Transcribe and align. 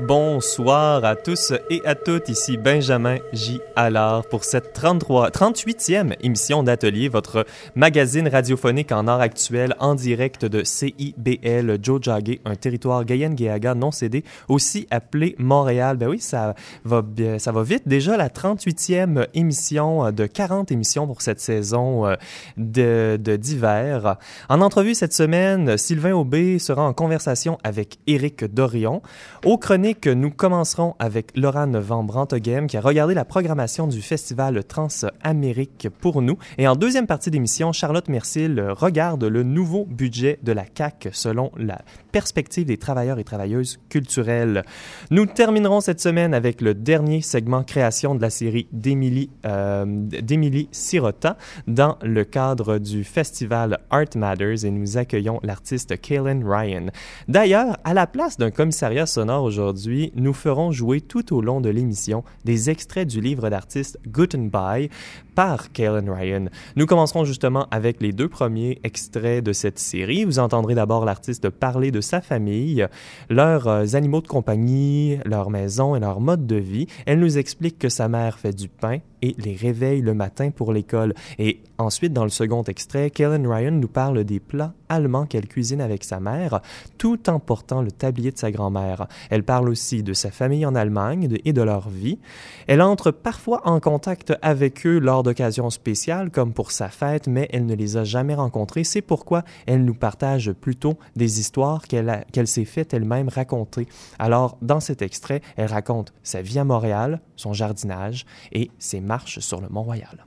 Bonsoir 0.00 1.04
à 1.04 1.16
tous 1.16 1.52
et 1.70 1.82
à 1.84 1.96
toutes, 1.96 2.28
ici 2.28 2.56
Benjamin 2.56 3.16
J. 3.32 3.60
Allard 3.74 4.24
pour 4.28 4.44
cette 4.44 4.72
33, 4.72 5.30
38e 5.30 6.14
émission 6.20 6.62
d'Atelier, 6.62 7.08
votre 7.08 7.44
magazine 7.74 8.28
radiophonique 8.28 8.92
en 8.92 9.08
art 9.08 9.20
actuel 9.20 9.74
en 9.80 9.96
direct 9.96 10.44
de 10.44 10.62
CIBL 10.62 11.78
Joe 11.82 12.00
Jagé, 12.00 12.40
un 12.44 12.54
territoire 12.54 13.04
Gayen-Guéaga 13.04 13.74
non 13.74 13.90
cédé, 13.90 14.22
aussi 14.46 14.86
appelé 14.92 15.34
Montréal. 15.36 15.96
Ben 15.96 16.06
oui, 16.06 16.20
ça 16.20 16.54
va, 16.84 17.02
ça 17.38 17.50
va 17.50 17.62
vite. 17.64 17.88
Déjà 17.88 18.16
la 18.16 18.28
38e 18.28 19.26
émission 19.34 20.12
de 20.12 20.26
40 20.26 20.70
émissions 20.70 21.08
pour 21.08 21.22
cette 21.22 21.40
saison 21.40 22.06
euh, 22.06 22.14
de, 22.56 23.34
d'hiver. 23.34 24.16
En 24.48 24.60
entrevue 24.60 24.94
cette 24.94 25.12
semaine, 25.12 25.76
Sylvain 25.76 26.12
Aubé 26.12 26.60
sera 26.60 26.84
en 26.84 26.92
conversation 26.92 27.58
avec 27.64 27.98
Éric 28.06 28.44
Dorion. 28.44 29.02
Au 29.44 29.58
chronique 29.58 29.87
que 29.94 30.10
nous 30.10 30.30
commencerons 30.30 30.94
avec 30.98 31.36
Laurent 31.36 31.70
Van 31.72 32.02
Brantoghem 32.02 32.66
qui 32.66 32.76
a 32.76 32.80
regardé 32.80 33.14
la 33.14 33.24
programmation 33.24 33.86
du 33.86 34.02
festival 34.02 34.64
Transamérique 34.64 35.88
pour 36.00 36.20
nous. 36.22 36.36
Et 36.58 36.68
en 36.68 36.76
deuxième 36.76 37.06
partie 37.06 37.30
d'émission, 37.30 37.72
Charlotte 37.72 38.08
Mercil 38.08 38.60
regarde 38.70 39.24
le 39.24 39.42
nouveau 39.42 39.84
budget 39.84 40.38
de 40.42 40.52
la 40.52 40.64
CAC 40.64 41.08
selon 41.12 41.52
la 41.56 41.80
perspective 42.12 42.66
des 42.66 42.76
travailleurs 42.76 43.18
et 43.18 43.24
travailleuses 43.24 43.78
culturelles. 43.88 44.64
Nous 45.10 45.26
terminerons 45.26 45.80
cette 45.80 46.00
semaine 46.00 46.34
avec 46.34 46.60
le 46.60 46.74
dernier 46.74 47.20
segment 47.20 47.62
création 47.62 48.14
de 48.14 48.22
la 48.22 48.30
série 48.30 48.68
d'Émilie 48.72 49.30
euh, 49.46 50.66
Sirota 50.72 51.36
dans 51.66 51.96
le 52.02 52.24
cadre 52.24 52.78
du 52.78 53.04
festival 53.04 53.78
Art 53.90 54.16
Matters 54.16 54.64
et 54.64 54.70
nous 54.70 54.98
accueillons 54.98 55.40
l'artiste 55.42 56.00
Kaylin 56.00 56.40
Ryan. 56.44 56.86
D'ailleurs, 57.28 57.76
à 57.84 57.94
la 57.94 58.06
place 58.06 58.36
d'un 58.36 58.50
commissariat 58.50 59.06
sonore 59.06 59.44
aujourd'hui, 59.44 59.77
aujourd'hui, 59.78 60.10
nous 60.16 60.32
ferons 60.32 60.72
jouer 60.72 61.00
tout 61.00 61.32
au 61.32 61.40
long 61.40 61.60
de 61.60 61.68
l'émission 61.68 62.24
des 62.44 62.68
extraits 62.68 63.06
du 63.06 63.20
livre 63.20 63.48
d'artiste 63.48 63.96
Gutenberg 64.08 64.90
par 65.38 65.70
Kaylin 65.70 66.12
Ryan. 66.12 66.46
Nous 66.74 66.86
commencerons 66.86 67.24
justement 67.24 67.68
avec 67.70 68.00
les 68.00 68.10
deux 68.10 68.28
premiers 68.28 68.80
extraits 68.82 69.44
de 69.44 69.52
cette 69.52 69.78
série. 69.78 70.24
Vous 70.24 70.40
entendrez 70.40 70.74
d'abord 70.74 71.04
l'artiste 71.04 71.48
parler 71.48 71.92
de 71.92 72.00
sa 72.00 72.20
famille, 72.20 72.84
leurs 73.30 73.68
euh, 73.68 73.84
animaux 73.92 74.20
de 74.20 74.26
compagnie, 74.26 75.20
leur 75.24 75.50
maison 75.50 75.94
et 75.94 76.00
leur 76.00 76.18
mode 76.18 76.48
de 76.48 76.56
vie. 76.56 76.88
Elle 77.06 77.20
nous 77.20 77.38
explique 77.38 77.78
que 77.78 77.88
sa 77.88 78.08
mère 78.08 78.36
fait 78.40 78.52
du 78.52 78.68
pain 78.68 78.98
et 79.22 79.34
les 79.38 79.54
réveille 79.54 80.00
le 80.00 80.14
matin 80.14 80.50
pour 80.50 80.72
l'école. 80.72 81.14
Et 81.38 81.60
ensuite, 81.78 82.12
dans 82.12 82.24
le 82.24 82.30
second 82.30 82.62
extrait, 82.64 83.10
Kaylin 83.10 83.48
Ryan 83.48 83.72
nous 83.72 83.88
parle 83.88 84.24
des 84.24 84.40
plats 84.40 84.74
allemands 84.88 85.26
qu'elle 85.26 85.48
cuisine 85.48 85.80
avec 85.80 86.04
sa 86.04 86.20
mère, 86.20 86.60
tout 86.96 87.28
en 87.28 87.40
portant 87.40 87.82
le 87.82 87.90
tablier 87.90 88.32
de 88.32 88.38
sa 88.38 88.50
grand-mère. 88.50 89.06
Elle 89.30 89.42
parle 89.42 89.68
aussi 89.68 90.02
de 90.02 90.12
sa 90.12 90.30
famille 90.30 90.64
en 90.64 90.74
Allemagne 90.74 91.28
et 91.44 91.52
de 91.52 91.62
leur 91.62 91.88
vie. 91.88 92.18
Elle 92.66 92.82
entre 92.82 93.10
parfois 93.10 93.62
en 93.68 93.80
contact 93.80 94.34
avec 94.42 94.86
eux 94.86 94.98
lors 94.98 95.22
d'occasions 95.28 95.68
spéciales, 95.70 96.30
comme 96.30 96.54
pour 96.54 96.70
sa 96.70 96.88
fête, 96.88 97.28
mais 97.28 97.48
elle 97.52 97.66
ne 97.66 97.74
les 97.74 97.98
a 97.98 98.04
jamais 98.04 98.34
rencontrés. 98.34 98.84
C'est 98.84 99.02
pourquoi 99.02 99.44
elle 99.66 99.84
nous 99.84 99.94
partage 99.94 100.52
plutôt 100.52 100.98
des 101.16 101.40
histoires 101.40 101.86
qu'elle 101.86 102.46
s'est 102.46 102.64
fait 102.64 102.92
elle-même 102.94 103.28
raconter. 103.28 103.86
Alors, 104.18 104.56
dans 104.62 104.80
cet 104.80 105.02
extrait, 105.02 105.42
elle 105.56 105.66
raconte 105.66 106.14
sa 106.22 106.40
vie 106.40 106.58
à 106.58 106.64
Montréal, 106.64 107.20
son 107.36 107.52
jardinage 107.52 108.24
et 108.52 108.70
ses 108.78 109.00
marches 109.00 109.40
sur 109.40 109.60
le 109.60 109.68
Mont-Royal. 109.68 110.24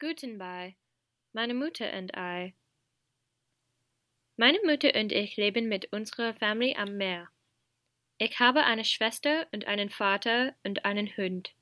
Guten 0.00 0.38
meine 1.32 1.54
Mutter 1.54 1.92
und 1.96 2.10
ich. 2.16 2.54
Meine 4.36 4.58
Mutter 4.64 4.94
und 4.94 5.12
ich 5.12 5.36
leben 5.36 5.68
mit 5.68 5.92
unserer 5.92 6.32
Familie 6.34 6.76
am 6.76 6.96
Meer. 6.96 7.28
Ich 8.18 8.40
habe 8.40 8.64
eine 8.64 8.84
Schwester 8.84 9.46
und 9.52 9.66
einen 9.66 9.90
Vater 9.90 10.54
und 10.64 10.84
einen 10.84 11.06
Hund. 11.16 11.54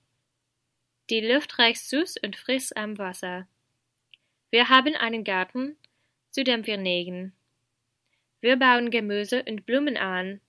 Die 1.08 1.20
Luft 1.20 1.58
riecht 1.58 1.82
süß 1.82 2.16
und 2.24 2.36
frisch 2.36 2.70
am 2.74 2.98
Wasser. 2.98 3.46
Wir 4.50 4.68
haben 4.68 4.96
einen 4.96 5.22
Garten, 5.22 5.76
zu 6.30 6.42
dem 6.42 6.66
wir 6.66 6.78
nägen. 6.78 7.32
Wir 8.40 8.56
bauen 8.56 8.90
Gemüse 8.90 9.44
und 9.44 9.66
Blumen 9.66 9.96
an. 9.96 10.40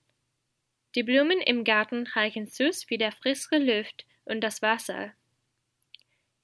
Die 0.95 1.03
Blumen 1.03 1.41
im 1.41 1.63
Garten 1.63 2.07
riechen 2.07 2.47
süß 2.47 2.89
wie 2.89 2.97
der 2.97 3.11
frische 3.11 3.57
Luft 3.57 4.05
und 4.25 4.41
das 4.41 4.61
Wasser. 4.63 5.13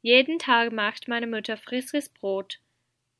Jeden 0.03 0.37
Tag 0.37 0.71
macht 0.71 1.07
meine 1.07 1.27
Mutter 1.27 1.57
frisches 1.57 2.09
Brot. 2.09 2.59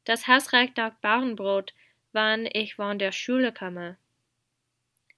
Das 0.03 0.28
Haus 0.28 0.53
riecht 0.53 0.78
nach 0.78 0.94
Bauernbrot, 0.96 1.74
wann 2.12 2.48
ich 2.52 2.76
von 2.76 3.00
der 3.00 3.12
Schule 3.12 3.52
komme. 3.52 3.98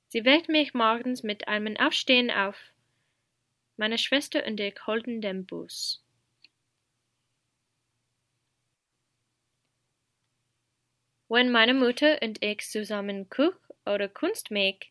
Sie 0.08 0.24
weckt 0.24 0.47
mich 0.47 0.74
morgens 0.74 1.24
mit 1.24 1.50
einem 1.50 1.75
Aufstehen 1.75 2.31
auf. 2.31 2.56
Meine 3.78 3.97
Schwester 3.97 4.46
und 4.46 4.59
ich 4.59 4.75
holten 4.88 5.19
den 5.22 5.46
Bus. 5.46 6.02
Wenn 11.28 11.52
meine 11.52 11.74
Mutter 11.74 12.22
und 12.22 12.41
ich 12.41 12.62
zusammen 12.62 13.30
Kuch 13.30 13.56
oder 13.85 14.08
Kunst 14.08 14.52
make, 14.52 14.88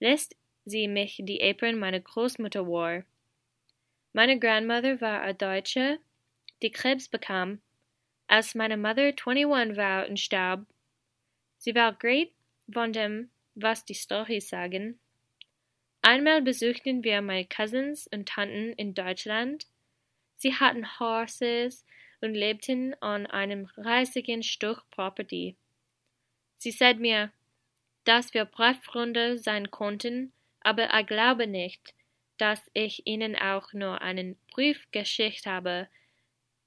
lässt 0.00 0.34
sie 0.64 0.88
mich 0.88 1.20
die 1.22 1.42
Apron 1.42 1.78
meiner 1.78 2.00
Großmutter 2.00 2.66
war. 2.66 3.04
Meine 4.12 4.38
Grandmother 4.38 5.00
war 5.02 5.20
eine 5.20 5.34
Deutsche, 5.34 5.98
die 6.62 6.70
Krebs 6.70 7.08
bekam, 7.08 7.60
als 8.28 8.54
meine 8.54 8.78
Mother 8.78 9.12
21 9.12 9.76
war 9.76 10.08
und 10.08 10.18
starb. 10.18 10.64
Sie 11.58 11.74
war 11.74 11.92
great 11.92 12.32
von 12.72 12.94
dem, 12.94 13.30
was 13.54 13.84
die 13.84 13.94
Storys 13.94 14.48
sagen. 14.48 14.98
Einmal 16.08 16.40
besuchten 16.40 17.02
wir 17.02 17.20
meine 17.20 17.46
Cousins 17.46 18.06
und 18.06 18.28
Tanten 18.28 18.74
in 18.74 18.94
Deutschland. 18.94 19.66
Sie 20.36 20.54
hatten 20.54 21.00
Horses 21.00 21.84
und 22.20 22.32
lebten 22.32 22.94
an 23.02 23.26
einem 23.26 23.68
riesigen 23.76 24.44
Stück 24.44 24.88
Property. 24.92 25.56
Sie 26.58 26.70
sagte 26.70 27.00
mir, 27.00 27.32
dass 28.04 28.34
wir 28.34 28.44
Brieffreunde 28.44 29.36
sein 29.36 29.72
konnten, 29.72 30.32
aber 30.60 30.96
ich 30.96 31.08
glaube 31.08 31.48
nicht, 31.48 31.92
dass 32.38 32.70
ich 32.72 33.04
ihnen 33.04 33.34
auch 33.34 33.72
nur 33.72 34.00
einen 34.00 34.36
Brief 34.52 34.86
geschickt 34.92 35.44
habe, 35.44 35.88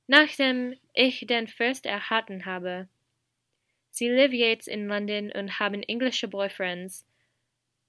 nachdem 0.07 0.75
ich 0.93 1.25
den 1.27 1.47
First 1.47 1.85
erhalten 1.85 2.45
habe. 2.45 2.89
Sie 3.89 4.09
leben 4.09 4.33
jetzt 4.33 4.67
in 4.67 4.89
London 4.89 5.31
und 5.31 5.61
haben 5.61 5.81
englische 5.81 6.27
Boyfriends 6.27 7.08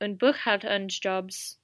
und 0.01 0.19
Buchhalterjobs. 0.19 1.61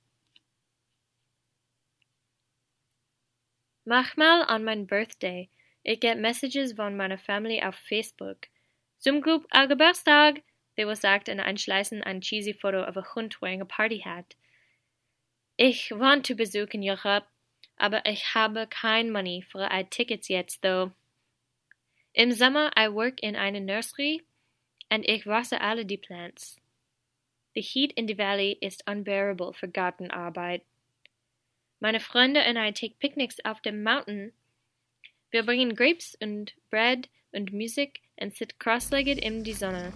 Manchmal 3.84 4.42
an 4.42 4.64
mein 4.64 4.86
Birthday, 4.86 5.48
ich 5.82 6.00
get 6.00 6.18
messages 6.18 6.74
von 6.74 6.96
meiner 6.96 7.18
Familie 7.18 7.68
auf 7.68 7.76
Facebook. 7.76 8.48
Zum 8.98 9.20
Glück 9.20 9.46
a 9.50 9.66
Geburtstag! 9.66 10.42
They 10.76 10.86
will 10.86 10.96
sagt 10.96 11.28
und 11.28 11.40
einschleißen 11.40 12.02
ein 12.02 12.20
cheesy 12.20 12.52
Foto 12.52 12.82
of 12.84 12.96
a 12.96 13.14
Hund 13.14 13.40
wearing 13.40 13.62
a 13.62 13.64
party 13.64 14.00
hat. 14.00 14.36
Ich 15.56 15.90
want 15.90 16.26
to 16.26 16.34
besuchen 16.34 16.82
Europe, 16.82 17.26
aber 17.76 18.04
ich 18.04 18.34
habe 18.34 18.66
kein 18.66 19.10
Money 19.10 19.42
für 19.42 19.70
ein 19.70 19.88
Tickets 19.88 20.28
jetzt, 20.28 20.62
though. 20.62 20.92
Im 22.12 22.32
Sommer 22.32 22.72
I 22.78 22.92
work 22.92 23.22
in 23.22 23.36
einer 23.36 23.60
Nursery 23.60 24.22
and 24.90 25.08
ich 25.08 25.26
wasse 25.26 25.60
alle 25.60 25.86
die 25.86 25.96
Plants. 25.96 26.60
The 27.56 27.62
heat 27.62 27.94
in 27.96 28.04
the 28.04 28.12
valley 28.12 28.58
is 28.60 28.82
unbearable 28.86 29.54
for 29.54 29.66
Gartenarbeit. 29.66 30.60
Meine 31.80 32.00
Freunde 32.00 32.40
and 32.40 32.58
I 32.58 32.70
take 32.70 32.98
picnics 32.98 33.38
auf 33.46 33.62
dem 33.62 33.82
Mountain. 33.82 34.32
Wir 35.30 35.42
bringen 35.42 35.74
Grapes 35.74 36.14
and 36.20 36.52
Bread 36.68 37.08
and 37.32 37.54
music 37.54 38.02
and 38.18 38.34
sit 38.34 38.58
cross-legged 38.58 39.16
in 39.16 39.42
die 39.42 39.52
Sonne. 39.52 39.94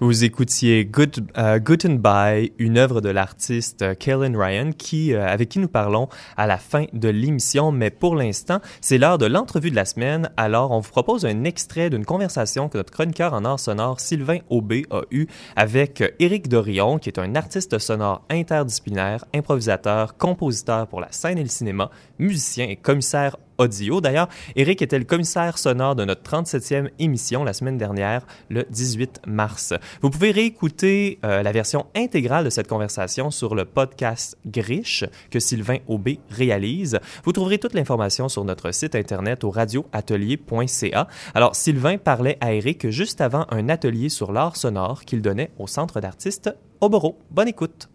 Vous 0.00 0.24
écoutiez 0.24 0.84
Good, 0.84 1.28
uh, 1.36 1.98
By, 1.98 2.52
une 2.58 2.78
œuvre 2.78 3.00
de 3.00 3.08
l'artiste 3.08 3.82
euh, 3.82 3.94
Kaylin 3.94 4.38
Ryan, 4.38 4.70
qui, 4.76 5.12
euh, 5.12 5.26
avec 5.26 5.48
qui 5.48 5.58
nous 5.58 5.68
parlons 5.68 6.08
à 6.36 6.46
la 6.46 6.58
fin 6.58 6.84
de 6.92 7.08
l'émission. 7.08 7.72
Mais 7.72 7.90
pour 7.90 8.14
l'instant, 8.14 8.60
c'est 8.80 8.98
l'heure 8.98 9.18
de 9.18 9.26
l'entrevue 9.26 9.70
de 9.70 9.76
la 9.76 9.84
semaine. 9.84 10.30
Alors, 10.36 10.70
on 10.70 10.80
vous 10.80 10.90
propose 10.90 11.26
un 11.26 11.44
extrait 11.44 11.90
d'une 11.90 12.04
conversation 12.04 12.68
que 12.68 12.78
notre 12.78 12.92
chroniqueur 12.92 13.34
en 13.34 13.44
art 13.44 13.60
sonore 13.60 14.00
Sylvain 14.00 14.38
Aubé 14.50 14.86
a 14.90 15.02
eue 15.10 15.26
avec 15.56 16.02
Éric 16.18 16.48
Dorion, 16.48 16.98
qui 16.98 17.08
est 17.08 17.18
un 17.18 17.34
artiste 17.34 17.78
sonore 17.78 18.22
interdisciplinaire, 18.30 19.24
improvisateur, 19.34 20.16
compositeur 20.16 20.86
pour 20.86 21.00
la 21.00 21.10
scène 21.10 21.38
et 21.38 21.42
le 21.42 21.48
cinéma, 21.48 21.90
musicien 22.18 22.68
et 22.68 22.76
commissaire 22.76 23.36
audio. 23.58 24.00
D'ailleurs, 24.00 24.28
Eric 24.56 24.82
était 24.82 24.98
le 24.98 25.04
commissaire 25.04 25.58
sonore 25.58 25.96
de 25.96 26.04
notre 26.04 26.22
37e 26.22 26.90
émission 26.98 27.44
la 27.44 27.52
semaine 27.52 27.76
dernière, 27.76 28.26
le 28.48 28.64
18 28.70 29.22
mars. 29.26 29.74
Vous 30.00 30.10
pouvez 30.10 30.30
réécouter 30.30 31.18
euh, 31.24 31.42
la 31.42 31.52
version 31.52 31.86
intégrale 31.94 32.44
de 32.44 32.50
cette 32.50 32.68
conversation 32.68 33.30
sur 33.30 33.54
le 33.54 33.64
podcast 33.64 34.38
Griche 34.46 35.04
que 35.30 35.40
Sylvain 35.40 35.78
Aubé 35.88 36.20
réalise. 36.30 36.98
Vous 37.24 37.32
trouverez 37.32 37.58
toute 37.58 37.74
l'information 37.74 38.28
sur 38.28 38.44
notre 38.44 38.70
site 38.70 38.94
internet 38.94 39.44
au 39.44 39.50
radioatelier.ca. 39.50 41.08
Alors, 41.34 41.56
Sylvain 41.56 41.98
parlait 41.98 42.38
à 42.40 42.52
Eric 42.52 42.88
juste 42.90 43.20
avant 43.20 43.46
un 43.50 43.68
atelier 43.68 44.08
sur 44.08 44.32
l'art 44.32 44.56
sonore 44.56 45.04
qu'il 45.04 45.20
donnait 45.20 45.50
au 45.58 45.66
Centre 45.66 46.00
d'artistes 46.00 46.50
Oboro. 46.80 47.18
Bonne 47.30 47.48
écoute. 47.48 47.88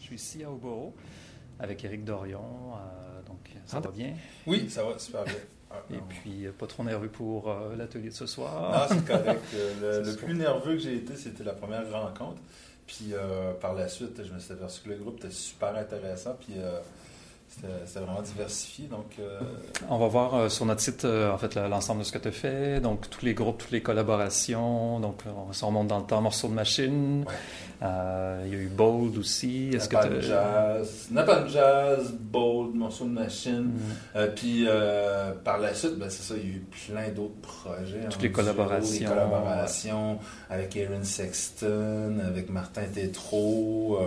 Je 0.00 0.06
suis 0.06 0.16
ici 0.16 0.44
à 0.44 0.50
Oboro 0.50 0.92
avec 1.60 1.84
Eric 1.84 2.04
Dorion. 2.04 2.40
Euh, 2.74 3.22
donc, 3.26 3.50
ça 3.66 3.80
va 3.80 3.90
bien? 3.90 4.14
Oui, 4.46 4.68
ça 4.70 4.84
va 4.84 4.98
super 4.98 5.24
bien. 5.24 5.34
Ah, 5.70 5.76
Et 5.90 5.94
non. 5.96 6.02
puis, 6.08 6.46
euh, 6.46 6.52
pas 6.56 6.66
trop 6.66 6.84
nerveux 6.84 7.08
pour 7.08 7.50
euh, 7.50 7.74
l'atelier 7.76 8.10
de 8.10 8.14
ce 8.14 8.26
soir. 8.26 8.70
Ah, 8.72 8.86
c'est 8.88 9.04
correct. 9.04 9.42
Euh, 9.54 10.04
Le, 10.04 10.16
plus 10.16 10.34
nerveux 10.34 10.74
que 10.74 10.78
j'ai 10.80 10.96
été, 10.96 11.16
c'était 11.16 11.44
la 11.44 11.54
première 11.54 11.90
rencontre. 11.90 12.40
Puis 12.86 13.08
euh, 13.14 13.52
par 13.54 13.74
la 13.74 13.88
suite, 13.88 14.22
je 14.24 14.32
me 14.32 14.38
suis 14.38 14.52
aperçu 14.52 14.82
que 14.82 14.90
le 14.90 14.96
groupe 14.96 15.16
était 15.18 15.30
super 15.32 15.74
intéressant. 15.76 16.36
Puis 16.38 16.54
c'était 17.48 18.00
vraiment 18.04 18.20
diversifié. 18.22 18.86
Donc, 18.86 19.06
euh, 19.18 19.40
On 19.88 19.98
va 19.98 20.08
voir 20.08 20.34
euh, 20.34 20.48
sur 20.48 20.66
notre 20.66 20.80
site, 20.80 21.04
euh, 21.04 21.32
en 21.32 21.38
fait, 21.38 21.54
le- 21.54 21.68
l'ensemble 21.68 22.00
de 22.00 22.04
ce 22.04 22.12
que 22.12 22.18
tu 22.18 22.28
as 22.28 22.32
fait. 22.32 22.80
Donc, 22.80 23.08
tous 23.08 23.24
les 23.24 23.32
groupes, 23.34 23.58
toutes 23.58 23.70
les 23.70 23.82
collaborations. 23.82 25.00
Donc, 25.00 25.20
on, 25.26 25.52
si 25.52 25.64
on 25.64 25.68
remonte 25.68 25.88
dans 25.88 25.98
le 26.00 26.04
temps, 26.04 26.20
Morceau 26.20 26.48
de 26.48 26.52
machine. 26.54 27.24
Ouais. 27.26 27.34
Il 28.44 28.52
y 28.52 28.54
a 28.54 28.58
eu 28.58 28.68
Bold 28.68 29.16
aussi. 29.18 29.70
Est-ce 29.74 29.88
que 29.88 30.20
Jazz, 30.22 31.08
Napalm 31.10 31.46
Jazz, 31.48 32.12
Bold, 32.18 32.74
Morceau 32.74 33.04
de 33.04 33.10
Machine. 33.10 33.70
Mm. 34.14 34.20
Puis 34.34 34.66
par 35.44 35.58
la 35.58 35.74
suite, 35.74 35.98
ben, 35.98 36.08
c'est 36.10 36.22
ça, 36.22 36.34
il 36.42 36.48
y 36.48 36.52
a 36.52 36.56
eu 36.56 36.64
plein 36.88 37.08
d'autres 37.10 37.40
projets. 37.42 38.00
Toutes 38.10 38.20
en 38.20 38.22
les 38.22 38.32
collaborations. 38.32 39.00
Les 39.00 39.06
collaborations 39.14 40.18
avec 40.48 40.74
Aaron 40.76 41.04
Sexton, 41.04 42.18
avec 42.26 42.48
Martin 42.50 42.84
Tétrault, 42.92 43.98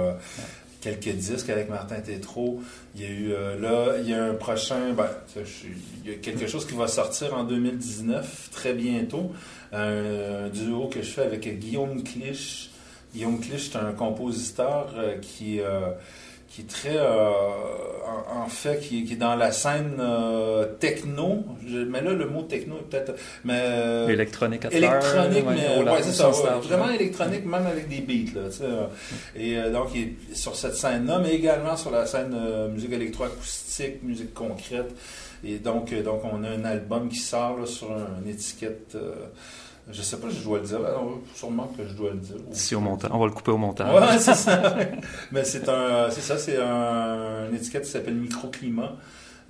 quelques 0.81 1.09
disques 1.09 1.49
avec 1.49 1.69
Martin 1.69 1.99
Tétrault. 1.99 2.61
Il 2.95 3.01
y 3.01 3.05
a 3.05 3.09
eu 3.09 3.31
euh, 3.33 3.59
là, 3.59 3.97
il 3.99 4.09
y 4.09 4.13
a 4.13 4.23
un 4.23 4.33
prochain, 4.33 4.93
ben, 4.93 5.09
il 6.05 6.11
y 6.11 6.13
a 6.13 6.17
quelque 6.17 6.47
chose 6.47 6.65
qui 6.65 6.75
va 6.75 6.87
sortir 6.87 7.33
en 7.33 7.43
2019, 7.43 8.49
très 8.51 8.73
bientôt. 8.73 9.31
Un, 9.71 10.45
un 10.45 10.49
duo 10.49 10.87
que 10.87 11.01
je 11.01 11.09
fais 11.09 11.23
avec 11.23 11.59
Guillaume 11.59 12.03
Clich. 12.03 12.71
Guillaume 13.13 13.39
Clich, 13.39 13.69
c'est 13.71 13.77
un 13.77 13.91
compositeur 13.91 14.93
euh, 14.97 15.17
qui, 15.17 15.59
euh, 15.61 15.91
qui 16.49 16.61
est 16.61 16.67
très, 16.69 16.97
euh, 16.97 17.29
en, 18.33 18.41
en 18.45 18.47
fait, 18.47 18.79
qui, 18.79 19.03
qui 19.05 19.13
est 19.13 19.17
dans 19.17 19.35
la 19.35 19.51
scène 19.51 19.97
euh, 19.99 20.65
techno. 20.79 21.43
Je- 21.67 21.77
mais 21.77 22.01
là, 22.01 22.11
le 22.11 22.25
mot 22.27 22.41
techno 22.41 22.77
est 22.77 22.89
peut-être. 22.89 23.13
Mais, 23.43 23.59
euh, 23.63 24.07
Électronique 24.07 24.65
à 24.65 24.71
électronique, 24.71 25.45
mais 25.47 25.77
au 25.81 25.83
ouais, 25.85 26.01
c'est 26.01 26.11
ça. 26.11 26.29
ouais, 26.29 26.59
vraiment 26.61 26.89
électronique, 26.89 27.45
même 27.45 27.67
avec 27.67 27.87
des 27.87 27.99
beats. 28.01 28.33
Là, 28.39 28.49
et 29.35 29.57
euh, 29.57 29.71
donc, 29.71 29.89
il 29.93 30.01
est 30.31 30.35
sur 30.35 30.55
cette 30.55 30.75
scène-là, 30.75 31.19
mais 31.19 31.35
également 31.35 31.77
sur 31.77 31.91
la 31.91 32.05
scène 32.07 32.33
euh, 32.35 32.67
musique 32.67 32.91
électroacoustique, 32.93 34.01
musique 34.03 34.33
concrète. 34.33 34.93
Et 35.43 35.57
donc, 35.59 35.93
euh, 35.93 36.01
donc, 36.03 36.21
on 36.25 36.43
a 36.43 36.49
un 36.49 36.65
album 36.65 37.09
qui 37.09 37.17
sort 37.19 37.59
là, 37.59 37.65
sur 37.67 37.91
un- 37.91 38.21
une 38.23 38.29
étiquette. 38.31 38.93
euh, 38.95 39.13
je 39.91 40.01
sais 40.01 40.17
pas 40.17 40.29
si 40.29 40.37
je 40.39 40.43
dois 40.43 40.59
le 40.59 40.65
dire. 40.65 40.79
non, 40.79 41.21
sûrement 41.33 41.67
que 41.77 41.87
je 41.87 41.93
dois 41.93 42.11
le 42.11 42.17
dire. 42.17 42.35
Si 42.51 42.75
au 42.75 42.79
montage. 42.79 43.09
On 43.13 43.19
va 43.19 43.25
le 43.25 43.31
couper 43.31 43.51
au 43.51 43.57
montage. 43.57 43.93
Ouais, 43.93 44.17
c'est 44.19 44.35
ça. 44.35 44.75
Mais 45.31 45.43
c'est 45.43 45.67
un, 45.69 46.09
c'est 46.11 46.21
ça, 46.21 46.37
c'est 46.37 46.57
un, 46.57 47.49
une 47.49 47.55
étiquette 47.55 47.83
qui 47.85 47.89
s'appelle 47.91 48.15
Microclimat, 48.15 48.95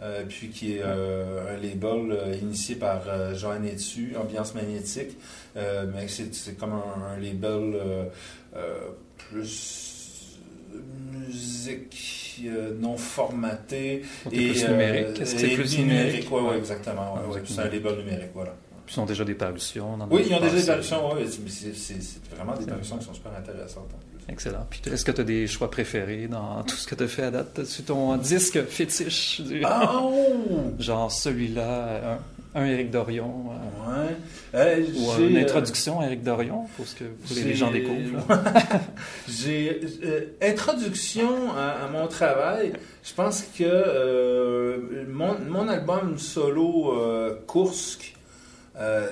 euh, 0.01 0.23
puis 0.27 0.49
qui 0.49 0.75
est 0.77 0.81
euh, 0.83 1.53
un 1.55 1.61
label 1.61 2.11
euh, 2.11 2.35
initié 2.41 2.75
par 2.75 3.01
Joanne 3.35 3.65
Etu, 3.65 4.15
Ambiance 4.21 4.55
Magnétique, 4.55 5.17
mais 5.55 6.07
c'est, 6.07 6.33
c'est 6.33 6.57
comme 6.57 6.71
un, 6.73 7.13
un 7.15 7.19
label 7.19 7.75
plus 9.17 10.37
musique 11.27 12.41
non 12.79 12.95
formatée 12.97 14.03
t'es 14.29 14.35
plus 14.35 14.67
numérique. 14.69 15.19
Est-ce 15.21 15.33
que 15.33 15.39
c'est 15.39 15.49
et 15.51 15.55
plus 15.55 15.77
numérique? 15.79 16.29
numérique? 16.29 16.31
ouais, 16.31 16.57
exactement. 16.57 17.13
ouais, 17.15 17.19
Ah, 17.25 17.29
ouais, 17.29 17.41
c'est 17.45 17.59
un 17.59 17.63
label 17.65 17.97
numérique, 17.97 18.31
voilà. 18.33 18.55
Puis 18.89 18.95
ils 18.97 19.01
ont 19.01 19.05
déjà 19.05 19.23
des 19.23 19.35
parutions. 19.35 19.97
dans 19.97 20.07
Oui, 20.09 20.23
ils 20.27 20.33
ont 20.33 20.39
déjà 20.39 20.55
des 20.55 20.65
parutions, 20.65 21.11
c'est, 21.47 22.35
vraiment 22.35 22.55
des 22.57 22.65
parutions 22.65 22.97
qui 22.97 23.05
sont 23.05 23.13
super 23.13 23.33
intéressantes 23.37 23.83
en 23.93 23.99
plus. 23.99 24.33
Excellent. 24.33 24.65
Puis 24.67 24.81
est-ce 24.91 25.05
que 25.05 25.11
tu 25.11 25.21
as 25.21 25.25
des 25.25 25.45
choix 25.45 25.69
préférés 25.69 26.25
dans 26.27 26.63
tout 26.63 26.75
ce 26.75 26.87
que 26.87 26.95
tu 26.95 27.03
as 27.03 27.07
fait 27.07 27.21
à 27.21 27.29
date? 27.29 27.65
Sur 27.65 27.85
ton 27.85 28.17
disque 28.17 28.63
fétiche? 28.65 29.41
du- 29.41 29.61
Ah, 29.63 29.91
oh! 30.01 30.71
Genre 30.79 31.11
celui-là, 31.11 32.17
un, 32.55 32.61
un 32.61 32.65
Éric 32.65 32.89
Dorion. 32.89 33.51
euh, 33.51 34.05
Ouais. 34.07 34.15
Euh, 34.55 34.85
ou 34.97 35.21
une 35.21 35.37
euh, 35.37 35.41
introduction 35.43 35.99
à 35.99 36.07
Éric 36.07 36.23
Dorion 36.23 36.65
pour 36.75 36.87
ce 36.87 36.95
que 36.95 37.03
que 37.03 37.33
les 37.45 37.53
gens 37.53 37.69
découvrent. 37.69 38.25
J'ai 39.29 39.81
euh, 40.03 40.21
introduction 40.41 41.51
à, 41.55 41.85
à 41.85 41.87
mon 41.89 42.07
travail. 42.07 42.73
Je 43.03 43.13
pense 43.13 43.43
que 43.55 43.63
euh, 43.63 45.05
mon, 45.07 45.35
mon 45.47 45.67
album 45.67 46.17
solo 46.17 46.95
Kursk 47.47 48.15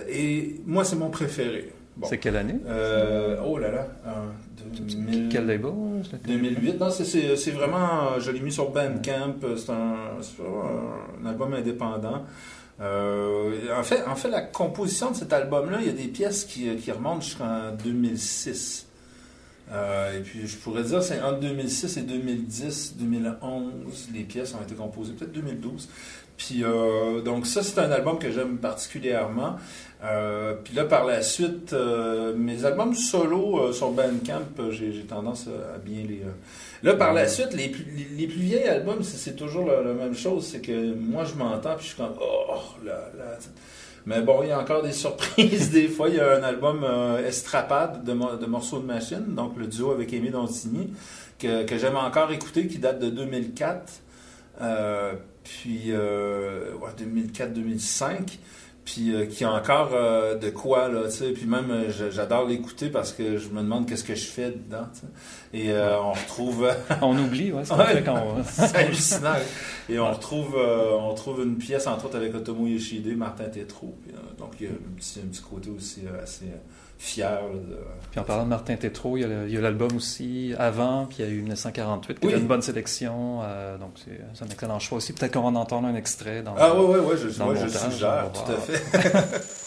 et 0.10 0.62
moi 0.66 0.84
c'est 0.84 0.96
mon 0.96 1.10
préféré. 1.10 1.72
Bon. 1.98 2.08
C'est 2.08 2.20
quelle 2.20 2.36
année? 2.36 2.60
Euh, 2.68 3.38
oh 3.44 3.58
là 3.58 3.72
là, 3.72 3.88
euh, 4.06 4.12
2000 4.78 5.30
Quel 5.30 5.48
label? 5.48 5.72
2008. 6.28 6.80
Non, 6.80 6.92
c'est- 6.92 7.52
vraiment. 7.52 8.20
Je 8.20 8.30
l'ai 8.30 8.40
mis 8.40 8.52
sur 8.52 8.70
Bandcamp. 8.70 9.36
C'est 9.58 9.72
un, 9.72 9.96
c'est 10.22 10.44
un, 10.44 11.26
un 11.26 11.30
album 11.30 11.54
indépendant. 11.56 12.24
Euh, 12.80 13.76
en, 13.76 13.82
fait, 13.82 14.04
en 14.06 14.16
fait, 14.16 14.30
la 14.30 14.42
composition 14.44 15.10
de 15.10 15.16
cet 15.16 15.34
album-là, 15.34 15.80
il 15.82 15.88
y 15.88 15.90
a 15.90 15.94
des 15.94 16.08
pièces 16.08 16.46
qui, 16.46 16.76
qui 16.76 16.92
remontent 16.92 17.22
jusqu'en 17.22 17.72
2006. 17.84 18.86
Euh, 19.72 20.20
et 20.20 20.22
puis, 20.22 20.46
je 20.48 20.56
pourrais 20.58 20.84
dire, 20.84 21.02
c'est 21.02 21.20
entre 21.22 21.40
2006 21.40 21.98
et 21.98 22.02
2010, 22.04 22.96
2011, 22.98 24.10
les 24.14 24.24
pièces 24.24 24.54
ont 24.54 24.62
été 24.62 24.76
composées, 24.76 25.14
peut-être 25.14 25.34
2012. 25.34 25.90
Puis, 26.38 26.64
euh, 26.64 27.22
donc, 27.22 27.48
ça, 27.48 27.64
c'est 27.64 27.80
un 27.80 27.92
album 27.92 28.20
que 28.20 28.32
j'aime 28.32 28.58
particulièrement. 28.58 29.56
Euh, 30.04 30.54
puis 30.64 30.76
là, 30.76 30.86
par 30.86 31.06
la 31.06 31.24
suite, 31.24 31.74
euh, 31.74 32.36
mes 32.36 32.64
albums 32.66 32.94
solo 32.94 33.58
euh, 33.60 33.74
sur 33.74 33.90
Bandcamp, 33.90 34.44
euh, 34.60 34.70
j'ai 34.72 34.92
tendance 35.06 35.48
à, 35.48 35.80
bien 35.80 36.04
les. 36.08 36.22
euh. 36.22 36.32
Là, 36.84 36.94
par 36.94 37.14
la 37.14 37.28
suite, 37.28 37.54
les 37.54 37.70
plus, 37.70 37.84
les, 38.16 38.28
plus 38.28 38.38
vieilles 38.40 38.68
albums, 38.68 39.02
c'est 39.02 39.36
toujours 39.36 39.66
la, 39.68 39.82
même 39.94 40.14
chose. 40.14 40.46
C'est 40.46 40.62
que 40.62 40.94
moi, 40.94 41.24
je 41.26 41.34
m'entends, 41.34 41.76
puis 41.76 41.88
je 41.88 41.94
suis 41.94 41.98
comme, 41.98 42.14
oh 42.22 42.60
là 42.86 43.10
là. 43.18 43.38
Mais 44.06 44.22
bon, 44.22 44.44
il 44.44 44.50
y 44.50 44.52
a 44.52 44.60
encore 44.60 44.84
des 44.84 44.92
surprises. 44.94 45.72
des 45.72 45.88
fois, 45.88 46.10
il 46.10 46.16
y 46.16 46.20
a 46.20 46.38
un 46.38 46.44
album 46.44 46.86
Estrapade 47.26 48.04
de, 48.04 48.12
de 48.12 48.46
morceaux 48.46 48.80
de 48.80 48.86
machine, 48.86 49.34
donc 49.34 49.58
le 49.58 49.66
duo 49.66 49.90
avec 49.92 50.14
Aimé 50.14 50.30
Dontigny, 50.30 50.94
que, 51.40 51.64
que 51.64 51.78
j'aime 51.80 51.98
encore 51.98 52.32
écouter, 52.32 52.68
qui 52.68 52.78
date 52.78 53.00
de 53.00 53.10
2004. 53.10 53.82
Puis, 55.48 55.86
euh, 55.88 56.74
ouais, 56.76 56.90
2004-2005 56.98 58.40
puis 58.86 59.14
euh, 59.14 59.26
qui 59.26 59.44
a 59.44 59.52
encore 59.52 59.90
euh, 59.92 60.36
de 60.36 60.50
quoi 60.50 60.88
là, 60.88 61.04
tu 61.06 61.12
sais, 61.12 61.32
puis 61.34 61.46
même 61.46 61.88
j'adore 62.10 62.48
l'écouter 62.48 62.88
parce 62.90 63.12
que 63.12 63.38
je 63.38 63.50
me 63.50 63.58
demande 63.62 63.86
qu'est-ce 63.86 64.06
que 64.06 64.16
je 64.16 64.26
fais 64.26 64.50
dedans, 64.52 64.88
tu 64.94 65.02
sais. 65.02 65.08
et 65.66 65.72
euh, 65.74 66.00
on 66.02 66.14
retrouve 66.14 66.70
On 67.02 67.18
oublie, 67.18 67.52
ouais, 67.52 67.66
ce 67.66 67.72
qu'on 67.72 67.78
Ouais. 68.38 68.44
c'est 68.50 68.76
hallucinant 68.78 69.36
et 69.90 70.00
on 70.00 70.10
retrouve 70.10 70.56
euh, 70.58 70.92
on 70.94 71.10
retrouve 71.10 71.44
une 71.44 71.58
pièce 71.58 71.86
entre 71.86 72.06
autres 72.06 72.16
avec 72.16 72.34
Otomo 72.34 72.66
Yoshide, 72.66 73.18
Martin 73.18 73.50
Tétrault, 73.50 73.98
euh, 74.08 74.18
donc 74.40 74.54
il 74.62 74.68
y 74.68 74.70
a 74.70 74.72
un 74.72 74.96
petit, 74.96 75.20
un 75.20 75.28
petit 75.28 75.42
côté 75.42 75.70
aussi 75.70 76.04
euh, 76.08 76.24
assez 76.24 76.46
euh, 76.46 76.58
fier 77.00 77.40
de 77.54 77.78
Puis 78.12 78.20
en 78.20 78.24
parlant 78.24 78.44
de 78.44 78.50
Martin 78.50 78.76
Tétrault, 78.76 79.18
il 79.18 79.52
y 79.52 79.58
a 79.58 79.62
l'album 79.62 79.96
aussi 79.96 80.54
avant, 80.58 81.06
puis 81.06 81.18
il 81.20 81.26
y 81.26 81.28
a 81.28 81.32
eu 81.32 81.42
1948, 81.42 82.20
qui 82.20 82.26
Oui. 82.28 82.34
était 82.34 82.42
une 82.42 82.48
bonne 82.48 82.62
sélection. 82.62 83.42
euh, 83.44 83.78
donc 83.78 83.92
c'est 84.36 84.44
un 84.44 84.48
excellent 84.48 84.80
choix 84.80 84.98
aussi. 84.98 85.14
Peut-être 85.14 85.34
qu'on 85.34 85.42
va 85.42 85.48
en 85.48 85.56
entendre 85.56 85.88
un 85.88 85.96
extrait 85.96 86.42
dans 86.42 86.56
ah 86.58 86.74
ouais 86.76 86.86
ouais 86.86 87.00
ouais 87.00 87.16
je, 87.18 87.38
Dans 87.38 87.46
moi, 87.46 87.54
le 87.54 87.60
je 87.60 87.66
montage, 87.66 87.92
suggère 87.92 88.32
tout 88.34 88.52
à 88.52 88.56
fait 88.58 89.64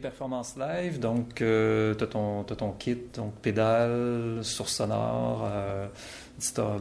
performances 0.00 0.56
live, 0.56 0.98
donc 0.98 1.40
euh, 1.42 1.94
tu 1.94 2.04
as, 2.04 2.56
ton 2.56 2.72
kit, 2.78 2.98
donc 3.14 3.34
pédale, 3.34 4.40
source 4.42 4.74
sonore, 4.74 5.48
euh, 5.50 5.86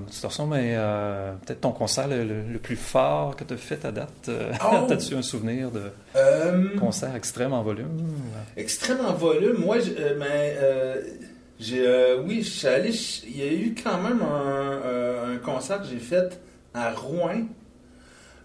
distorsion, 0.07 0.47
mais 0.47 0.73
euh, 0.75 1.33
peut-être 1.45 1.61
ton 1.61 1.71
concert 1.71 2.07
le, 2.07 2.57
plus 2.57 2.75
fort 2.75 3.35
que 3.35 3.43
tu 3.43 3.53
as 3.53 3.57
fait 3.57 3.83
à 3.85 3.91
date. 3.91 4.29
Euh, 4.29 4.51
oh! 4.63 4.87
As-tu 4.91 5.15
un 5.15 5.21
souvenir 5.21 5.69
de 5.71 5.91
concert 6.79 7.15
extrême 7.15 7.53
en 7.53 7.61
volume? 7.61 8.07
Extrême 8.57 9.05
en 9.05 9.13
volume, 9.13 9.57
moi, 9.59 9.77
mais, 10.17 10.55
j'ai, 11.59 11.85
oui, 12.25 12.41
je 12.41 12.49
suis 12.49 12.67
allé, 12.67 12.91
il 13.27 13.37
y 13.37 13.43
a 13.43 13.51
eu 13.51 13.75
quand 13.81 14.01
même 14.01 14.21
un, 14.21 15.33
un 15.33 15.37
concert 15.37 15.81
que 15.81 15.87
j'ai 15.87 15.99
fait 15.99 16.39
à 16.73 16.91
Rouen 16.91 17.47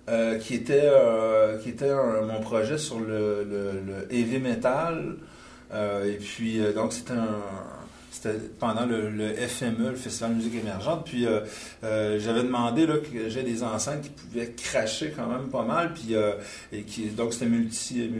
euh, 0.07 0.39
qui 0.39 0.53
était, 0.53 0.83
euh, 0.83 1.57
qui 1.57 1.71
était 1.71 1.91
mon 2.27 2.41
projet 2.41 2.77
sur 2.77 3.01
le, 3.01 3.43
le, 3.43 4.15
heavy 4.15 4.39
metal. 4.39 5.17
Euh, 5.73 6.05
et 6.05 6.17
puis, 6.17 6.61
donc, 6.75 6.93
c'était 6.93 7.15
un, 7.15 7.41
c'était 8.11 8.35
pendant 8.61 8.85
le, 8.85 9.09
FME, 9.35 9.89
le 9.89 9.97
Festival 9.97 10.33
de 10.33 10.37
musique 10.37 10.57
émergente. 10.57 11.07
Puis 11.07 11.27
j'avais 11.83 12.43
demandé 12.43 12.87
là, 12.87 12.97
que 12.99 13.31
j'ai 13.31 13.43
des 13.45 13.63
enceintes 13.63 14.03
qui 14.03 14.11
pouvaient 14.11 14.53
cracher 14.53 15.15
quand 15.17 15.27
même 15.27 15.49
pas 15.49 15.63
mal. 15.63 15.95
Puis 15.95 16.15
et 16.71 16.83
qui, 16.83 17.07
donc 17.07 17.33
c'était 17.33 17.47
multi 17.47 18.11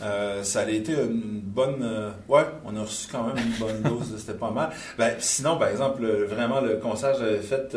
ça 0.00 0.60
a 0.62 0.68
été 0.68 0.94
une 0.94 1.40
bonne. 1.44 2.12
ouais, 2.28 2.46
on 2.64 2.76
a 2.76 2.80
reçu 2.80 3.06
quand 3.10 3.28
même 3.28 3.36
une 3.38 3.58
bonne 3.60 3.82
dose. 3.84 4.16
c'était 4.18 4.36
pas 4.36 4.50
mal. 4.50 4.70
Ben, 4.98 5.14
sinon, 5.20 5.58
par 5.58 5.68
exemple, 5.68 6.04
vraiment 6.28 6.60
le 6.60 6.78
concert 6.78 7.12
que 7.12 7.20
j'avais 7.20 7.38
fait 7.38 7.76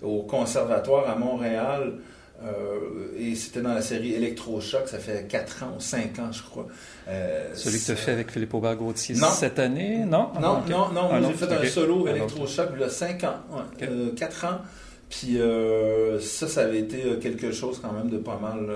au 0.00 0.22
conservatoire 0.22 1.10
à 1.10 1.14
Montréal. 1.14 1.98
Euh, 2.44 3.16
et 3.18 3.34
c'était 3.34 3.60
dans 3.60 3.74
la 3.74 3.82
série 3.82 4.14
Electrochoc, 4.14 4.88
ça 4.88 4.98
fait 4.98 5.28
4 5.28 5.62
ans 5.62 5.74
ou 5.76 5.80
5 5.80 6.18
ans, 6.18 6.32
je 6.32 6.42
crois. 6.42 6.66
Euh, 7.08 7.50
Celui 7.54 7.78
que 7.78 7.84
tu 7.84 7.90
as 7.92 7.96
fait 7.96 8.12
avec 8.12 8.30
Philippe 8.30 8.54
Aubert-Gauthier 8.54 9.14
cette 9.14 9.58
année, 9.58 9.98
non? 9.98 10.30
Non, 10.40 10.62
non, 10.68 10.88
non, 10.92 11.08
ah, 11.12 11.20
j'ai 11.22 11.34
fait 11.34 11.52
un 11.52 11.64
solo 11.66 12.08
Electrochoc 12.08 12.70
il 12.74 12.80
y 12.80 12.84
a 12.84 12.88
5 12.88 13.24
ans, 13.24 13.36
ouais, 13.52 13.86
4 14.16 14.44
euh, 14.44 14.48
ans. 14.48 14.58
Puis 15.08 15.38
ça, 16.26 16.48
ça 16.48 16.62
avait 16.62 16.80
été 16.80 17.02
quelque 17.20 17.52
chose 17.52 17.80
quand 17.82 17.92
même 17.92 18.10
de 18.10 18.18
pas 18.18 18.38
mal... 18.40 18.70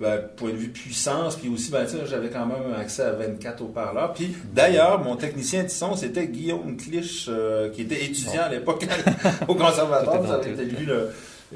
Ben, 0.00 0.18
point 0.34 0.50
de 0.50 0.56
vue 0.56 0.70
puissance, 0.70 1.36
puis 1.36 1.48
aussi, 1.48 1.70
ben, 1.70 1.86
j'avais 1.86 2.28
quand 2.28 2.46
même 2.46 2.74
accès 2.76 3.02
à 3.02 3.12
24 3.12 3.62
haut-parleurs. 3.62 4.12
Puis 4.12 4.34
d'ailleurs, 4.52 4.98
mon 4.98 5.14
technicien 5.14 5.62
de 5.62 5.68
son, 5.68 5.94
c'était 5.94 6.26
Guillaume 6.26 6.76
Clich, 6.76 7.30
qui 7.72 7.82
était 7.82 8.04
étudiant 8.04 8.42
à 8.42 8.48
l'époque 8.48 8.84
au 9.48 9.54
conservatoire. 9.54 10.20
Vous 10.20 10.32
avez 10.32 10.64
lui 10.64 10.84
le, 10.84 11.10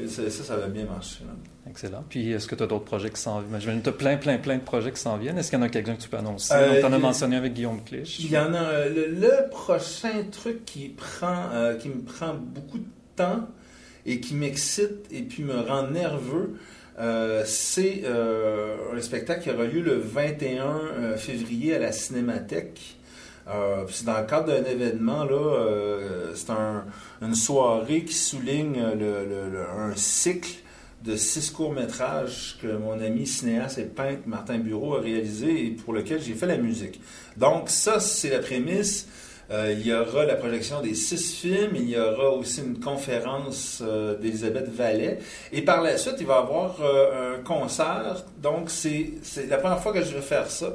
ça, 0.07 0.31
ça, 0.31 0.57
va 0.57 0.67
bien 0.69 0.85
marcher. 0.85 1.25
Excellent. 1.69 2.05
Puis, 2.09 2.33
est-ce 2.33 2.47
que 2.47 2.55
tu 2.55 2.63
as 2.63 2.67
d'autres 2.67 2.85
projets 2.85 3.11
qui 3.11 3.21
s'en 3.21 3.41
viennent? 3.41 3.83
Tu 3.83 3.89
as 3.89 3.93
plein, 3.93 4.17
plein, 4.17 4.39
plein 4.39 4.57
de 4.57 4.63
projets 4.63 4.93
qui 4.93 5.01
s'en 5.01 5.17
viennent. 5.17 5.39
Est-ce 5.39 5.51
qu'il 5.51 5.59
y 5.59 5.63
en 5.63 5.65
a 5.65 5.69
quelqu'un 5.69 5.97
que 5.97 6.03
tu 6.03 6.09
peux 6.09 6.17
annoncer? 6.17 6.55
Euh, 6.55 6.81
tu 6.81 6.87
en 6.87 6.93
as 6.93 6.99
mentionné 6.99 7.37
avec 7.37 7.55
Guillaume 7.55 7.83
Clich. 7.85 8.21
Il 8.21 8.31
y 8.31 8.39
en 8.39 8.55
a. 8.55 8.63
Euh, 8.63 9.09
le, 9.09 9.51
prochain 9.51 10.25
truc 10.31 10.65
qui, 10.65 10.89
prend, 10.89 11.51
euh, 11.53 11.75
qui 11.75 11.89
me 11.89 12.03
prend 12.03 12.35
beaucoup 12.35 12.79
de 12.79 12.87
temps 13.17 13.49
et 14.07 14.21
qui 14.21 14.35
m'excite 14.35 15.07
et 15.11 15.23
puis 15.23 15.43
me 15.43 15.61
rend 15.61 15.89
nerveux, 15.89 16.57
c'est 17.45 18.05
un 18.07 19.01
spectacle 19.01 19.43
qui 19.43 19.51
aura 19.51 19.65
lieu 19.65 19.83
le 19.83 19.99
21 19.99 21.17
février 21.17 21.75
à 21.75 21.79
la 21.79 21.93
Cinémathèque. 21.93 22.98
Euh, 23.51 23.85
c'est 23.89 24.05
dans 24.05 24.19
le 24.19 24.27
cadre 24.27 24.49
d'un 24.49 24.65
événement, 24.65 25.25
là, 25.25 25.33
euh, 25.33 26.33
c'est 26.35 26.53
une 27.23 27.35
soirée 27.35 28.05
qui 28.05 28.15
souligne 28.15 28.79
un 28.79 29.97
cycle 29.97 30.51
de 31.03 31.17
six 31.17 31.51
courts-métrages 31.51 32.59
que 32.61 32.67
mon 32.77 33.01
ami 33.01 33.27
cinéaste 33.27 33.79
et 33.79 33.85
peintre 33.85 34.23
Martin 34.27 34.59
Bureau 34.59 34.97
a 34.97 35.01
réalisé 35.01 35.67
et 35.67 35.71
pour 35.71 35.95
lequel 35.95 36.21
j'ai 36.21 36.35
fait 36.35 36.47
la 36.47 36.57
musique. 36.57 37.01
Donc 37.37 37.71
ça, 37.71 38.01
c'est 38.01 38.31
la 38.31 38.41
prémisse. 38.41 39.09
Euh, 39.51 39.73
il 39.73 39.87
y 39.87 39.95
aura 39.95 40.27
la 40.27 40.35
projection 40.35 40.83
des 40.83 40.95
six 40.95 41.37
films, 41.37 41.71
il 41.75 41.89
y 41.89 41.99
aura 41.99 42.33
aussi 42.33 42.61
une 42.61 42.81
conférence 42.81 43.83
d'Elisabeth 44.21 44.69
Vallet. 44.69 45.21
Et 45.53 45.63
par 45.63 45.83
la 45.83 45.97
suite, 45.97 46.17
il 46.21 46.27
va 46.27 46.35
y 46.35 46.39
avoir 46.39 46.77
un 46.83 47.43
concert. 47.43 48.27
Donc, 48.43 48.69
c'est 48.69 49.15
la 49.49 49.57
première 49.57 49.81
fois 49.81 49.95
que 49.95 50.03
je 50.03 50.15
vais 50.15 50.21
faire 50.21 50.51
ça. 50.51 50.75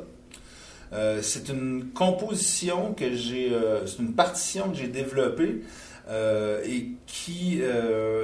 Euh, 0.94 1.20
c'est 1.22 1.50
une 1.50 1.90
composition 1.94 2.94
que 2.94 3.16
j'ai, 3.16 3.52
euh, 3.52 3.86
c'est 3.88 4.00
une 4.00 4.14
partition 4.14 4.70
que 4.70 4.78
j'ai 4.78 4.88
développée 4.88 5.62
euh, 6.10 6.62
et 6.66 6.90
qui 7.08 7.62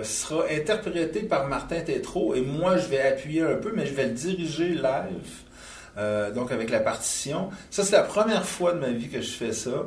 sera 0.04 0.44
interprétée 0.52 1.22
par 1.22 1.48
Martin 1.48 1.82
Tétrault. 1.82 2.36
Et 2.36 2.42
moi, 2.42 2.78
je 2.78 2.88
vais 2.88 3.02
appuyer 3.02 3.42
un 3.42 3.56
peu, 3.56 3.72
mais 3.76 3.86
je 3.86 3.94
vais 3.94 4.06
le 4.06 4.14
diriger 4.14 4.70
live. 4.70 6.34
donc 6.36 6.52
avec 6.52 6.70
la 6.70 6.80
partition. 6.80 7.50
Ça, 7.72 7.84
c'est 7.84 7.96
la 7.96 8.04
première 8.04 8.46
fois 8.46 8.74
de 8.74 8.80
ma 8.80 8.92
vie 8.92 9.10
que 9.10 9.22
je 9.22 9.32
fais 9.32 9.54
ça. 9.54 9.86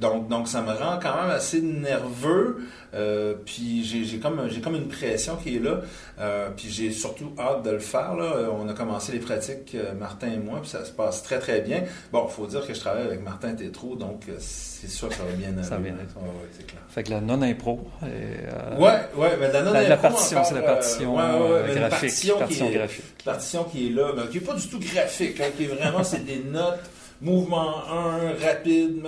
Donc, 0.00 0.28
donc 0.28 0.48
ça 0.48 0.62
me 0.62 0.72
rend 0.72 0.98
quand 1.00 1.22
même 1.22 1.30
assez 1.30 1.60
nerveux. 1.60 2.66
Euh, 2.94 3.34
puis 3.44 3.84
j'ai 3.84 4.18
comme, 4.18 4.48
comme 4.62 4.74
une 4.76 4.88
pression 4.88 5.36
qui 5.36 5.56
est 5.56 5.58
là. 5.58 5.80
Euh, 6.20 6.50
puis 6.56 6.68
j'ai 6.70 6.92
surtout 6.92 7.32
hâte 7.38 7.64
de 7.64 7.70
le 7.70 7.78
faire. 7.80 8.14
Là. 8.14 8.24
Euh, 8.24 8.48
on 8.56 8.68
a 8.68 8.72
commencé 8.72 9.12
les 9.12 9.18
pratiques, 9.18 9.76
Martin 9.98 10.28
et 10.28 10.36
moi, 10.36 10.60
puis 10.60 10.70
ça 10.70 10.84
se 10.84 10.92
passe 10.92 11.22
très, 11.22 11.38
très 11.38 11.60
bien. 11.60 11.82
Bon, 12.12 12.26
il 12.28 12.32
faut 12.32 12.46
dire 12.46 12.66
que 12.66 12.74
je 12.74 12.80
travaille 12.80 13.04
avec 13.04 13.22
Martin 13.22 13.54
Tétrault, 13.54 13.96
donc 13.96 14.24
c'est 14.38 14.88
sûr 14.88 15.08
que 15.08 15.14
ça 15.14 15.24
va 15.24 15.32
bien 15.32 15.48
aller. 15.48 15.62
Ça 15.62 15.70
va 15.70 15.78
bien 15.78 15.94
être. 15.94 16.16
Ouais, 16.16 16.30
c'est 16.56 16.66
clair. 16.66 16.82
Fait 16.88 17.02
que 17.02 17.10
la 17.10 17.20
non-impro. 17.20 17.80
Euh, 18.04 18.78
ouais, 18.78 19.00
ouais, 19.16 19.36
mais 19.40 19.52
la 19.52 19.62
non-impro. 19.62 19.88
La, 19.88 19.96
partition, 19.96 20.44
c'est 20.44 20.54
la 20.54 20.62
partition 20.62 21.16
ouais, 21.16 21.74
graphique. 21.74 21.90
Partition, 21.90 22.38
partition 22.38 22.66
qui 22.66 22.72
est, 22.72 22.78
graphique. 22.78 23.24
Partition 23.24 23.64
qui 23.64 23.86
est 23.88 23.90
là, 23.90 24.12
mais 24.16 24.28
qui 24.28 24.38
n'est 24.38 24.44
pas 24.44 24.54
du 24.54 24.68
tout 24.68 24.78
graphique, 24.78 25.40
hein, 25.40 25.50
qui 25.56 25.64
est 25.64 25.68
vraiment, 25.68 26.04
c'est 26.04 26.24
des 26.24 26.44
notes 26.44 26.84
mouvement 27.24 27.82
1, 27.88 28.46
rapide, 28.46 29.02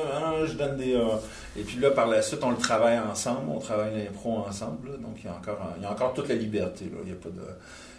je 0.47 0.53
donne 0.55 0.77
des... 0.77 0.99
et 1.57 1.63
puis 1.63 1.79
là, 1.79 1.91
par 1.91 2.07
la 2.07 2.23
suite, 2.23 2.41
on 2.43 2.51
le 2.51 2.57
travaille 2.57 2.99
ensemble, 2.99 3.51
on 3.51 3.59
travaille 3.59 4.05
l'impro 4.05 4.39
ensemble, 4.39 5.01
donc 5.01 5.17
il 5.19 5.27
y, 5.27 5.29
a 5.29 5.35
encore, 5.35 5.59
il 5.77 5.83
y 5.83 5.87
a 5.87 5.93
encore 5.93 6.15
toute 6.15 6.29
la 6.29 6.35
liberté, 6.35 6.87
là. 6.87 6.99
Il 7.05 7.11
y 7.11 7.13
a 7.13 7.17
pas 7.17 7.29
de... 7.29 7.43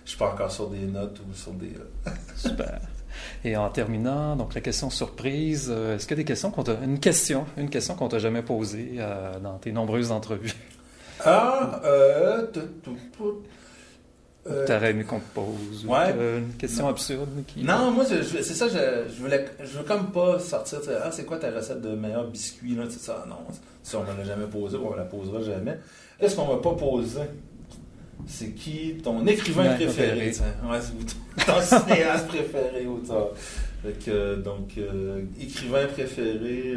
Je 0.04 0.12
suis 0.12 0.20
pas 0.20 0.32
encore 0.32 0.52
sur 0.52 0.70
des 0.70 0.86
notes 0.86 1.20
ou 1.20 1.34
sur 1.34 1.52
des... 1.52 1.74
Euh, 2.08 2.12
Super. 2.36 2.80
Et 3.44 3.56
en 3.58 3.70
terminant, 3.70 4.36
donc 4.36 4.54
la 4.54 4.62
question 4.62 4.90
surprise, 4.90 5.68
euh, 5.70 5.96
est-ce 5.96 6.08
qu'il 6.08 6.18
y 6.18 6.20
a 6.20 6.24
des 6.24 6.28
questions 6.28 6.52
qu'on 6.52 6.64
t'a... 6.64 6.74
Une 6.84 7.00
question, 7.00 7.46
une 7.58 7.70
question 7.70 7.96
qu'on 7.96 8.08
t'a 8.08 8.20
jamais 8.20 8.42
posée 8.42 8.96
euh, 9.00 9.40
dans 9.40 9.58
tes 9.58 9.72
nombreuses 9.72 10.12
entrevues? 10.12 10.54
Ah, 11.26 11.82
euh, 11.86 12.46
euh, 14.50 14.66
T'aurais 14.66 14.92
aimé 14.92 15.04
qu'on 15.04 15.20
te 15.20 15.34
pose 15.34 15.86
une 15.86 16.54
question 16.58 16.88
absurde 16.88 17.30
qui... 17.48 17.64
Non, 17.64 17.92
moi, 17.92 18.06
c'est 18.06 18.44
ça, 18.44 18.68
je, 18.68 19.14
je, 19.14 19.22
voulais, 19.22 19.46
je 19.60 19.78
veux 19.78 19.84
comme 19.84 20.12
pas 20.12 20.40
sortir, 20.40 20.80
ah, 21.04 21.12
c'est 21.12 21.26
quoi 21.26 21.38
ta 21.38 21.52
recette 21.52 21.82
de 21.82 21.90
meilleur 21.90 22.28
biscuit, 22.28 22.76
là, 22.76 22.84
c'est 22.90 23.00
ça, 23.00 23.26
non, 23.28 23.38
ça, 23.84 24.00
on 24.00 24.12
ne 24.12 24.18
l'a 24.18 24.24
jamais 24.24 24.48
posé, 24.48 24.78
on 24.78 24.92
ne 24.92 24.98
la 24.98 25.04
posera 25.04 25.42
jamais. 25.42 25.78
Est-ce 26.20 26.36
qu'on 26.36 26.46
va 26.48 26.58
pas 26.58 26.74
poser? 26.74 27.22
C'est 28.26 28.52
qui 28.52 28.96
ton 29.04 29.26
écrivain 29.28 29.76
préféré? 29.76 30.32
Ouais, 30.66 30.80
ton 31.46 31.62
cinéaste 31.62 32.28
préféré, 32.28 32.88
auteur. 32.88 33.34
donc, 34.44 34.78
euh, 34.78 35.22
écrivain 35.40 35.86
préféré, 35.88 36.76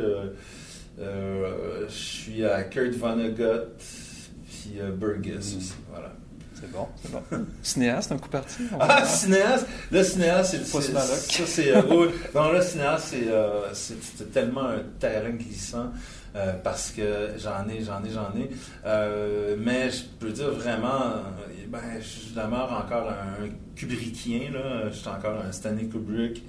euh, 0.99 1.87
je 1.89 1.95
suis 1.95 2.45
à 2.45 2.65
Kurt 2.65 2.95
Vonnegut, 2.95 3.69
puis 3.79 4.79
Burgess 4.97 5.55
mm. 5.55 5.59
aussi, 5.59 5.75
voilà. 5.91 6.13
C'est 6.61 6.71
bon, 6.73 6.89
c'est 7.03 7.11
bon. 7.11 7.23
cinéaste, 7.63 8.13
un 8.13 8.19
coup 8.19 8.29
parti? 8.29 8.63
Ah, 8.79 9.05
cinéaste! 9.05 9.67
Le 9.91 10.03
cinéaste, 10.03 10.51
c'est... 10.51 10.71
Post 10.71 10.93
Ça, 10.93 11.47
c'est... 11.47 11.75
Euh, 11.75 12.11
non, 12.35 12.53
le 12.53 12.61
cinéaste, 12.61 13.15
euh, 13.15 13.69
c'est 13.73 14.33
tellement 14.33 14.67
un 14.67 14.83
terrain 14.99 15.31
glissant. 15.31 15.91
Euh, 16.37 16.53
parce 16.63 16.93
que 16.93 17.31
j'en 17.39 17.69
ai, 17.69 17.83
j'en 17.83 18.05
ai, 18.05 18.11
j'en 18.11 18.33
ai. 18.39 19.57
mais 19.57 19.91
je 19.91 20.05
peux 20.19 20.31
dire 20.31 20.51
vraiment, 20.51 21.15
ben, 21.69 21.81
je 22.01 22.35
demeure 22.41 22.85
encore 22.85 23.11
un 23.11 23.49
Kubrickien, 23.75 24.53
là. 24.53 24.91
Je 24.91 24.97
suis 24.97 25.09
encore 25.09 25.43
un 25.45 25.51
Stanley 25.51 25.87
Kubrick. 25.87 26.45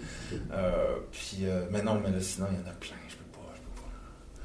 puis, 1.12 1.46
mais 1.72 1.82
non, 1.82 2.00
mais 2.04 2.12
là, 2.12 2.22
sinon, 2.22 2.48
il 2.52 2.60
y 2.60 2.64
en 2.64 2.70
a 2.70 2.74
plein. 2.74 2.96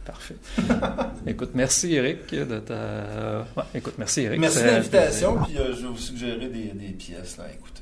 Parfait. 0.07 0.37
écoute, 1.27 1.51
merci 1.55 1.95
Eric 1.95 2.33
de 2.33 2.61
ta. 2.61 3.45
écoute, 3.75 3.95
merci 3.99 4.23
Eric. 4.23 4.39
Merci 4.39 4.61
de 4.61 4.67
l'invitation, 4.67 5.43
puis 5.43 5.59
euh, 5.59 5.75
je 5.75 5.83
vais 5.83 5.89
vous 5.89 5.99
suggérer 5.99 6.47
des, 6.49 6.71
des 6.73 6.93
pièces 6.93 7.37
là, 7.39 7.45
écoutez. 7.53 7.76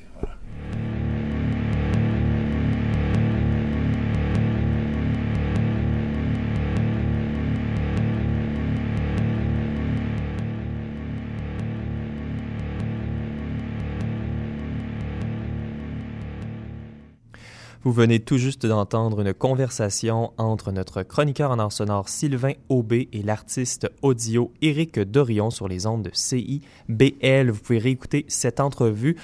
Vous 17.85 17.93
venez 17.93 18.19
tout 18.19 18.39
juste 18.39 18.65
d'entendre 18.65 19.21
une 19.21 19.35
conversation 19.35 20.33
entre 20.39 20.73
notre 20.73 21.03
chroniqueur 21.03 21.51
en 21.51 21.59
art 21.59 21.71
sonore 21.71 22.09
Sylvain 22.09 22.55
Aubé 22.71 23.11
et 23.13 23.23
l'artiste 23.23 23.91
audio 24.01 24.51
Éric 24.63 24.99
Dorion 25.01 25.51
sur 25.51 25.69
les 25.69 25.87
ondes 25.87 26.05
de 26.05 26.11
CIBL. 26.11 27.51
Vous 27.51 27.61
pouvez 27.61 27.79
réécouter 27.79 28.25
cette 28.27 28.61
entrevue 28.61 29.17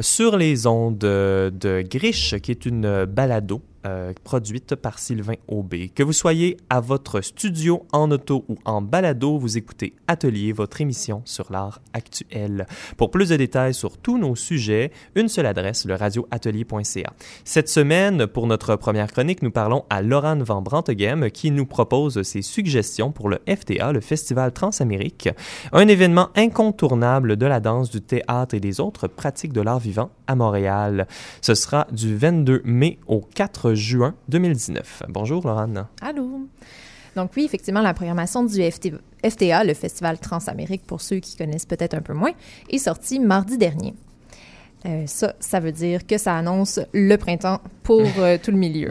sur 0.00 0.38
les 0.38 0.66
ondes 0.66 0.96
de 0.96 1.84
Griche, 1.86 2.36
qui 2.38 2.52
est 2.52 2.64
une 2.64 3.04
balado 3.04 3.60
euh, 3.86 4.12
produite 4.24 4.74
par 4.74 4.98
Sylvain 4.98 5.36
Aubé. 5.46 5.88
Que 5.88 6.02
vous 6.02 6.12
soyez 6.12 6.56
à 6.70 6.80
votre 6.80 7.20
studio, 7.20 7.86
en 7.92 8.10
auto 8.10 8.44
ou 8.48 8.56
en 8.64 8.82
balado, 8.82 9.38
vous 9.38 9.56
écoutez 9.56 9.94
Atelier, 10.08 10.52
votre 10.52 10.80
émission 10.80 11.22
sur 11.24 11.52
l'art 11.52 11.80
actuel. 11.92 12.66
Pour 12.96 13.12
plus 13.12 13.28
de 13.28 13.36
détails 13.36 13.74
sur 13.74 13.96
tous 13.96 14.18
nos 14.18 14.34
sujets, 14.34 14.90
une 15.14 15.28
seule 15.28 15.46
adresse, 15.46 15.84
le 15.84 15.94
radioatelier.ca. 15.94 17.12
Cette 17.44 17.68
semaine, 17.68 18.26
pour 18.26 18.48
notre 18.48 18.74
première 18.74 19.12
chronique, 19.12 19.42
nous 19.42 19.52
parlons 19.52 19.84
à 19.88 20.02
Laurent 20.02 20.38
Van 20.38 20.62
Branteghem 20.62 21.30
qui 21.30 21.52
nous 21.52 21.66
propose 21.66 22.22
ses 22.22 22.42
suggestions 22.42 23.12
pour 23.12 23.28
le 23.28 23.38
FTA, 23.46 23.92
le 23.92 24.00
Festival 24.00 24.52
Transamérique, 24.52 25.28
un 25.72 25.86
événement 25.86 26.30
incontournable 26.34 27.36
de 27.36 27.46
la 27.46 27.60
danse, 27.60 27.90
du 27.90 28.00
théâtre 28.00 28.54
et 28.54 28.60
des 28.60 28.80
autres 28.80 29.06
pratiques 29.06 29.52
de 29.52 29.60
l'art 29.60 29.78
vivant 29.78 30.10
à 30.26 30.34
Montréal. 30.34 31.06
Ce 31.40 31.54
sera 31.54 31.86
du 31.92 32.16
22 32.16 32.62
mai 32.64 32.98
au 33.06 33.20
4 33.20 33.75
juin 33.76 34.14
2019. 34.28 35.04
Bonjour, 35.08 35.46
Laurent. 35.46 35.86
Allô. 36.00 36.48
Donc 37.14 37.30
oui, 37.36 37.44
effectivement, 37.44 37.80
la 37.80 37.94
programmation 37.94 38.44
du 38.44 38.60
FTA, 38.62 39.64
le 39.64 39.74
Festival 39.74 40.18
Transamérique, 40.18 40.86
pour 40.86 41.00
ceux 41.00 41.18
qui 41.18 41.36
connaissent 41.36 41.66
peut-être 41.66 41.94
un 41.94 42.02
peu 42.02 42.12
moins, 42.12 42.32
est 42.68 42.78
sortie 42.78 43.20
mardi 43.20 43.56
dernier. 43.56 43.94
Euh, 44.86 45.02
ça, 45.06 45.34
ça 45.40 45.60
veut 45.60 45.72
dire 45.72 46.06
que 46.06 46.16
ça 46.18 46.36
annonce 46.36 46.78
le 46.92 47.16
printemps 47.16 47.60
pour 47.82 48.02
euh, 48.18 48.38
tout 48.42 48.50
le 48.50 48.56
milieu. 48.56 48.90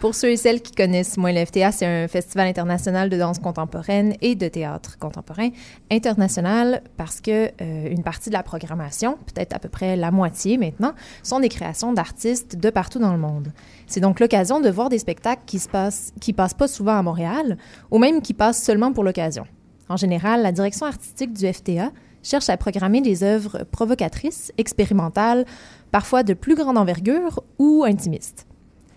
Pour 0.00 0.14
ceux 0.14 0.30
et 0.30 0.36
celles 0.36 0.60
qui 0.60 0.72
connaissent 0.72 1.16
moins 1.16 1.32
l'FTA, 1.32 1.72
c'est 1.72 1.86
un 1.86 2.08
festival 2.08 2.46
international 2.48 3.08
de 3.08 3.16
danse 3.16 3.38
contemporaine 3.38 4.14
et 4.20 4.34
de 4.34 4.48
théâtre 4.48 4.98
contemporain 4.98 5.48
international 5.90 6.82
parce 6.98 7.20
que 7.22 7.48
euh, 7.62 7.88
une 7.90 8.02
partie 8.02 8.28
de 8.28 8.34
la 8.34 8.42
programmation, 8.42 9.16
peut-être 9.32 9.54
à 9.54 9.58
peu 9.58 9.70
près 9.70 9.96
la 9.96 10.10
moitié 10.10 10.58
maintenant, 10.58 10.92
sont 11.22 11.40
des 11.40 11.48
créations 11.48 11.92
d'artistes 11.94 12.56
de 12.56 12.68
partout 12.68 12.98
dans 12.98 13.12
le 13.12 13.18
monde. 13.18 13.52
C'est 13.86 14.00
donc 14.00 14.20
l'occasion 14.20 14.60
de 14.60 14.68
voir 14.68 14.90
des 14.90 14.98
spectacles 14.98 15.42
qui 15.46 15.58
se 15.58 15.68
passent, 15.68 16.12
qui 16.20 16.34
passent 16.34 16.54
pas 16.54 16.68
souvent 16.68 16.98
à 16.98 17.02
Montréal 17.02 17.56
ou 17.90 17.98
même 17.98 18.20
qui 18.20 18.34
passent 18.34 18.62
seulement 18.62 18.92
pour 18.92 19.04
l'occasion. 19.04 19.46
En 19.88 19.96
général, 19.96 20.42
la 20.42 20.52
direction 20.52 20.86
artistique 20.86 21.32
du 21.32 21.50
FTA 21.50 21.90
cherche 22.24 22.48
à 22.48 22.56
programmer 22.56 23.00
des 23.00 23.22
œuvres 23.22 23.64
provocatrices, 23.70 24.50
expérimentales, 24.58 25.44
parfois 25.92 26.24
de 26.24 26.34
plus 26.34 26.56
grande 26.56 26.78
envergure 26.78 27.44
ou 27.60 27.84
intimistes. 27.84 28.46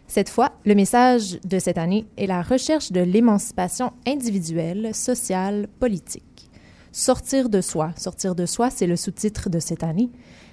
Cette 0.07 0.29
fois, 0.29 0.53
le 0.65 0.73
message 0.73 1.39
de 1.43 1.59
cette 1.59 1.77
année 1.77 2.07
est 2.17 2.25
la 2.25 2.41
recherche 2.41 2.91
de 2.91 3.01
l'émancipation 3.01 3.91
individuelle, 4.07 4.95
sociale, 4.95 5.67
politique. 5.79 6.49
Sortir 6.93 7.49
de 7.49 7.61
soi. 7.61 7.91
Sortir 7.97 8.33
de 8.33 8.45
soi, 8.45 8.69
c'est 8.69 8.87
le 8.87 8.95
sous-titre 8.95 9.49
de 9.49 9.59
cette 9.59 9.83
année. 9.83 10.09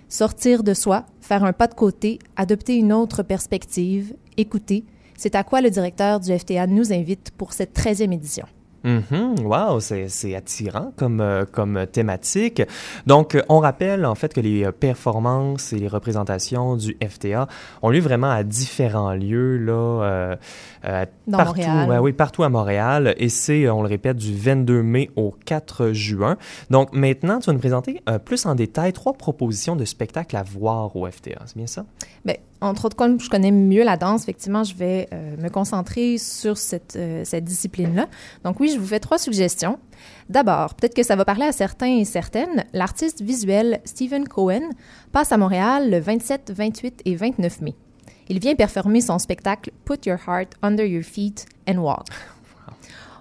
Sortir 0.08 0.64
de 0.64 0.74
soi, 0.74 1.06
faire 1.20 1.44
un 1.44 1.52
pas 1.52 1.68
de 1.68 1.74
côté, 1.74 2.18
adopter 2.36 2.76
une 2.76 2.92
autre 2.92 3.22
perspective, 3.22 4.14
écouter, 4.36 4.84
c'est 5.16 5.36
à 5.36 5.44
quoi 5.44 5.60
le 5.60 5.70
directeur 5.70 6.20
du 6.20 6.36
FTA 6.36 6.66
nous 6.66 6.92
invite 6.92 7.30
pour 7.30 7.52
cette 7.52 7.74
13e 7.78 8.12
édition. 8.12 8.46
Mm 8.84 9.40
Wow, 9.42 9.80
c'est 9.80 10.34
attirant 10.34 10.92
comme, 10.96 11.20
euh, 11.20 11.44
comme 11.50 11.86
thématique. 11.90 12.62
Donc, 13.06 13.36
on 13.48 13.58
rappelle 13.58 14.04
en 14.06 14.14
fait 14.14 14.32
que 14.32 14.40
les 14.40 14.70
performances 14.72 15.72
et 15.72 15.78
les 15.78 15.88
représentations 15.88 16.76
du 16.76 16.96
FTA 17.06 17.48
ont 17.82 17.90
lieu 17.90 18.00
vraiment 18.00 18.30
à 18.30 18.42
différents 18.42 19.14
lieux, 19.14 19.56
là, 19.56 19.72
euh, 19.72 20.36
euh 20.84 21.06
partout, 21.30 21.60
oui, 22.00 22.12
partout 22.12 22.42
à 22.42 22.48
Montréal. 22.48 23.14
Et 23.16 23.28
c'est, 23.28 23.68
on 23.68 23.82
le 23.82 23.88
répète, 23.88 24.16
du 24.16 24.36
22 24.36 24.82
mai 24.82 25.10
au 25.16 25.34
4 25.44 25.92
juin. 25.92 26.36
Donc, 26.70 26.92
maintenant, 26.92 27.38
tu 27.38 27.46
vas 27.46 27.52
nous 27.52 27.58
présenter 27.58 28.02
euh, 28.08 28.18
plus 28.18 28.46
en 28.46 28.54
détail 28.54 28.92
trois 28.92 29.14
propositions 29.14 29.76
de 29.76 29.84
spectacles 29.84 30.36
à 30.36 30.42
voir 30.42 30.94
au 30.96 31.06
FTA. 31.06 31.40
C'est 31.46 31.56
bien 31.56 31.66
ça? 31.66 31.84
Bien, 32.24 32.36
entre 32.60 32.86
autres, 32.86 32.96
comme 32.96 33.20
je 33.20 33.28
connais 33.28 33.50
mieux 33.50 33.84
la 33.84 33.96
danse, 33.96 34.22
effectivement, 34.22 34.64
je 34.64 34.74
vais 34.74 35.08
euh, 35.12 35.36
me 35.36 35.48
concentrer 35.48 36.18
sur 36.18 36.56
cette, 36.56 36.96
euh, 36.96 37.22
cette 37.24 37.44
discipline-là. 37.44 38.08
Donc 38.44 38.60
oui, 38.60 38.70
je 38.72 38.78
vous 38.78 38.86
fais 38.86 39.00
trois 39.00 39.18
suggestions. 39.18 39.78
D'abord, 40.28 40.74
peut-être 40.74 40.94
que 40.94 41.02
ça 41.02 41.16
va 41.16 41.24
parler 41.24 41.44
à 41.44 41.52
certains 41.52 41.98
et 41.98 42.04
certaines, 42.04 42.64
l'artiste 42.72 43.22
visuel 43.22 43.80
Stephen 43.84 44.26
Cohen 44.26 44.70
passe 45.12 45.32
à 45.32 45.36
Montréal 45.36 45.90
le 45.90 45.98
27, 45.98 46.52
28 46.56 47.02
et 47.04 47.16
29 47.16 47.60
mai. 47.60 47.74
Il 48.28 48.38
vient 48.38 48.54
performer 48.54 49.02
son 49.02 49.18
spectacle 49.18 49.70
Put 49.84 50.06
Your 50.06 50.18
Heart 50.26 50.54
Under 50.62 50.86
Your 50.86 51.04
Feet 51.04 51.44
and 51.68 51.76
Walk. 51.76 52.06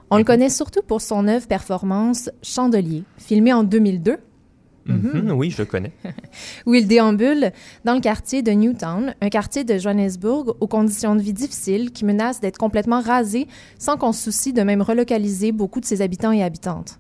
On 0.10 0.18
le 0.18 0.24
connaît 0.24 0.50
surtout 0.50 0.82
pour 0.82 1.02
son 1.02 1.28
œuvre 1.28 1.48
performance 1.48 2.30
Chandelier, 2.42 3.04
filmée 3.18 3.52
en 3.52 3.64
2002 3.64 4.20
Mhm. 4.86 5.32
oui, 5.32 5.50
je 5.50 5.60
le 5.60 5.66
connais. 5.66 5.92
où 6.66 6.74
il 6.74 6.88
déambule 6.88 7.52
dans 7.86 7.94
le 7.94 8.02
quartier 8.02 8.42
de 8.42 8.52
Newtown, 8.52 9.16
un 9.22 9.30
quartier 9.30 9.64
de 9.64 9.78
Johannesburg 9.78 10.56
aux 10.60 10.68
conditions 10.68 11.16
de 11.16 11.22
vie 11.22 11.34
difficiles 11.34 11.92
qui 11.92 12.06
menace 12.06 12.40
d'être 12.40 12.58
complètement 12.58 13.02
rasé 13.02 13.48
sans 13.80 13.98
qu'on 13.98 14.12
se 14.12 14.24
soucie 14.24 14.54
de 14.54 14.62
même 14.62 14.82
relocaliser 14.82 15.52
beaucoup 15.52 15.80
de 15.80 15.86
ses 15.86 16.02
habitants 16.02 16.32
et 16.32 16.44
habitantes. 16.44 17.00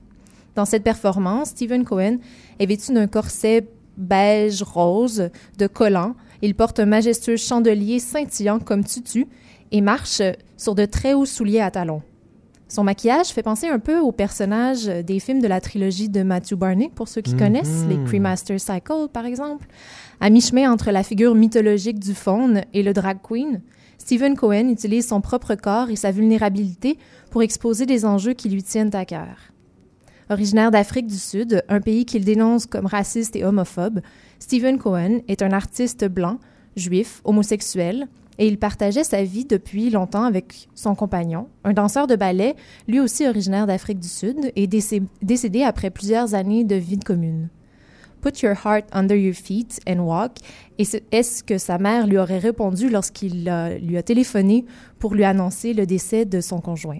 Dans 0.55 0.65
cette 0.65 0.83
performance, 0.83 1.49
Stephen 1.49 1.83
Cohen 1.83 2.17
est 2.59 2.65
vêtu 2.65 2.93
d'un 2.93 3.07
corset 3.07 3.67
beige 3.97 4.61
rose 4.61 5.29
de 5.57 5.67
collant. 5.67 6.15
Il 6.41 6.55
porte 6.55 6.79
un 6.79 6.85
majestueux 6.85 7.37
chandelier 7.37 7.99
scintillant 7.99 8.59
comme 8.59 8.83
tutu 8.83 9.27
et 9.71 9.81
marche 9.81 10.21
sur 10.57 10.75
de 10.75 10.85
très 10.85 11.13
hauts 11.13 11.25
souliers 11.25 11.61
à 11.61 11.71
talons. 11.71 12.01
Son 12.73 12.83
maquillage 12.83 13.27
fait 13.27 13.43
penser 13.43 13.67
un 13.67 13.77
peu 13.77 13.99
au 13.99 14.11
personnage 14.11 14.85
des 14.85 15.19
films 15.19 15.41
de 15.41 15.47
la 15.47 15.61
trilogie 15.61 16.09
de 16.09 16.23
Matthew 16.23 16.55
Barney, 16.55 16.89
pour 16.89 17.07
ceux 17.07 17.21
qui 17.21 17.35
connaissent, 17.35 17.85
les 17.87 17.97
mhm. 17.97 18.05
Cremaster 18.07 18.59
Cycle, 18.59 19.09
par 19.13 19.27
exemple. 19.27 19.67
À 20.19 20.31
mi-chemin 20.31 20.71
entre 20.71 20.89
la 20.89 21.03
figure 21.03 21.35
mythologique 21.35 21.99
du 21.99 22.15
faune 22.15 22.63
et 22.73 22.81
le 22.81 22.91
drag 22.91 23.19
queen, 23.21 23.61
Stephen 23.99 24.35
Cohen 24.35 24.69
utilise 24.69 25.07
son 25.07 25.21
propre 25.21 25.53
corps 25.53 25.91
et 25.91 25.95
sa 25.95 26.09
vulnérabilité 26.09 26.97
pour 27.29 27.43
exposer 27.43 27.85
des 27.85 28.05
enjeux 28.05 28.33
qui 28.33 28.49
lui 28.49 28.63
tiennent 28.63 28.95
à 28.95 29.05
cœur. 29.05 29.37
Originaire 30.31 30.71
d'Afrique 30.71 31.05
du 31.05 31.19
Sud, 31.19 31.63
un 31.69 31.79
pays 31.79 32.05
qu'il 32.05 32.25
dénonce 32.25 32.65
comme 32.65 32.87
raciste 32.87 33.35
et 33.35 33.45
homophobe, 33.45 33.99
Stephen 34.39 34.79
Cohen 34.79 35.19
est 35.27 35.43
un 35.43 35.51
artiste 35.51 36.05
blanc, 36.05 36.39
juif, 36.75 37.21
homosexuel, 37.23 38.07
et 38.39 38.47
il 38.47 38.57
partageait 38.57 39.03
sa 39.03 39.23
vie 39.23 39.45
depuis 39.45 39.89
longtemps 39.89 40.23
avec 40.23 40.67
son 40.73 40.95
compagnon, 40.95 41.47
un 41.63 41.73
danseur 41.73 42.07
de 42.07 42.15
ballet, 42.15 42.55
lui 42.87 42.99
aussi 42.99 43.27
originaire 43.27 43.67
d'Afrique 43.67 43.99
du 43.99 44.07
Sud, 44.07 44.51
et 44.55 44.67
décédé 44.67 45.63
après 45.63 45.89
plusieurs 45.89 46.33
années 46.33 46.63
de 46.63 46.75
vie 46.75 46.99
commune. 46.99 47.49
Put 48.21 48.41
your 48.41 48.55
heart 48.65 48.85
under 48.93 49.17
your 49.17 49.35
feet 49.35 49.81
and 49.87 49.99
walk. 49.99 50.37
Est-ce 50.79 51.43
que 51.43 51.57
sa 51.57 51.77
mère 51.77 52.07
lui 52.07 52.17
aurait 52.17 52.39
répondu 52.39 52.89
lorsqu'il 52.89 53.51
lui 53.81 53.97
a 53.97 54.03
téléphoné 54.03 54.65
pour 54.97 55.13
lui 55.13 55.25
annoncer 55.25 55.73
le 55.73 55.85
décès 55.85 56.23
de 56.23 56.39
son 56.39 56.61
conjoint? 56.61 56.99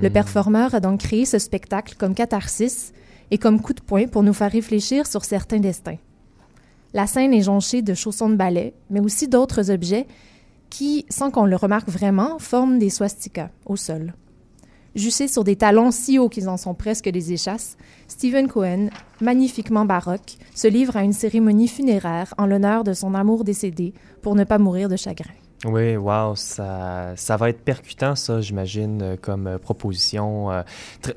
Le 0.00 0.08
hmm. 0.08 0.12
performeur 0.12 0.74
a 0.74 0.80
donc 0.80 1.00
créé 1.00 1.26
ce 1.26 1.38
spectacle 1.38 1.94
comme 1.98 2.14
catharsis 2.14 2.92
et 3.30 3.36
comme 3.36 3.60
coup 3.60 3.74
de 3.74 3.82
poing 3.82 4.06
pour 4.06 4.22
nous 4.22 4.32
faire 4.32 4.50
réfléchir 4.50 5.06
sur 5.06 5.24
certains 5.24 5.58
destins. 5.58 5.98
La 6.94 7.06
scène 7.06 7.34
est 7.34 7.42
jonchée 7.42 7.82
de 7.82 7.94
chaussons 7.94 8.30
de 8.30 8.34
ballet, 8.34 8.74
mais 8.88 9.00
aussi 9.00 9.28
d'autres 9.28 9.70
objets 9.70 10.06
qui, 10.70 11.04
sans 11.10 11.30
qu'on 11.30 11.44
le 11.44 11.56
remarque 11.56 11.88
vraiment, 11.88 12.38
forment 12.38 12.78
des 12.78 12.90
swastikas 12.90 13.50
au 13.66 13.76
sol. 13.76 14.14
Jussés 14.94 15.28
sur 15.28 15.44
des 15.44 15.56
talons 15.56 15.92
si 15.92 16.18
hauts 16.18 16.28
qu'ils 16.28 16.48
en 16.48 16.56
sont 16.56 16.74
presque 16.74 17.08
des 17.08 17.32
échasses, 17.32 17.76
Stephen 18.08 18.48
Cohen, 18.48 18.88
magnifiquement 19.20 19.84
baroque, 19.84 20.36
se 20.54 20.66
livre 20.66 20.96
à 20.96 21.04
une 21.04 21.12
cérémonie 21.12 21.68
funéraire 21.68 22.34
en 22.38 22.46
l'honneur 22.46 22.82
de 22.82 22.92
son 22.92 23.14
amour 23.14 23.44
décédé 23.44 23.94
pour 24.22 24.34
ne 24.34 24.44
pas 24.44 24.58
mourir 24.58 24.88
de 24.88 24.96
chagrin. 24.96 25.30
Oui, 25.66 25.94
wow, 25.94 26.36
ça, 26.36 27.12
ça 27.16 27.36
va 27.36 27.50
être 27.50 27.60
percutant, 27.60 28.16
ça, 28.16 28.40
j'imagine, 28.40 29.02
euh, 29.02 29.16
comme 29.20 29.46
euh, 29.46 29.58
proposition. 29.58 30.50
Euh, 30.50 30.62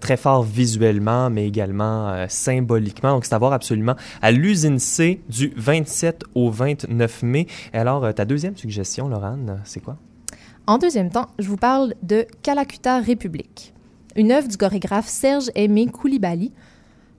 très 0.02 0.18
fort 0.18 0.44
visuellement, 0.44 1.30
mais 1.30 1.48
également 1.48 2.26
symboliquement. 2.28 3.14
Donc, 3.14 3.24
c'est 3.24 3.34
à 3.34 3.38
voir 3.38 3.54
absolument 3.54 3.96
à 4.22 4.32
l'usine 4.32 4.80
C 4.80 5.22
du 5.30 5.54
27 5.56 6.24
au 6.36 6.50
29 6.50 7.24
mai. 7.24 7.48
Et 7.74 7.78
alors, 7.78 8.14
ta 8.14 8.26
deuxième 8.26 8.58
suggestion, 8.58 9.08
Laurent, 9.08 9.38
c'est 9.64 9.80
quoi? 9.80 9.96
En 10.68 10.78
deuxième 10.78 11.10
temps, 11.10 11.28
je 11.40 11.48
vous 11.48 11.58
parle 11.58 11.94
de 12.02 12.26
Calacuta 12.42 13.00
République, 13.00 13.74
une 14.16 14.32
œuvre 14.32 14.48
du 14.48 14.58
chorégraphe 14.58 15.08
Serge 15.08 15.52
Aimé 15.56 15.88
Koulibaly. 15.88 16.52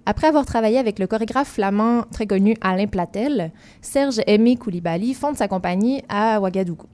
Après 0.06 0.26
avoir 0.26 0.44
travaillé 0.44 0.78
avec 0.78 0.98
le 0.98 1.06
chorégraphe 1.06 1.48
flamand 1.48 2.02
très 2.10 2.26
connu 2.26 2.56
Alain 2.60 2.86
Platel, 2.86 3.50
Serge 3.80 4.20
Aimé 4.26 4.56
Koulibaly 4.56 5.14
fonde 5.14 5.36
sa 5.36 5.48
compagnie 5.48 6.02
à 6.08 6.38
Ouagadougou. 6.40 6.86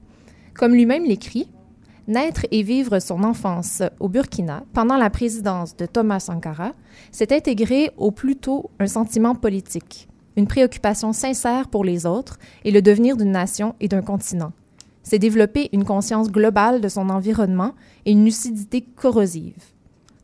Comme 0.53 0.73
lui-même 0.73 1.05
l'écrit, 1.05 1.49
naître 2.07 2.45
et 2.51 2.63
vivre 2.63 2.99
son 2.99 3.23
enfance 3.23 3.81
au 3.99 4.09
Burkina 4.09 4.63
pendant 4.73 4.97
la 4.97 5.09
présidence 5.09 5.75
de 5.77 5.85
Thomas 5.85 6.19
Sankara, 6.19 6.73
c'est 7.11 7.31
intégrer 7.31 7.91
au 7.97 8.11
plus 8.11 8.35
tôt 8.35 8.69
un 8.79 8.87
sentiment 8.87 9.35
politique, 9.35 10.07
une 10.35 10.47
préoccupation 10.47 11.13
sincère 11.13 11.67
pour 11.67 11.83
les 11.83 12.05
autres 12.05 12.37
et 12.65 12.71
le 12.71 12.81
devenir 12.81 13.17
d'une 13.17 13.31
nation 13.31 13.75
et 13.79 13.87
d'un 13.87 14.01
continent. 14.01 14.51
c'est 15.03 15.17
développer 15.17 15.69
une 15.73 15.83
conscience 15.83 16.31
globale 16.31 16.79
de 16.79 16.87
son 16.87 17.09
environnement 17.09 17.73
et 18.05 18.11
une 18.11 18.23
lucidité 18.23 18.81
corrosive. 18.81 19.55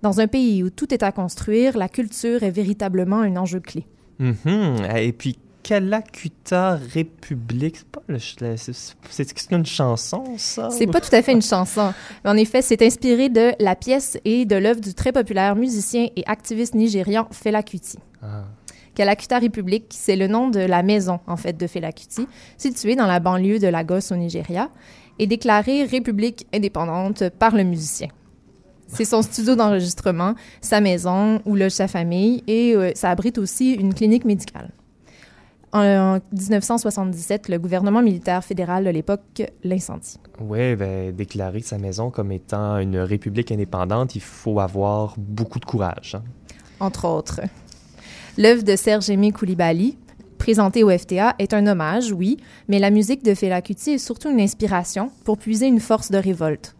Dans 0.03 0.19
un 0.19 0.27
pays 0.27 0.63
où 0.63 0.69
tout 0.69 0.93
est 0.93 1.01
à 1.01 1.11
construire, 1.11 1.77
la 1.77 1.89
culture 1.89 2.43
est 2.43 2.51
véritablement 2.51 3.21
un 3.21 3.35
enjeu 3.37 3.59
clé. 3.59 3.87
Mhm. 4.19 4.85
Et 4.95 5.13
puis, 5.13 5.39
Calacuta 5.67 6.79
République, 6.93 7.75
c'est 9.09 9.51
une 9.51 9.65
chanson, 9.65 10.23
ça? 10.37 10.69
C'est 10.69 10.87
pas 10.87 11.01
tout 11.01 11.13
à 11.13 11.21
fait 11.21 11.33
une 11.33 11.41
chanson. 11.41 11.93
Mais 12.23 12.29
en 12.29 12.37
effet, 12.37 12.61
c'est 12.61 12.81
inspiré 12.81 13.27
de 13.27 13.51
la 13.59 13.75
pièce 13.75 14.17
et 14.23 14.45
de 14.45 14.55
l'œuvre 14.55 14.79
du 14.79 14.93
très 14.93 15.11
populaire 15.11 15.57
musicien 15.57 16.07
et 16.15 16.23
activiste 16.25 16.73
nigérian 16.73 17.27
Fela 17.31 17.63
Kuti. 17.63 17.97
Ah. 18.23 18.45
Calacuta 18.95 19.39
République, 19.39 19.87
c'est 19.89 20.15
le 20.15 20.27
nom 20.27 20.47
de 20.47 20.61
la 20.61 20.83
maison, 20.83 21.19
en 21.27 21.35
fait, 21.35 21.57
de 21.57 21.67
Fela 21.67 21.91
Kuti, 21.91 22.29
située 22.57 22.95
dans 22.95 23.05
la 23.05 23.19
banlieue 23.19 23.59
de 23.59 23.67
Lagos 23.67 24.13
au 24.13 24.15
Nigeria, 24.15 24.69
et 25.19 25.27
déclarée 25.27 25.83
république 25.83 26.47
indépendante 26.53 27.27
par 27.27 27.53
le 27.53 27.65
musicien. 27.65 28.07
C'est 28.87 29.03
son 29.03 29.21
studio 29.21 29.57
d'enregistrement, 29.57 30.33
sa 30.61 30.79
maison 30.79 31.41
où 31.43 31.55
loge 31.57 31.73
sa 31.73 31.89
famille, 31.89 32.41
et 32.47 32.73
euh, 32.73 32.91
ça 32.95 33.09
abrite 33.09 33.37
aussi 33.37 33.73
une 33.73 33.93
clinique 33.93 34.23
médicale. 34.23 34.71
En, 35.73 35.81
en 35.81 36.19
1977, 36.31 37.49
le 37.49 37.59
gouvernement 37.59 38.01
militaire 38.01 38.43
fédéral 38.43 38.85
de 38.85 38.89
l'époque 38.89 39.43
l'incendie. 39.63 40.17
Oui, 40.39 40.75
ben, 40.75 41.13
déclarer 41.13 41.61
sa 41.61 41.77
maison 41.77 42.09
comme 42.09 42.31
étant 42.31 42.77
une 42.77 42.97
république 42.99 43.51
indépendante, 43.51 44.15
il 44.15 44.21
faut 44.21 44.59
avoir 44.59 45.15
beaucoup 45.17 45.59
de 45.59 45.65
courage. 45.65 46.15
hein. 46.15 46.23
entre 46.79 47.05
autres. 47.05 47.41
L'œuvre 48.37 48.63
de 48.63 48.75
Serge 48.75 49.09
Aimé 49.09 49.31
Koulibaly, 49.31 49.97
présentée 50.37 50.83
au 50.83 50.89
FTA, 50.95 51.35
est 51.39 51.53
un 51.53 51.67
hommage, 51.67 52.11
oui, 52.13 52.37
mais 52.69 52.79
la 52.79 52.91
musique 52.91 53.23
de 53.25 53.33
Fela 53.33 53.61
Kuti 53.61 53.91
est 53.93 53.97
surtout 53.97 54.29
une 54.29 54.39
inspiration 54.39 55.11
pour 55.25 55.37
puiser 55.37 55.65
une 55.67 55.79
force 55.81 56.11
de 56.11 56.17
révolte. 56.17 56.75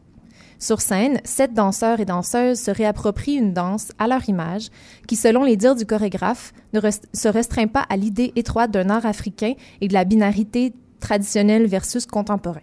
Sur 0.59 0.81
scène, 0.81 1.21
sept 1.23 1.53
danseurs 1.53 1.99
et 1.99 2.05
danseuses 2.05 2.59
se 2.59 2.71
réapproprient 2.71 3.35
une 3.35 3.53
danse 3.53 3.91
à 3.99 4.07
leur 4.07 4.27
image 4.27 4.69
qui, 5.07 5.15
selon 5.15 5.43
les 5.43 5.55
dires 5.55 5.75
du 5.75 5.85
chorégraphe, 5.85 6.51
ne 6.73 6.79
se 7.13 7.27
restreint 7.27 7.67
pas 7.67 7.85
à 7.89 7.95
l'idée 7.95 8.33
étroite 8.35 8.71
d'un 8.71 8.89
art 8.89 9.05
africain 9.05 9.53
et 9.81 9.87
de 9.87 9.93
la 9.93 10.03
binarité 10.03 10.73
traditionnelle 10.99 11.67
versus 11.67 12.07
contemporain. 12.07 12.61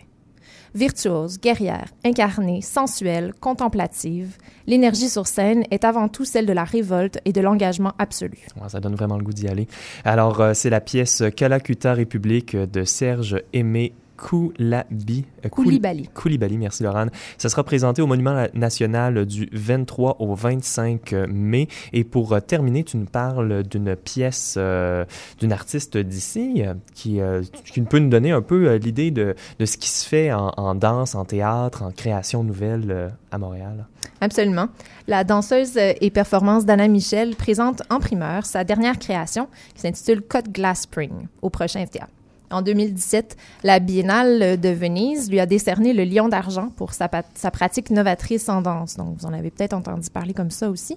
Virtuose, 0.74 1.38
guerrière, 1.38 1.86
incarnée, 2.04 2.60
sensuelle, 2.60 3.32
contemplative, 3.40 4.38
l'énergie 4.66 5.08
sur 5.08 5.28
scène 5.28 5.62
est 5.70 5.84
avant 5.84 6.08
tout 6.08 6.24
celle 6.24 6.46
de 6.46 6.52
la 6.52 6.64
révolte 6.64 7.20
et 7.24 7.32
de 7.32 7.40
l'engagement 7.40 7.92
absolu. 8.00 8.38
Ça 8.66 8.80
donne 8.80 8.96
vraiment 8.96 9.16
le 9.16 9.22
goût 9.22 9.32
d'y 9.32 9.46
aller. 9.46 9.68
Alors, 10.04 10.40
euh, 10.40 10.52
c'est 10.52 10.70
la 10.70 10.80
pièce 10.80 11.22
Calacuta 11.36 11.94
République 11.94 12.56
de 12.56 12.82
Serge 12.82 13.40
Aimé 13.52 13.92
Koulabi. 14.16 15.24
euh, 15.44 15.48
Koul- 15.48 15.64
Koulibaly. 15.64 16.08
Koulibaly, 16.14 16.58
merci 16.58 16.82
Laurent. 16.82 17.06
Ça 17.38 17.48
sera 17.48 17.64
présenté 17.64 18.02
au 18.02 18.06
Monument 18.06 18.46
national 18.54 19.26
du 19.26 19.48
23 19.52 20.16
au 20.20 20.34
25 20.34 21.12
mai. 21.28 21.68
Et 21.92 22.04
pour 22.04 22.32
euh, 22.32 22.40
terminer, 22.40 22.84
tu 22.84 22.96
nous 22.96 23.06
parles 23.06 23.62
d'une 23.64 23.96
pièce 23.96 24.54
euh, 24.58 25.04
d'une 25.40 25.52
artiste 25.52 25.96
d'ici 25.96 26.62
euh, 26.64 26.74
qui, 26.94 27.20
euh, 27.20 27.42
qui 27.64 27.80
peut 27.82 27.98
nous 27.98 28.08
donner 28.08 28.30
un 28.32 28.42
peu 28.42 28.68
euh, 28.68 28.78
l'idée 28.78 29.10
de, 29.10 29.34
de 29.58 29.64
ce 29.66 29.76
qui 29.76 29.88
se 29.88 30.06
fait 30.08 30.32
en, 30.32 30.52
en 30.56 30.74
danse, 30.74 31.14
en 31.14 31.24
théâtre, 31.24 31.82
en 31.82 31.90
création 31.90 32.44
nouvelle 32.44 32.90
euh, 32.90 33.08
à 33.30 33.38
Montréal. 33.38 33.86
Absolument. 34.20 34.68
La 35.08 35.24
danseuse 35.24 35.76
euh, 35.76 35.92
et 36.00 36.10
performance 36.10 36.64
d'Anna 36.64 36.88
Michel 36.88 37.34
présente 37.36 37.82
en 37.90 37.98
primeur 38.00 38.46
sa 38.46 38.64
dernière 38.64 38.98
création 38.98 39.48
qui 39.74 39.82
s'intitule 39.82 40.22
Cut 40.22 40.50
Glass 40.50 40.82
Spring 40.82 41.10
au 41.42 41.50
prochain 41.50 41.84
FTA. 41.84 42.08
En 42.54 42.62
2017, 42.62 43.36
la 43.64 43.80
Biennale 43.80 44.60
de 44.60 44.68
Venise 44.68 45.28
lui 45.28 45.40
a 45.40 45.46
décerné 45.46 45.92
le 45.92 46.04
Lion 46.04 46.28
d'argent 46.28 46.68
pour 46.76 46.92
sa, 46.94 47.08
pratique 47.08 47.90
novatrice 47.90 48.48
en 48.48 48.62
danse. 48.62 48.96
Donc, 48.96 49.16
vous 49.18 49.26
en 49.26 49.32
avez 49.32 49.50
peut-être 49.50 49.72
entendu 49.72 50.08
parler 50.08 50.34
comme 50.34 50.52
ça 50.52 50.70
aussi. 50.70 50.96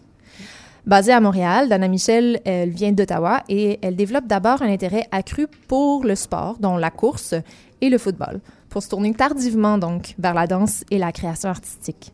Basée 0.86 1.14
à 1.14 1.20
Montréal, 1.20 1.68
Dana 1.68 1.88
Michel, 1.88 2.42
vient 2.68 2.92
d'Ottawa 2.92 3.44
et 3.50 3.80
elle 3.82 3.96
développe 3.96 4.28
d'abord 4.28 4.62
un 4.62 4.72
intérêt 4.72 5.08
accru 5.12 5.48
pour 5.68 6.06
le 6.06 6.14
sport, 6.14 6.60
dont 6.60 6.78
la 6.78 6.92
course 6.92 7.34
et 7.82 7.90
le 7.90 7.98
football, 7.98 8.40
pour 8.70 8.84
se 8.84 8.90
tourner 8.90 9.16
tardivement 9.16 9.80
donc 9.80 10.14
vers 10.20 10.36
la 10.36 10.46
danse 10.46 10.84
et 10.92 11.00
la 11.00 11.12
création 11.12 11.50
artistique. 11.50 12.14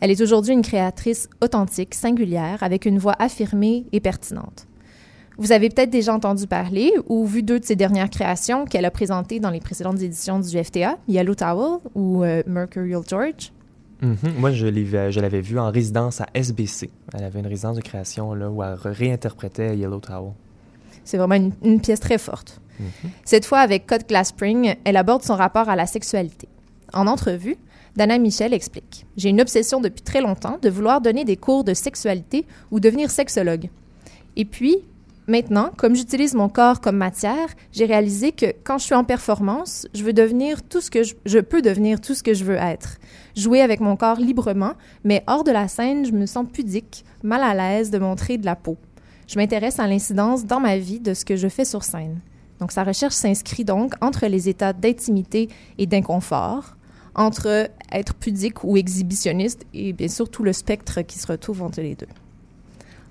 Elle 0.00 0.10
est 0.10 0.20
aujourd'hui 0.20 0.52
une 0.52 0.62
créatrice 0.62 1.30
authentique, 1.40 1.94
singulière, 1.94 2.62
avec 2.62 2.84
une 2.84 2.98
voix 2.98 3.16
affirmée 3.18 3.86
et 3.92 4.00
pertinente. 4.00 4.66
Vous 5.40 5.52
avez 5.52 5.70
peut-être 5.70 5.90
déjà 5.90 6.14
entendu 6.14 6.46
parler 6.46 6.92
ou 7.08 7.26
vu 7.26 7.42
deux 7.42 7.58
de 7.58 7.64
ses 7.64 7.74
dernières 7.74 8.10
créations 8.10 8.66
qu'elle 8.66 8.84
a 8.84 8.90
présentées 8.90 9.40
dans 9.40 9.50
les 9.50 9.58
précédentes 9.60 10.00
éditions 10.00 10.38
du 10.38 10.62
FTA, 10.62 10.98
Yellow 11.08 11.34
Towel 11.34 11.78
ou 11.94 12.22
euh, 12.22 12.42
Mercurial 12.46 13.00
George. 13.08 13.50
Mhm. 14.02 14.16
Moi, 14.38 14.52
je 14.52 14.66
l'ai- 14.66 15.10
je 15.10 15.18
l'avais 15.20 15.40
vue 15.40 15.58
en 15.58 15.70
résidence 15.70 16.20
à 16.20 16.26
SBC. 16.34 16.90
Elle 17.14 17.24
avait 17.24 17.40
une 17.40 17.46
résidence 17.46 17.76
de 17.76 17.82
création 17.82 18.34
là, 18.34 18.50
où 18.50 18.62
elle 18.62 18.74
réinterprétait 18.84 19.76
Yellow 19.76 19.98
Towel. 20.00 20.32
C'est 21.04 21.16
vraiment 21.16 21.34
une, 21.34 21.52
une 21.64 21.80
pièce 21.80 22.00
très 22.00 22.18
forte. 22.18 22.60
Mhm. 22.78 23.10
Cette 23.24 23.44
fois, 23.46 23.58
avec 23.60 23.86
Cut 23.86 24.06
Glass 24.08 24.28
Spring, 24.28 24.74
elle 24.84 24.96
aborde 24.96 25.22
son 25.22 25.36
rapport 25.36 25.68
à 25.68 25.76
la 25.76 25.86
sexualité. 25.86 26.48
En 26.92 27.06
entrevue, 27.06 27.56
Dana 27.96 28.18
Michel 28.18 28.52
explique 28.54 29.06
J'ai 29.16 29.30
une 29.30 29.40
obsession 29.40 29.80
depuis 29.80 30.02
très 30.02 30.20
longtemps 30.20 30.58
de 30.60 30.68
vouloir 30.70 31.00
donner 31.00 31.24
des 31.24 31.36
cours 31.36 31.64
de 31.64 31.72
sexualité 31.74 32.46
ou 32.70 32.78
devenir 32.80 33.10
sexologue. 33.10 33.68
Et 34.36 34.44
puis, 34.44 34.76
maintenant, 35.30 35.70
comme 35.76 35.94
j'utilise 35.94 36.34
mon 36.34 36.48
corps 36.48 36.80
comme 36.80 36.96
matière, 36.96 37.48
j'ai 37.72 37.86
réalisé 37.86 38.32
que 38.32 38.46
quand 38.64 38.78
je 38.78 38.84
suis 38.84 38.94
en 38.94 39.04
performance, 39.04 39.86
je 39.94 40.04
veux 40.04 40.12
devenir 40.12 40.62
tout 40.62 40.80
ce 40.80 40.90
que 40.90 41.02
je, 41.02 41.38
peux 41.38 41.62
devenir 41.62 42.00
tout 42.00 42.14
ce 42.14 42.22
que 42.22 42.34
je 42.34 42.44
veux 42.44 42.56
être. 42.56 42.98
Jouer 43.36 43.62
avec 43.62 43.80
mon 43.80 43.96
corps 43.96 44.18
librement, 44.18 44.74
mais 45.04 45.22
hors 45.26 45.44
de 45.44 45.52
la 45.52 45.68
scène, 45.68 46.04
je 46.04 46.12
me 46.12 46.26
sens 46.26 46.46
pudique, 46.52 47.04
mal 47.22 47.42
à 47.42 47.54
l'aise 47.54 47.90
de 47.90 47.98
montrer 47.98 48.36
de 48.36 48.44
la 48.44 48.56
peau. 48.56 48.76
Je 49.28 49.38
m'intéresse 49.38 49.78
à 49.78 49.86
l'incidence 49.86 50.44
dans 50.44 50.60
ma 50.60 50.76
vie 50.76 51.00
de 51.00 51.14
ce 51.14 51.24
que 51.24 51.36
je 51.36 51.48
fais 51.48 51.64
sur 51.64 51.84
scène. 51.84 52.20
Donc, 52.58 52.72
sa 52.72 52.84
recherche 52.84 53.14
s'inscrit 53.14 53.64
donc 53.64 53.94
entre 54.00 54.26
les 54.26 54.48
états 54.48 54.72
d'intimité 54.72 55.48
et 55.78 55.86
d'inconfort, 55.86 56.76
entre 57.14 57.70
être 57.92 58.14
pudique 58.14 58.64
ou 58.64 58.76
exhibitionniste 58.76 59.64
et 59.72 59.92
bien 59.92 60.08
sûr 60.08 60.28
tout 60.28 60.42
le 60.42 60.52
spectre 60.52 61.02
qui 61.02 61.18
se 61.18 61.26
retrouve 61.26 61.62
entre 61.62 61.80
les 61.80 61.94
deux. 61.94 62.08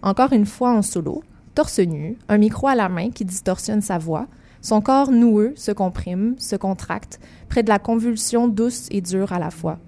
Encore 0.01 0.33
une 0.33 0.45
fois 0.45 0.71
en 0.71 0.81
solo, 0.81 1.23
torse 1.55 1.79
nu, 1.79 2.17
un 2.27 2.37
micro 2.37 2.67
à 2.67 2.75
la 2.75 2.89
main 2.89 3.09
qui 3.09 3.25
distorsionne 3.25 3.81
sa 3.81 3.97
voix, 3.97 4.27
son 4.61 4.81
corps 4.81 5.11
noueux 5.11 5.53
se 5.55 5.71
comprime, 5.71 6.35
se 6.37 6.55
contracte, 6.55 7.19
près 7.47 7.63
de 7.63 7.69
la 7.69 7.79
convulsion 7.79 8.47
douce 8.47 8.87
et 8.91 9.01
dure 9.01 9.31
à 9.31 9.39
la 9.39 9.51
fois. 9.51 9.79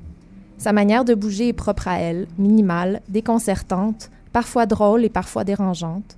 Sa 0.57 0.71
manière 0.71 1.05
de 1.05 1.15
bouger 1.15 1.49
est 1.49 1.53
propre 1.53 1.87
à 1.87 1.99
elle, 1.99 2.27
minimale, 2.37 3.01
déconcertante, 3.09 4.11
parfois 4.31 4.65
drôle 4.65 5.03
et 5.03 5.09
parfois 5.09 5.43
dérangeante. 5.43 6.17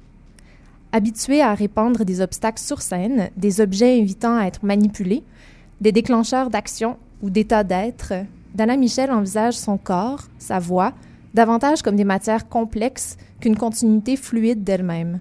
Habituée 0.91 1.41
à 1.41 1.55
répandre 1.55 2.05
des 2.05 2.21
obstacles 2.21 2.61
sur 2.61 2.81
scène, 2.81 3.29
des 3.37 3.61
objets 3.61 3.99
invitant 3.99 4.37
à 4.37 4.45
être 4.45 4.63
manipulés, 4.63 5.23
des 5.81 5.91
déclencheurs 5.91 6.49
d'action 6.49 6.97
ou 7.21 7.29
d'état 7.29 7.63
d'être, 7.63 8.13
Dana 8.53 8.77
Michel 8.77 9.11
envisage 9.11 9.55
son 9.55 9.77
corps, 9.77 10.27
sa 10.37 10.59
voix, 10.59 10.93
davantage 11.33 11.81
comme 11.81 11.95
des 11.95 12.03
matières 12.03 12.47
complexes 12.47 13.17
qu'une 13.39 13.57
continuité 13.57 14.15
fluide 14.15 14.63
d'elle-même. 14.63 15.19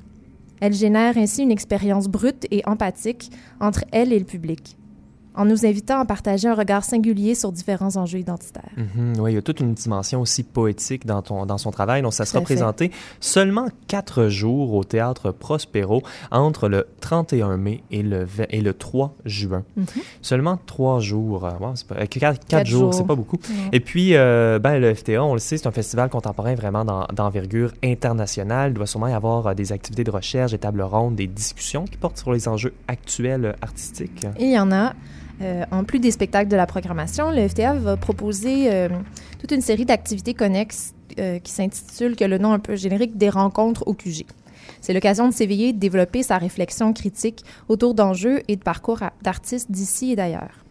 Elle 0.63 0.75
génère 0.75 1.19
ainsi 1.19 1.43
une 1.43 1.51
expérience 1.51 2.07
brute 2.07 2.47
et 2.53 2.63
empathique 2.67 3.33
entre 3.59 3.85
elle 3.91 4.13
et 4.13 4.19
le 4.21 4.25
public, 4.25 4.77
en 5.35 5.45
nous 5.45 5.65
invitant 5.67 5.99
à 6.01 6.05
partager 6.05 6.49
un 6.49 6.55
regard 6.55 6.85
singulier 6.85 7.35
sur 7.35 7.53
différents 7.53 7.97
enjeux 7.97 8.19
identitaires. 8.19 8.71
Mhm, 8.77 9.15
oui, 9.21 9.33
il 9.33 9.35
y 9.35 9.39
a 9.39 9.43
toute 9.43 9.61
une 9.61 9.75
dimension 9.75 10.21
aussi 10.21 10.43
poétique 10.43 11.07
dans, 11.07 11.23
ton, 11.23 11.47
dans 11.47 11.59
son 11.59 11.71
travail. 11.71 12.03
Donc, 12.03 12.13
ça 12.15 12.25
sera 12.27 12.41
présenté 12.43 12.91
seulement 13.21 13.69
quatre 13.89 14.29
jours 14.29 14.75
au 14.75 14.85
Théâtre 14.85 15.31
Prospero 15.31 16.03
entre 16.31 16.69
le 16.69 16.87
31 17.01 17.57
mai 17.57 17.83
et 17.91 18.03
le, 18.03 18.27
et 18.51 18.61
le 18.61 18.75
3 18.75 19.15
juin. 19.25 19.63
Mhm. 19.77 19.87
Seulement 20.21 20.59
trois 20.67 21.01
jours. 21.01 21.45
euh, 21.47 21.51
pas- 21.89 21.95
euh, 21.97 22.07
quatre, 22.07 22.67
jours, 22.67 22.81
jours. 22.93 22.95
c'est 22.95 23.07
pas 23.07 23.15
beaucoup. 23.15 23.39
Non. 23.49 23.71
Et 23.73 23.81
puis, 23.81 24.15
euh, 24.15 24.59
ben, 24.59 24.79
le 24.79 24.95
FTA, 24.95 25.23
on 25.25 25.33
le 25.35 25.39
sait, 25.41 25.57
c'est 25.57 25.67
un 25.67 25.73
festival 25.73 26.09
contemporain 26.11 26.55
vraiment 26.55 26.85
d'en- 26.85 27.07
d'envergure 27.13 27.73
internationale. 27.83 28.71
Il 28.73 28.75
doit 28.75 28.87
sûrement 28.87 29.09
y 29.09 29.13
avoir 29.13 29.55
des 29.55 29.73
activités 29.73 30.05
de 30.05 30.11
recherche, 30.11 30.53
des 30.53 30.59
tables 30.59 30.83
rondes, 30.83 31.15
des 31.17 31.27
discussions 31.27 31.85
qui 31.85 31.97
portent 31.97 32.19
sur 32.19 32.33
les 32.33 32.49
enjeux 32.49 32.75
actuels 32.89 33.57
artistiques. 33.63 34.27
Il 34.39 34.51
y 34.51 34.59
en 34.59 34.71
a. 34.73 34.93
Euh, 35.43 35.65
en 35.73 35.85
plus 35.85 35.99
des 35.99 36.11
spectacles 36.11 36.49
de 36.49 36.57
la 36.57 36.67
programmation, 36.67 37.31
le 37.31 37.49
FTA 37.49 37.75
va 37.75 37.97
proposer 37.97 38.73
euh, 38.73 38.89
toute 39.41 39.51
une 39.51 39.61
série 39.61 39.85
d'activités 39.85 40.35
connexes 40.35 40.95
euh, 41.19 41.39
qui 41.41 41.53
s'intitulent, 41.53 42.15
que 42.15 42.25
le 42.25 42.39
nom 42.39 42.53
un 42.53 42.59
peu 42.59 42.77
générique, 42.77 43.17
des 43.17 43.29
rencontres 43.29 43.83
au 43.87 43.95
QG. 43.95 44.25
C'est 44.81 44.93
l'occasion 44.93 45.29
de 45.29 45.35
s'éveiller 45.35 45.73
de 45.73 45.79
développer 45.79 46.23
sa 46.23 46.39
réflexion 46.39 46.93
critique 46.93 47.45
autour 47.69 47.95
d'enjeux 47.95 48.43
et 48.47 48.57
de 48.57 48.63
parcours 48.63 49.01
d'artistes 49.23 49.71
d'ici 49.71 50.13
et 50.13 50.17
d'ailleurs. 50.17 50.65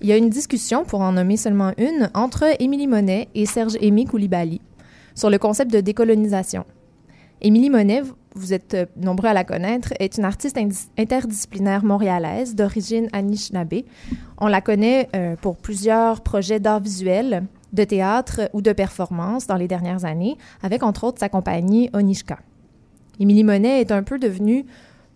Il 0.00 0.08
y 0.08 0.12
a 0.12 0.16
une 0.16 0.30
discussion, 0.30 0.84
pour 0.84 1.00
en 1.00 1.12
nommer 1.12 1.36
seulement 1.36 1.72
une, 1.78 2.10
entre 2.14 2.44
Émilie 2.60 2.88
Monet 2.88 3.28
et 3.36 3.46
Serge 3.46 3.76
Aimé 3.80 4.04
Koulibaly 4.04 4.60
sur 5.14 5.30
le 5.30 5.38
concept 5.38 5.72
de 5.72 5.80
décolonisation. 5.80 6.64
Émilie 7.40 7.70
Monet 7.70 8.02
vous 8.34 8.52
êtes 8.52 8.74
euh, 8.74 8.86
nombreux 8.96 9.28
à 9.28 9.32
la 9.32 9.44
connaître, 9.44 9.92
est 9.98 10.18
une 10.18 10.24
artiste 10.24 10.58
interdisciplinaire 10.98 11.84
montréalaise 11.84 12.54
d'origine 12.54 13.08
Anishinaabe. 13.12 13.82
On 14.38 14.46
la 14.48 14.60
connaît 14.60 15.08
euh, 15.14 15.36
pour 15.36 15.56
plusieurs 15.56 16.20
projets 16.20 16.60
d'art 16.60 16.80
visuel, 16.80 17.44
de 17.72 17.84
théâtre 17.84 18.50
ou 18.52 18.62
de 18.62 18.72
performance 18.72 19.46
dans 19.46 19.56
les 19.56 19.68
dernières 19.68 20.04
années, 20.04 20.36
avec 20.62 20.82
entre 20.82 21.04
autres 21.04 21.20
sa 21.20 21.28
compagnie 21.28 21.90
Onishka. 21.92 22.38
Émilie 23.20 23.44
Monet 23.44 23.80
est 23.80 23.92
un 23.92 24.02
peu 24.02 24.18
devenue, 24.18 24.64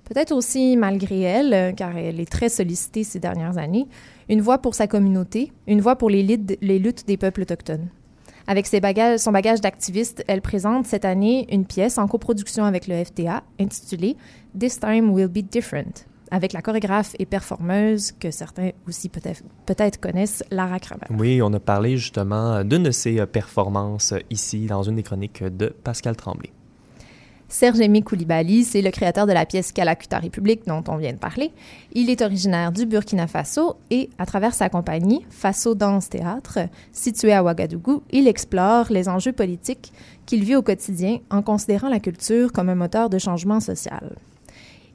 peut-être 0.04 0.32
aussi 0.32 0.76
malgré 0.76 1.20
elle, 1.20 1.54
euh, 1.54 1.72
car 1.72 1.96
elle 1.96 2.20
est 2.20 2.30
très 2.30 2.48
sollicitée 2.48 3.04
ces 3.04 3.18
dernières 3.18 3.58
années, 3.58 3.86
une 4.28 4.40
voix 4.40 4.58
pour 4.58 4.74
sa 4.74 4.86
communauté, 4.86 5.52
une 5.66 5.80
voix 5.80 5.96
pour 5.96 6.10
les, 6.10 6.22
luttes 6.22 7.06
des 7.06 7.16
peuples 7.16 7.42
autochtones. 7.42 7.88
Avec 8.48 8.68
ses 8.68 8.80
son 9.18 9.32
bagage 9.32 9.60
d'activiste, 9.60 10.22
elle 10.28 10.40
présente 10.40 10.86
cette 10.86 11.04
année 11.04 11.48
une 11.52 11.66
pièce 11.66 11.98
en 11.98 12.06
coproduction 12.06 12.64
avec 12.64 12.86
le 12.86 13.04
FTA 13.04 13.42
intitulée 13.58 14.16
This 14.58 14.78
Time 14.78 15.10
Will 15.10 15.26
Be 15.26 15.38
Different, 15.38 16.06
avec 16.30 16.52
la 16.52 16.62
chorégraphe 16.62 17.16
et 17.18 17.26
performeuse 17.26 18.12
que 18.12 18.30
certains 18.30 18.70
aussi 18.86 19.08
peut-être 19.08 19.42
peut 19.66 19.74
connaissent, 20.00 20.44
Lara 20.52 20.78
Kramer. 20.78 21.06
Oui, 21.10 21.42
on 21.42 21.52
a 21.54 21.60
parlé 21.60 21.96
justement 21.96 22.62
d'une 22.62 22.84
de 22.84 22.92
ses 22.92 23.26
performances 23.26 24.14
ici 24.30 24.66
dans 24.66 24.84
une 24.84 24.94
des 24.94 25.02
chroniques 25.02 25.42
de 25.42 25.74
Pascal 25.82 26.14
Tremblay. 26.14 26.52
Serge 27.48 27.78
Aimé 27.78 28.02
Koulibaly, 28.02 28.64
c'est 28.64 28.82
le 28.82 28.90
créateur 28.90 29.24
de 29.24 29.32
la 29.32 29.46
pièce 29.46 29.70
Kalakuta 29.70 30.18
République 30.18 30.66
dont 30.66 30.82
on 30.88 30.96
vient 30.96 31.12
de 31.12 31.18
parler. 31.18 31.52
Il 31.92 32.10
est 32.10 32.20
originaire 32.20 32.72
du 32.72 32.86
Burkina 32.86 33.28
Faso 33.28 33.76
et, 33.88 34.10
à 34.18 34.26
travers 34.26 34.52
sa 34.52 34.68
compagnie, 34.68 35.24
Faso 35.30 35.76
Danse 35.76 36.08
Théâtre, 36.08 36.58
située 36.90 37.32
à 37.32 37.44
Ouagadougou, 37.44 38.02
il 38.10 38.26
explore 38.26 38.86
les 38.90 39.08
enjeux 39.08 39.32
politiques 39.32 39.92
qu'il 40.26 40.42
vit 40.42 40.56
au 40.56 40.62
quotidien 40.62 41.18
en 41.30 41.40
considérant 41.40 41.88
la 41.88 42.00
culture 42.00 42.50
comme 42.50 42.68
un 42.68 42.74
moteur 42.74 43.10
de 43.10 43.18
changement 43.18 43.60
social. 43.60 44.16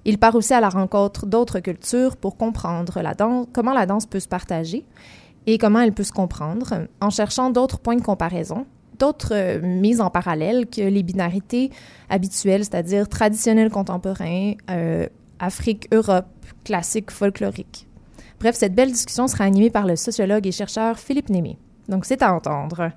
Il 0.03 0.17
part 0.17 0.35
aussi 0.35 0.53
à 0.53 0.59
la 0.59 0.69
rencontre 0.69 1.25
d'autres 1.25 1.61
cultures 1.61 2.17
pour 2.17 2.35
comprendre 2.35 3.01
comment 3.53 3.73
la 3.73 3.85
danse 3.85 4.05
peut 4.05 4.19
se 4.19 4.27
partager 4.27 4.83
et 5.47 5.57
comment 5.57 5.79
elle 5.79 5.93
peut 5.93 6.03
se 6.03 6.11
comprendre, 6.11 6.87
en 6.99 7.09
cherchant 7.09 7.49
d'autres 7.49 7.79
points 7.79 7.95
de 7.95 8.01
comparaison 8.01 8.65
d'autres 9.01 9.33
euh, 9.33 9.59
mises 9.61 9.99
en 9.99 10.11
parallèle 10.11 10.67
que 10.67 10.81
les 10.81 11.01
binarités 11.01 11.71
habituelles, 12.09 12.63
c'est-à-dire 12.63 13.09
traditionnel 13.09 13.71
contemporain, 13.71 14.53
euh, 14.69 15.07
Afrique, 15.39 15.87
Europe, 15.91 16.27
classique, 16.63 17.09
folklorique. 17.09 17.87
Bref, 18.39 18.55
cette 18.55 18.75
belle 18.75 18.91
discussion 18.91 19.27
sera 19.27 19.45
animée 19.45 19.71
par 19.71 19.87
le 19.87 19.95
sociologue 19.95 20.45
et 20.45 20.51
chercheur 20.51 20.99
Philippe 20.99 21.29
Némé. 21.29 21.57
Donc, 21.89 22.05
c'est 22.05 22.21
à 22.21 22.33
entendre. 22.33 22.91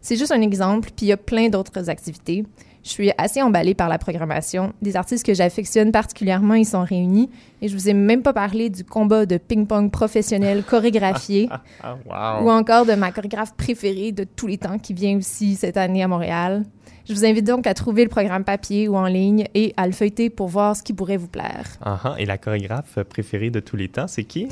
C'est 0.00 0.16
juste 0.16 0.32
un 0.32 0.40
exemple, 0.40 0.90
puis 0.96 1.06
il 1.06 1.08
y 1.08 1.12
a 1.12 1.18
plein 1.18 1.50
d'autres 1.50 1.90
activités. 1.90 2.44
Je 2.84 2.90
suis 2.90 3.10
assez 3.16 3.40
emballée 3.40 3.74
par 3.74 3.88
la 3.88 3.98
programmation. 3.98 4.74
Des 4.82 4.94
artistes 4.96 5.24
que 5.24 5.32
j'affectionne 5.32 5.90
particulièrement 5.90 6.54
y 6.54 6.66
sont 6.66 6.84
réunis. 6.84 7.30
Et 7.62 7.68
je 7.68 7.74
vous 7.74 7.88
ai 7.88 7.94
même 7.94 8.22
pas 8.22 8.34
parlé 8.34 8.68
du 8.68 8.84
combat 8.84 9.24
de 9.24 9.38
ping-pong 9.38 9.90
professionnel 9.90 10.62
chorégraphié. 10.68 11.48
Ah, 11.82 12.42
ou 12.42 12.50
encore 12.50 12.84
de 12.84 12.92
ma 12.92 13.10
chorégraphe 13.10 13.54
préférée 13.56 14.12
de 14.12 14.24
tous 14.24 14.46
les 14.46 14.58
temps 14.58 14.78
qui 14.78 14.92
vient 14.92 15.16
aussi 15.16 15.56
cette 15.56 15.78
année 15.78 16.02
à 16.02 16.08
Montréal. 16.08 16.64
Je 17.08 17.12
vous 17.12 17.24
invite 17.24 17.46
donc 17.46 17.66
à 17.66 17.74
trouver 17.74 18.02
le 18.02 18.08
programme 18.08 18.44
papier 18.44 18.88
ou 18.88 18.96
en 18.96 19.06
ligne 19.06 19.46
et 19.54 19.74
à 19.76 19.86
le 19.86 19.92
feuilleter 19.92 20.30
pour 20.30 20.48
voir 20.48 20.74
ce 20.74 20.82
qui 20.82 20.94
pourrait 20.94 21.18
vous 21.18 21.28
plaire. 21.28 21.66
Uh 21.84 22.10
Et 22.18 22.24
la 22.24 22.38
chorégraphe 22.38 22.98
préférée 23.04 23.50
de 23.50 23.60
tous 23.60 23.76
les 23.76 23.88
temps, 23.88 24.08
c'est 24.08 24.24
qui? 24.24 24.48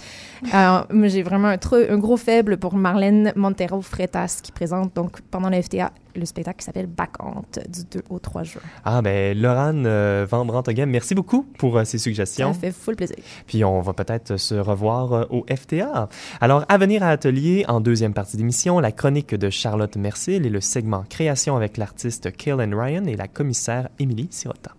Alors, 0.52 0.86
j'ai 1.04 1.22
vraiment 1.22 1.48
un, 1.48 1.58
un, 1.58 1.98
gros 1.98 2.18
faible 2.18 2.58
pour 2.58 2.74
Marlène 2.74 3.32
Montero 3.36 3.80
Freitas 3.80 4.40
qui 4.42 4.52
présente 4.52 4.94
donc 4.94 5.20
pendant 5.30 5.48
le 5.48 5.62
FTA 5.62 5.92
le 6.14 6.24
spectacle 6.24 6.58
qui 6.58 6.64
s'appelle 6.64 6.86
Bacante 6.86 7.58
du 7.68 7.84
2 7.84 8.02
au 8.10 8.18
3 8.18 8.42
juin. 8.42 8.62
Ah, 8.84 9.02
ben, 9.02 9.38
Laurent 9.38 9.84
euh, 9.84 10.26
Van 10.28 10.44
Brantoghem, 10.44 10.90
merci 10.90 11.14
beaucoup 11.14 11.42
pour 11.58 11.76
euh, 11.76 11.84
ces 11.84 11.98
suggestions. 11.98 12.52
Ça 12.52 12.58
fait 12.58 12.72
full 12.72 12.96
plaisir. 12.96 13.16
Puis 13.46 13.64
on 13.64 13.80
va 13.80 13.92
peut-être 13.92 14.36
se 14.36 14.54
revoir 14.54 15.12
euh, 15.12 15.24
au 15.30 15.44
FTA. 15.48 16.08
Alors, 16.40 16.64
à 16.68 16.78
venir 16.78 17.02
à 17.02 17.08
Atelier, 17.08 17.64
en 17.68 17.80
deuxième 17.80 18.14
partie 18.14 18.36
d'émission, 18.36 18.80
la 18.80 18.92
chronique 18.92 19.34
de 19.34 19.50
Charlotte 19.50 19.96
Mercil 19.96 20.46
et 20.46 20.50
le 20.50 20.60
segment 20.60 21.04
Création 21.08 21.56
avec 21.56 21.76
l'artiste 21.76 22.36
Kaylin 22.36 22.78
Ryan 22.78 23.04
et 23.04 23.16
la 23.16 23.28
commissaire 23.28 23.88
Émilie 23.98 24.28
Sirota. 24.30 24.72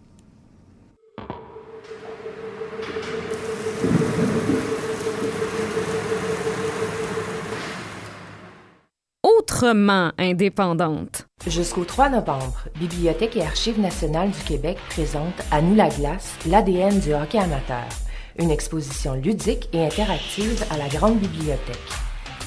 Autrement 9.43 10.11
indépendante. 10.17 11.27
Jusqu'au 11.45 11.83
3 11.83 12.09
novembre, 12.09 12.65
Bibliothèque 12.79 13.35
et 13.35 13.43
Archives 13.43 13.79
nationales 13.79 14.31
du 14.31 14.39
Québec 14.39 14.77
présente 14.89 15.41
À 15.51 15.61
nous 15.61 15.75
la 15.75 15.89
glace, 15.89 16.35
l'ADN 16.47 16.97
du 17.01 17.13
hockey 17.13 17.39
amateur, 17.39 17.83
une 18.39 18.51
exposition 18.51 19.15
ludique 19.15 19.67
et 19.73 19.85
interactive 19.85 20.63
à 20.71 20.77
la 20.77 20.87
Grande 20.87 21.17
Bibliothèque. 21.17 21.77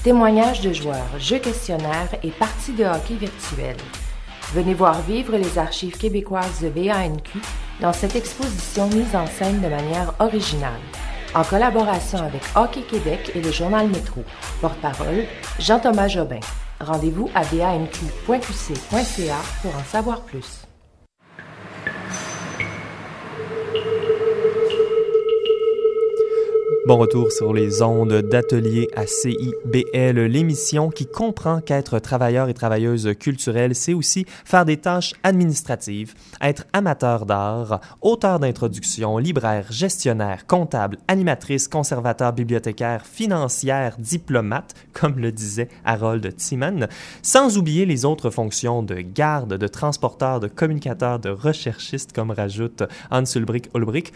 Témoignages 0.04 0.62
de 0.62 0.72
joueurs, 0.72 1.18
jeux 1.18 1.38
questionnaires 1.38 2.14
et 2.22 2.30
parties 2.30 2.72
de 2.72 2.84
hockey 2.84 3.16
virtuelles. 3.20 3.76
Venez 4.54 4.72
voir 4.72 5.02
vivre 5.02 5.36
les 5.36 5.58
archives 5.58 5.98
québécoises 5.98 6.62
de 6.62 6.70
BANQ 6.70 7.40
dans 7.82 7.92
cette 7.92 8.16
exposition 8.16 8.88
mise 8.88 9.14
en 9.14 9.26
scène 9.26 9.60
de 9.60 9.68
manière 9.68 10.14
originale, 10.18 10.80
en 11.34 11.44
collaboration 11.44 12.20
avec 12.20 12.42
Hockey 12.54 12.82
Québec 12.90 13.32
et 13.34 13.42
le 13.42 13.52
Journal 13.52 13.86
Métro. 13.88 14.24
Porte-parole, 14.62 15.24
Jean-Thomas 15.58 16.08
Jobin. 16.08 16.40
Rendez-vous 16.80 17.30
à 17.34 17.44
danq.qc.ca 17.44 19.36
pour 19.62 19.74
en 19.74 19.84
savoir 19.84 20.20
plus. 20.22 20.65
Bon 26.86 26.98
retour 26.98 27.32
sur 27.32 27.52
les 27.52 27.82
ondes 27.82 28.12
d'atelier 28.12 28.88
à 28.94 29.08
CIBL, 29.08 30.20
l'émission 30.20 30.88
qui 30.88 31.04
comprend 31.04 31.60
qu'être 31.60 31.98
travailleur 31.98 32.48
et 32.48 32.54
travailleuse 32.54 33.12
culturelle, 33.18 33.74
c'est 33.74 33.92
aussi 33.92 34.24
faire 34.44 34.64
des 34.64 34.76
tâches 34.76 35.12
administratives, 35.24 36.14
être 36.40 36.64
amateur 36.72 37.26
d'art, 37.26 37.80
auteur 38.02 38.38
d'introduction, 38.38 39.18
libraire, 39.18 39.66
gestionnaire, 39.68 40.46
comptable, 40.46 40.98
animatrice, 41.08 41.66
conservateur, 41.66 42.32
bibliothécaire, 42.32 43.04
financière, 43.04 43.96
diplomate, 43.98 44.74
comme 44.92 45.18
le 45.18 45.32
disait 45.32 45.68
Harold 45.84 46.36
Timan, 46.36 46.86
sans 47.20 47.58
oublier 47.58 47.84
les 47.84 48.04
autres 48.04 48.30
fonctions 48.30 48.84
de 48.84 49.00
garde, 49.00 49.54
de 49.54 49.66
transporteur, 49.66 50.38
de 50.38 50.46
communicateur, 50.46 51.18
de 51.18 51.30
recherchiste, 51.30 52.12
comme 52.12 52.30
rajoute 52.30 52.84
Hans 53.10 53.24
Ulbrich 53.34 53.70
Ulbrich, 53.74 54.12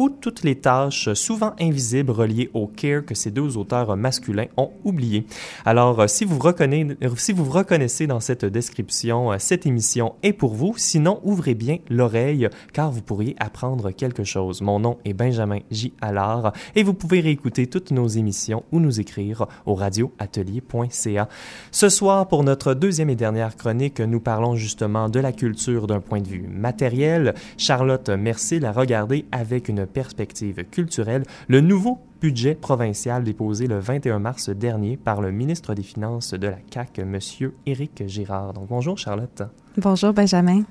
ou 0.00 0.08
toutes 0.08 0.44
les 0.44 0.54
tâches 0.54 1.12
souvent 1.12 1.52
invisibles 1.60 2.10
reliées 2.10 2.48
au 2.54 2.66
care 2.66 3.04
que 3.04 3.14
ces 3.14 3.30
deux 3.30 3.58
auteurs 3.58 3.94
masculins 3.98 4.46
ont 4.56 4.70
oublié. 4.82 5.26
Alors, 5.66 6.00
euh, 6.00 6.06
si 6.06 6.24
vous, 6.24 6.38
reconnaissez, 6.38 6.96
si 7.16 7.32
vous 7.32 7.44
reconnaissez 7.44 8.06
dans 8.06 8.18
cette 8.18 8.46
description, 8.46 9.30
euh, 9.30 9.36
cette 9.38 9.66
émission 9.66 10.14
est 10.22 10.32
pour 10.32 10.54
vous. 10.54 10.72
Sinon, 10.78 11.20
ouvrez 11.22 11.54
bien 11.54 11.80
l'oreille 11.90 12.48
car 12.72 12.90
vous 12.90 13.02
pourriez 13.02 13.36
apprendre 13.38 13.90
quelque 13.90 14.24
chose. 14.24 14.62
Mon 14.62 14.80
nom 14.80 14.96
est 15.04 15.12
Benjamin 15.12 15.58
J. 15.70 15.92
Allard 16.00 16.54
et 16.74 16.82
vous 16.82 16.94
pouvez 16.94 17.20
réécouter 17.20 17.66
toutes 17.66 17.90
nos 17.90 18.08
émissions 18.08 18.64
ou 18.72 18.80
nous 18.80 19.00
écrire 19.00 19.48
au 19.66 19.74
radioatelier.ca. 19.74 21.28
Ce 21.72 21.88
soir, 21.90 22.26
pour 22.26 22.42
notre 22.42 22.72
deuxième 22.72 23.10
et 23.10 23.16
dernière 23.16 23.54
chronique, 23.54 24.00
nous 24.00 24.20
parlons 24.20 24.56
justement 24.56 25.10
de 25.10 25.20
la 25.20 25.32
culture 25.32 25.86
d'un 25.86 26.00
point 26.00 26.22
de 26.22 26.28
vue 26.28 26.48
matériel. 26.48 27.34
Charlotte 27.58 28.08
Mercier 28.08 28.60
l'a 28.60 28.72
regardé 28.72 29.26
avec 29.30 29.68
une 29.68 29.89
perspective 29.90 30.64
culturelle, 30.70 31.24
le 31.48 31.60
nouveau 31.60 31.98
budget 32.20 32.54
provincial 32.54 33.24
déposé 33.24 33.66
le 33.66 33.78
21 33.78 34.18
mars 34.18 34.50
dernier 34.50 34.96
par 34.96 35.20
le 35.20 35.32
ministre 35.32 35.74
des 35.74 35.82
Finances 35.82 36.34
de 36.34 36.48
la 36.48 36.58
CAQ, 36.72 37.02
M. 37.02 37.18
Éric 37.66 38.02
Girard. 38.06 38.52
Donc, 38.52 38.68
bonjour 38.68 38.98
Charlotte. 38.98 39.42
Bonjour 39.76 40.12
Benjamin. 40.12 40.64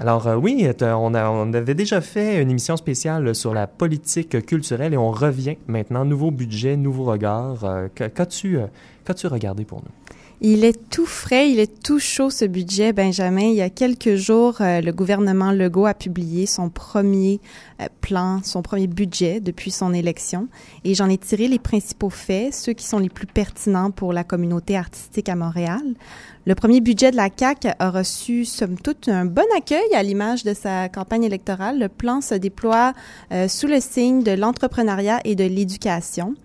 Alors 0.00 0.28
euh, 0.28 0.36
oui, 0.36 0.68
on, 0.80 1.14
on, 1.14 1.52
avait 1.54 1.74
déjà 1.74 2.00
fait 2.00 2.40
une 2.40 2.50
émission 2.50 2.76
spéciale 2.76 3.34
sur 3.34 3.52
la 3.52 3.66
politique 3.66 4.44
culturelle 4.46 4.94
et 4.94 4.96
on 4.96 5.10
revient 5.10 5.56
maintenant, 5.66 6.04
nouveau 6.04 6.30
budget, 6.30 6.76
nouveau 6.76 7.04
regard. 7.04 7.64
Euh, 7.64 7.88
qu'as-tu, 7.94 8.58
euh, 8.58 8.66
qu'as-tu 9.04 9.26
regardé 9.26 9.64
pour 9.64 9.78
nous? 9.78 9.90
Il 10.40 10.64
est 10.64 10.88
tout 10.88 11.04
frais, 11.04 11.50
il 11.50 11.58
est 11.58 11.82
tout 11.82 11.98
chaud 11.98 12.30
ce 12.30 12.44
budget, 12.44 12.92
Benjamin. 12.92 13.48
Il 13.48 13.56
y 13.56 13.60
a 13.60 13.70
quelques 13.70 14.14
jours, 14.14 14.58
euh, 14.60 14.80
le 14.80 14.92
gouvernement 14.92 15.50
Legault 15.50 15.86
a 15.86 15.94
publié 15.94 16.46
son 16.46 16.70
premier 16.70 17.40
euh, 17.82 17.86
plan, 18.02 18.40
son 18.44 18.62
premier 18.62 18.86
budget 18.86 19.40
depuis 19.40 19.72
son 19.72 19.92
élection. 19.92 20.46
Et 20.84 20.94
j'en 20.94 21.08
ai 21.08 21.18
tiré 21.18 21.48
les 21.48 21.58
principaux 21.58 22.08
faits, 22.08 22.54
ceux 22.54 22.72
qui 22.72 22.86
sont 22.86 23.00
les 23.00 23.08
plus 23.08 23.26
pertinents 23.26 23.90
pour 23.90 24.12
la 24.12 24.22
communauté 24.22 24.76
artistique 24.76 25.28
à 25.28 25.34
Montréal. 25.34 25.82
Le 26.46 26.54
premier 26.54 26.80
budget 26.80 27.10
de 27.10 27.16
la 27.16 27.30
CAQ 27.36 27.70
a 27.76 27.90
reçu, 27.90 28.44
somme 28.44 28.78
toute, 28.78 29.08
un 29.08 29.24
bon 29.24 29.44
accueil 29.56 29.92
à 29.92 30.04
l'image 30.04 30.44
de 30.44 30.54
sa 30.54 30.88
campagne 30.88 31.24
électorale. 31.24 31.80
Le 31.80 31.88
plan 31.88 32.20
se 32.20 32.36
déploie 32.36 32.92
euh, 33.32 33.48
sous 33.48 33.66
le 33.66 33.80
signe 33.80 34.22
de 34.22 34.30
l'entrepreneuriat 34.30 35.18
et 35.24 35.34
de 35.34 35.44
l'éducation. 35.44 36.36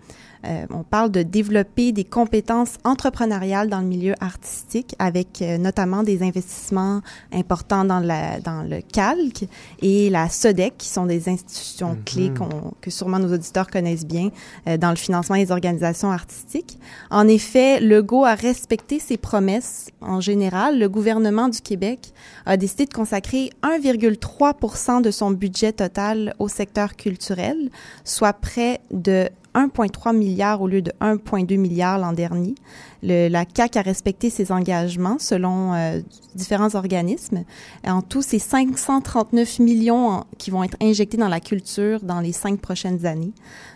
Euh, 0.46 0.66
on 0.70 0.82
parle 0.82 1.10
de 1.10 1.22
développer 1.22 1.92
des 1.92 2.04
compétences 2.04 2.74
entrepreneuriales 2.84 3.68
dans 3.68 3.80
le 3.80 3.86
milieu 3.86 4.14
artistique 4.20 4.94
avec 4.98 5.40
euh, 5.42 5.58
notamment 5.58 6.02
des 6.02 6.22
investissements 6.22 7.00
importants 7.32 7.84
dans, 7.84 8.00
la, 8.00 8.40
dans 8.40 8.62
le 8.62 8.80
calque 8.80 9.44
et 9.80 10.10
la 10.10 10.28
SODEC, 10.28 10.74
qui 10.78 10.88
sont 10.88 11.06
des 11.06 11.28
institutions 11.28 11.94
Mhm. 11.94 12.04
clés 12.04 12.32
que 12.80 12.90
sûrement 12.90 13.18
nos 13.18 13.32
auditeurs 13.32 13.68
connaissent 13.68 14.06
bien 14.06 14.30
euh, 14.68 14.76
dans 14.76 14.90
le 14.90 14.96
financement 14.96 15.36
des 15.36 15.50
organisations 15.50 16.10
artistiques. 16.10 16.78
En 17.10 17.28
effet, 17.28 17.80
Legault 17.80 18.24
a 18.24 18.34
respecté 18.34 18.98
ses 18.98 19.16
promesses 19.16 19.90
en 20.00 20.20
général. 20.20 20.78
Le 20.78 20.88
gouvernement 20.88 21.48
du 21.48 21.60
Québec 21.60 22.12
a 22.46 22.56
décidé 22.56 22.86
de 22.86 22.92
consacrer 22.92 23.50
1,3% 23.62 25.02
de 25.02 25.10
son 25.10 25.30
budget 25.30 25.72
total 25.72 26.34
au 26.38 26.48
secteur 26.48 26.96
culturel, 26.96 27.70
soit 28.04 28.32
près 28.32 28.80
de 28.90 29.28
1,3 29.54 30.16
milliard 30.16 30.60
au 30.62 30.68
lieu 30.68 30.82
de 30.82 30.92
1,2 31.00 31.56
milliard 31.56 31.98
l'an 31.98 32.12
dernier. 32.12 32.54
La 33.02 33.44
CAC 33.44 33.76
a 33.76 33.82
respecté 33.82 34.30
ses 34.30 34.50
engagements 34.50 35.18
selon 35.18 35.74
euh, 35.74 36.00
différents 36.34 36.74
organismes. 36.74 37.44
En 37.86 38.00
tout, 38.00 38.22
c'est 38.22 38.38
539 38.38 39.58
millions 39.58 40.24
qui 40.38 40.50
vont 40.50 40.64
être 40.64 40.76
injectés 40.80 41.18
dans 41.18 41.28
la 41.28 41.40
culture 41.40 42.00
dans 42.02 42.20
les 42.20 42.32
cinq 42.32 42.60
prochaines 42.60 43.04
années. 43.04 43.32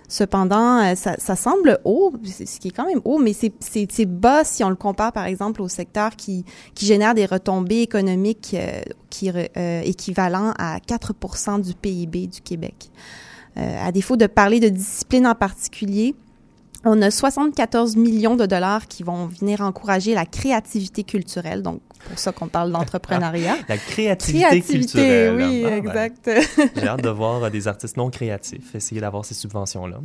Cependant, 0.08 0.78
euh, 0.82 0.94
ça, 0.94 1.36
semble 1.36 1.78
haut, 1.84 2.14
ce 2.24 2.58
qui 2.58 2.68
est 2.68 2.70
quand 2.70 2.86
même 2.86 3.02
haut, 3.04 3.18
mais 3.18 3.34
c'est- 3.34 4.06
bas 4.06 4.42
si 4.42 4.64
on 4.64 4.70
le 4.70 4.76
compare 4.76 5.12
par 5.12 5.26
exemple 5.26 5.60
au 5.60 5.68
secteur 5.68 6.16
qui, 6.16 6.46
génère 6.80 7.14
des 7.14 7.26
retombées 7.26 7.82
économiques 7.82 8.54
euh, 8.54 8.80
qui 9.10 9.30
euh, 9.30 9.80
équivalent 9.82 10.54
à 10.58 10.78
4% 10.80 11.60
du 11.60 11.74
PIB 11.74 12.28
du 12.28 12.40
Québec. 12.40 12.90
Euh, 13.58 13.86
à 13.86 13.92
défaut 13.92 14.16
de 14.16 14.26
parler 14.26 14.60
de 14.60 14.68
discipline 14.68 15.26
en 15.26 15.34
particulier, 15.34 16.14
on 16.84 17.02
a 17.02 17.10
74 17.10 17.96
millions 17.96 18.36
de 18.36 18.46
dollars 18.46 18.86
qui 18.86 19.02
vont 19.02 19.26
venir 19.26 19.62
encourager 19.62 20.14
la 20.14 20.26
créativité 20.26 21.02
culturelle, 21.02 21.62
donc 21.62 21.80
pour 22.08 22.18
ça 22.18 22.30
qu'on 22.30 22.46
parle 22.46 22.70
d'entrepreneuriat. 22.70 23.56
La 23.68 23.76
créativité, 23.76 24.60
culturelle. 24.62 25.36
oui, 25.36 25.64
Ah, 25.66 25.70
ben, 25.70 25.76
exact. 25.76 26.30
J'ai 26.76 26.86
hâte 26.86 27.02
de 27.02 27.08
voir 27.08 27.42
euh, 27.42 27.50
des 27.50 27.66
artistes 27.66 27.96
non 27.96 28.10
créatifs 28.10 28.74
essayer 28.74 29.00
d'avoir 29.00 29.24
ces 29.24 29.34
subventions-là. 29.34 29.98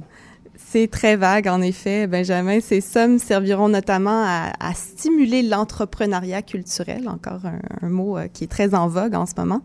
C'est 0.74 0.88
très 0.88 1.18
vague, 1.18 1.48
en 1.48 1.62
effet, 1.62 2.08
Benjamin. 2.08 2.60
Ces 2.60 2.82
sommes 2.82 3.20
serviront 3.20 3.70
notamment 3.70 4.24
à, 4.26 4.54
à 4.60 4.74
stimuler 4.74 5.44
l'entrepreneuriat 5.44 6.42
culturel, 6.42 7.08
encore 7.08 7.46
un, 7.46 7.60
un 7.84 7.90
mot 7.90 8.18
euh, 8.18 8.26
qui 8.28 8.46
est 8.46 8.48
très 8.48 8.74
en 8.74 8.88
vogue 8.88 9.14
en 9.14 9.28
ce 9.28 9.34
moment, 9.38 9.62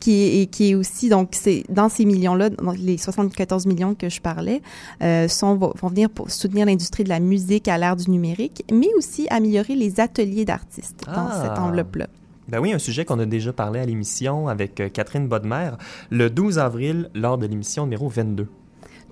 qui 0.00 0.20
est, 0.20 0.42
et 0.42 0.46
qui 0.48 0.70
est 0.70 0.74
aussi, 0.74 1.10
donc, 1.10 1.28
c'est 1.30 1.62
dans 1.68 1.88
ces 1.88 2.04
millions-là, 2.04 2.50
les 2.76 2.98
74 2.98 3.66
millions 3.66 3.94
que 3.94 4.08
je 4.08 4.20
parlais, 4.20 4.60
euh, 5.00 5.28
sont, 5.28 5.54
vont 5.54 5.72
vont 5.80 5.88
venir 5.90 6.10
pour 6.10 6.28
soutenir 6.28 6.66
l'industrie 6.66 7.04
de 7.04 7.08
la 7.08 7.20
musique 7.20 7.68
à 7.68 7.78
l'ère 7.78 7.94
du 7.94 8.10
numérique, 8.10 8.64
mais 8.72 8.88
aussi 8.96 9.28
améliorer 9.30 9.76
les 9.76 10.00
ateliers 10.00 10.44
d'artistes 10.44 11.04
dans 11.06 11.28
Ah. 11.30 11.40
cette 11.40 11.56
enveloppe-là. 11.60 12.08
Ben 12.48 12.58
oui, 12.58 12.72
un 12.72 12.80
sujet 12.80 13.04
qu'on 13.04 13.20
a 13.20 13.26
déjà 13.26 13.52
parlé 13.52 13.78
à 13.78 13.86
l'émission 13.86 14.48
avec 14.48 14.80
euh, 14.80 14.88
Catherine 14.88 15.28
Bodmer 15.28 15.70
le 16.10 16.30
12 16.30 16.58
avril 16.58 17.10
lors 17.14 17.38
de 17.38 17.46
l'émission 17.46 17.84
numéro 17.84 18.08
22. 18.08 18.48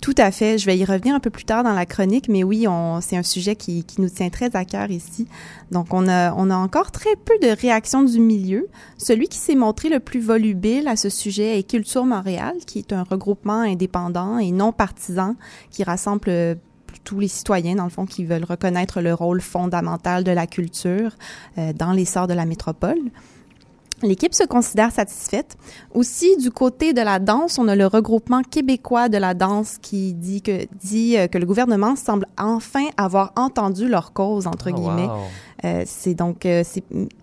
Tout 0.03 0.15
à 0.19 0.31
fait. 0.31 0.59
Je 0.59 0.67
vais 0.67 0.77
y 0.77 0.85
revenir 0.85 1.15
un 1.15 1.21
peu 1.21 1.31
plus 1.31 1.45
tard 1.45 1.65
dans 1.65 1.73
la 1.73 1.87
chronique, 1.87 2.29
mais 2.29 2.45
oui, 2.45 2.67
c'est 3.01 3.17
un 3.17 3.23
sujet 3.23 3.57
qui, 3.57 3.85
qui 3.85 4.01
nous 4.01 4.09
tient 4.09 4.29
très 4.29 4.55
à 4.55 4.65
cœur 4.65 4.91
ici. 4.91 5.27
Donc, 5.71 5.93
on 5.93 6.07
a, 6.07 6.33
on 6.35 6.51
a 6.51 6.57
encore 6.57 6.91
très 6.91 7.17
peu 7.17 7.35
de 7.41 7.49
réactions 7.49 8.03
du 8.03 8.21
milieu. 8.21 8.69
Celui 8.99 9.29
qui 9.29 9.39
s'est 9.39 9.55
montré 9.55 9.89
le 9.89 10.01
plus 10.01 10.21
volubile 10.21 10.87
à 10.87 10.97
ce 10.97 11.09
sujet 11.09 11.59
est 11.59 11.69
Culture 11.69 12.05
Montréal, 12.05 12.55
qui 12.67 12.79
est 12.79 12.93
un 12.93 13.03
regroupement 13.05 13.61
indépendant 13.61 14.39
et 14.39 14.53
non 14.53 14.73
partisan 14.73 15.35
qui 15.71 15.83
rassemble 15.83 16.29
euh, 16.29 16.55
tous 17.05 17.21
les 17.21 17.29
citoyens, 17.29 17.77
dans 17.77 17.85
le 17.85 17.91
fond, 17.91 18.05
qui 18.05 18.25
veulent 18.25 18.45
reconnaître 18.45 19.01
le 19.01 19.15
rôle 19.15 19.41
fondamental 19.41 20.25
de 20.25 20.33
la 20.33 20.47
culture 20.47 21.13
euh, 21.57 21.73
dans 21.73 21.93
l'essor 21.93 22.27
de 22.27 22.35
la 22.35 22.45
métropole. 22.45 22.99
L'équipe 24.03 24.35
se 24.35 24.45
considère 24.45 24.93
satisfaite. 24.93 25.57
Aussi, 25.95 26.37
du 26.37 26.51
côté 26.51 26.93
de 26.93 27.01
la 27.01 27.19
danse, 27.19 27.59
on 27.59 27.67
a 27.67 27.75
le 27.75 27.87
regroupement 27.87 28.43
québécois 28.43 29.09
de 29.09 29.17
la 29.17 29.33
danse 29.33 29.79
qui 29.81 30.13
dit 30.13 30.43
que, 30.43 30.67
dit 30.83 31.17
euh, 31.17 31.29
que 31.29 31.39
le 31.39 31.47
gouvernement 31.47 31.97
semble 31.97 32.27
enfin 32.39 32.85
avoir 32.99 33.33
entendu 33.37 33.89
leur 33.89 34.13
cause, 34.13 34.47
entre 34.47 34.69
Ah, 34.69 34.73
guillemets. 34.73 35.07
wow. 35.07 35.17
Euh, 35.65 35.85
c'est 35.87 36.15
donc, 36.15 36.45
euh, 36.45 36.63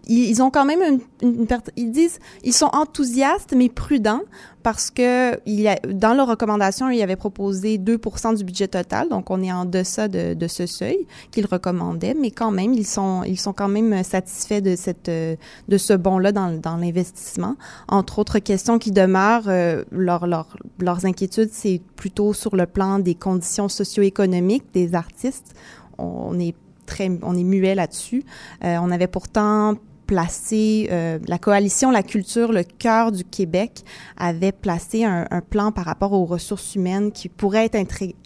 ils, 0.08 0.41
ont 0.41 0.50
quand 0.50 0.65
même 0.65 0.82
une, 0.82 1.00
une, 1.30 1.48
per- 1.48 1.58
ils 1.76 1.91
disent, 1.91 2.19
ils 2.43 2.54
sont 2.54 2.69
enthousiastes 2.74 3.54
mais 3.56 3.69
prudents 3.69 4.22
parce 4.63 4.89
que 4.89 5.36
il 5.46 5.60
y 5.60 5.67
a, 5.67 5.76
dans 5.88 6.13
leurs 6.13 6.28
recommandations, 6.28 6.89
ils 6.89 7.02
avaient 7.04 7.15
proposé 7.15 7.78
2% 7.78 8.38
du 8.38 8.43
budget 8.43 8.67
total, 8.67 9.10
donc 9.10 9.30
on 9.30 9.41
est 9.43 9.52
en 9.52 9.65
deçà 9.65 10.08
de, 10.08 10.34
de 10.34 10.48
ce 10.48 10.65
seuil 10.65 11.06
qu'ils 11.32 11.46
recommandaient, 11.46 12.15
mais 12.19 12.32
quand 12.32 12.50
même, 12.52 12.74
ils 12.74 12.88
sont, 12.88 13.24
ils 13.24 13.39
sont 13.39 13.54
quand 13.54 13.67
même 13.67 14.04
satisfaits 14.04 14.62
de 14.62 14.76
cette, 14.76 15.10
euh, 15.10 15.36
de 15.67 15.78
ce 15.78 15.93
bond-là 15.93 16.32
dans, 16.32 16.60
dans 16.60 16.78
l'investissement. 16.78 17.56
Entre 17.88 18.17
autres 18.19 18.39
questions 18.39 18.80
qui 18.80 18.91
demeurent, 18.91 19.48
euh, 19.48 19.84
leur, 19.91 20.26
leur, 20.26 20.58
leurs 20.80 21.06
inquiétudes, 21.06 21.50
c'est 21.52 21.82
plutôt 21.96 22.34
sur 22.34 22.56
le 22.56 22.65
plan 22.65 22.98
des 23.00 23.15
conditions 23.15 23.69
socio-économiques 23.69 24.65
des 24.74 24.96
artistes. 24.96 25.54
On 25.98 26.39
est 26.39 26.56
très, 26.86 27.10
on 27.22 27.36
est 27.36 27.43
muet 27.43 27.76
là-dessus. 27.76 28.24
Euh, 28.63 28.78
on 28.82 28.91
avait 28.91 29.08
pourtant 29.08 29.76
placé 30.06 30.89
euh, 30.91 31.17
la 31.28 31.38
coalition 31.38 31.89
La 31.89 32.04
Culture, 32.04 32.52
le 32.52 32.63
cœur 32.63 33.12
du 33.12 33.24
Québec 33.24 33.84
avait 34.17 34.52
placé 34.52 35.06
un, 35.06 35.26
un 35.32 35.41
plan 35.41 35.72
par 35.72 35.86
rapport 35.86 36.12
aux 36.12 36.26
ressources 36.26 36.76
humaines 36.76 37.12
qui 37.12 37.30
pourrait 37.30 37.69
être 37.72 37.78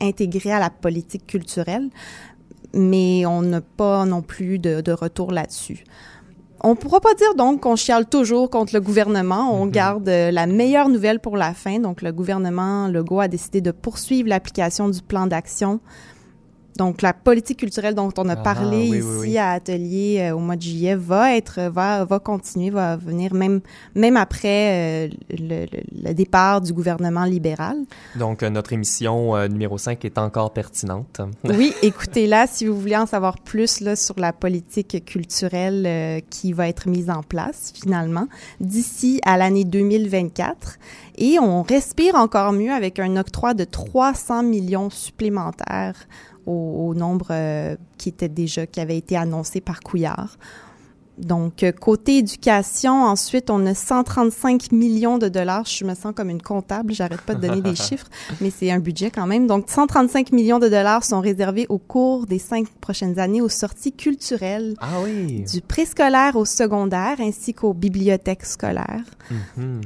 intégré 0.01 0.51
à 0.51 0.59
la 0.59 0.69
politique 0.71 1.27
culturelle, 1.27 1.89
mais 2.73 3.25
on 3.27 3.41
n'a 3.43 3.61
pas 3.61 4.05
non 4.05 4.21
plus 4.23 4.57
de, 4.59 4.81
de 4.81 4.91
retour 4.91 5.31
là-dessus. 5.31 5.83
On 6.63 6.75
pourra 6.75 6.99
pas 6.99 7.13
dire 7.13 7.35
donc 7.35 7.61
qu'on 7.61 7.75
chiale 7.75 8.07
toujours 8.07 8.49
contre 8.49 8.73
le 8.73 8.81
gouvernement. 8.81 9.53
On 9.61 9.65
Mhm. 9.65 9.71
garde 9.71 10.09
euh, 10.09 10.31
la 10.31 10.47
meilleure 10.47 10.89
nouvelle 10.89 11.19
pour 11.19 11.37
la 11.37 11.53
fin. 11.53 11.77
Donc 11.79 12.01
le 12.01 12.11
gouvernement 12.11 12.87
Legault 12.87 13.19
a 13.19 13.27
décidé 13.27 13.61
de 13.61 13.69
poursuivre 13.71 14.27
l'application 14.29 14.89
du 14.89 15.03
plan 15.03 15.27
d'action. 15.27 15.79
Donc 16.77 17.01
la 17.01 17.13
politique 17.13 17.59
culturelle 17.59 17.95
dont 17.95 18.11
on 18.17 18.29
a 18.29 18.33
Ah, 18.33 18.35
parlé 18.37 18.89
oui, 18.91 18.97
ici 18.99 19.05
oui. 19.19 19.37
à 19.37 19.51
Atelier 19.51 20.19
euh, 20.19 20.35
au 20.35 20.39
mois 20.39 20.55
de 20.55 20.61
juillet 20.61 20.95
va 20.95 21.35
être 21.35 21.59
va 21.71 22.05
va 22.05 22.19
continuer 22.19 22.69
va 22.69 22.95
venir 22.95 23.33
même 23.33 23.61
même 23.95 24.15
après 24.15 25.07
euh, 25.07 25.09
le, 25.31 26.13
départ 26.13 26.61
du 26.61 26.73
gouvernement 26.73 27.25
libéral. 27.25 27.77
Donc, 28.15 28.43
euh, 28.43 28.49
notre 28.49 28.73
émission 28.73 29.35
numéro 29.47 29.77
5 29.77 30.03
est 30.05 30.17
encore 30.17 30.53
pertinente. 30.53 31.21
Oui, 31.43 31.73
écoutez-la 31.81 32.45
si 32.45 32.67
vous 32.67 32.79
voulez 32.79 32.97
en 32.97 33.05
savoir 33.07 33.39
plus 33.39 33.79
là, 33.81 33.95
sur 33.95 34.19
la 34.19 34.31
politique 34.31 35.03
culturelle 35.05 36.21
qui 36.29 36.53
va 36.53 36.67
être 36.67 36.87
mise 36.87 37.09
en 37.09 37.23
place 37.23 37.73
finalement 37.75 38.27
d'ici 38.59 39.19
à 39.25 39.37
l'année 39.37 39.63
2024. 39.63 40.77
Et 41.17 41.39
on 41.39 41.63
respire 41.63 42.15
encore 42.15 42.53
mieux 42.53 42.71
avec 42.71 42.99
un 42.99 43.17
octroi 43.17 43.53
de 43.55 43.63
300 43.63 44.43
millions 44.43 44.89
supplémentaires 44.91 46.07
au, 46.47 46.87
au 46.87 46.95
nombre 46.95 47.27
euh, 47.29 47.75
qui 47.97 48.09
était 48.09 48.29
déjà, 48.29 48.65
qui 48.65 48.79
avait 48.79 48.97
été 48.97 49.15
annoncé 49.15 49.61
par 49.61 49.81
Couillard. 49.81 50.37
Donc, 51.17 51.63
euh, 51.63 51.71
côté 51.71 52.17
éducation, 52.17 53.03
ensuite, 53.03 53.49
on 53.49 53.65
a 53.65 53.73
135 53.73 54.71
millions 54.71 55.17
de 55.17 55.29
dollars. 55.29 55.65
Je 55.65 55.83
me 55.83 55.95
sens 55.95 56.13
comme 56.15 56.29
une 56.29 56.41
comptable, 56.43 56.93
j'arrête 56.93 57.21
pas 57.21 57.33
de 57.33 57.41
donner 57.47 57.61
des 57.61 57.75
chiffres, 57.87 58.07
mais 58.39 58.51
c'est 58.51 58.69
un 58.69 58.79
budget 58.79 59.09
quand 59.09 59.25
même. 59.25 59.47
Donc, 59.47 59.65
135 59.67 60.31
millions 60.31 60.59
de 60.59 60.69
dollars 60.69 61.03
sont 61.03 61.19
réservés 61.19 61.65
au 61.69 61.79
cours 61.79 62.27
des 62.27 62.37
cinq 62.37 62.67
prochaines 62.79 63.17
années 63.17 63.41
aux 63.41 63.49
sorties 63.49 63.93
culturelles, 63.93 64.75
Ah 64.79 64.99
oui! 65.03 65.43
du 65.51 65.61
préscolaire 65.61 66.35
au 66.35 66.45
secondaire, 66.45 67.15
ainsi 67.19 67.53
qu'aux 67.55 67.73
bibliothèques 67.73 68.45
scolaires. 68.45 69.03
Mhm. 69.57 69.81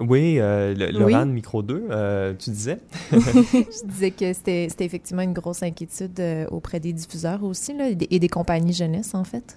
Oui, 0.00 0.38
euh, 0.38 0.74
le- 0.74 0.86
Oui. 1.04 1.12
Laurent, 1.12 1.26
micro 1.26 1.62
2, 1.62 1.86
euh, 1.90 2.34
tu 2.38 2.50
disais? 2.50 2.78
Je 3.12 3.86
disais 3.86 4.10
que 4.10 4.32
c'était 4.32 4.68
effectivement 4.80 5.22
une 5.22 5.32
grosse 5.34 5.62
inquiétude 5.62 6.18
euh, 6.20 6.46
auprès 6.50 6.80
des 6.80 6.92
diffuseurs 6.92 7.44
aussi, 7.44 7.76
là, 7.76 7.88
et 7.88 7.94
des, 7.94 8.08
et 8.10 8.18
des 8.18 8.28
compagnies 8.28 8.72
jeunesse, 8.72 9.14
en 9.14 9.24
fait. 9.24 9.56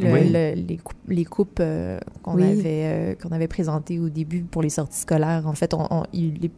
Le- 0.00 0.12
Oui. 0.12 0.28
le- 0.32 0.54
les, 0.54 0.76
coup- 0.76 0.94
les 1.08 1.24
coupes 1.24 1.58
euh, 1.60 1.98
qu'on 2.22 2.36
Oui. 2.36 2.44
avait, 2.44 2.62
euh, 2.66 3.14
qu'on 3.16 3.30
avait 3.30 3.48
présentées 3.48 3.98
au 3.98 4.08
début 4.08 4.42
pour 4.42 4.62
les 4.62 4.70
sorties 4.70 5.00
scolaires, 5.00 5.42
en 5.46 5.54
fait, 5.54 5.74
on, 5.74 5.86
on- 5.90 6.04
il- 6.12 6.38
les, 6.40 6.50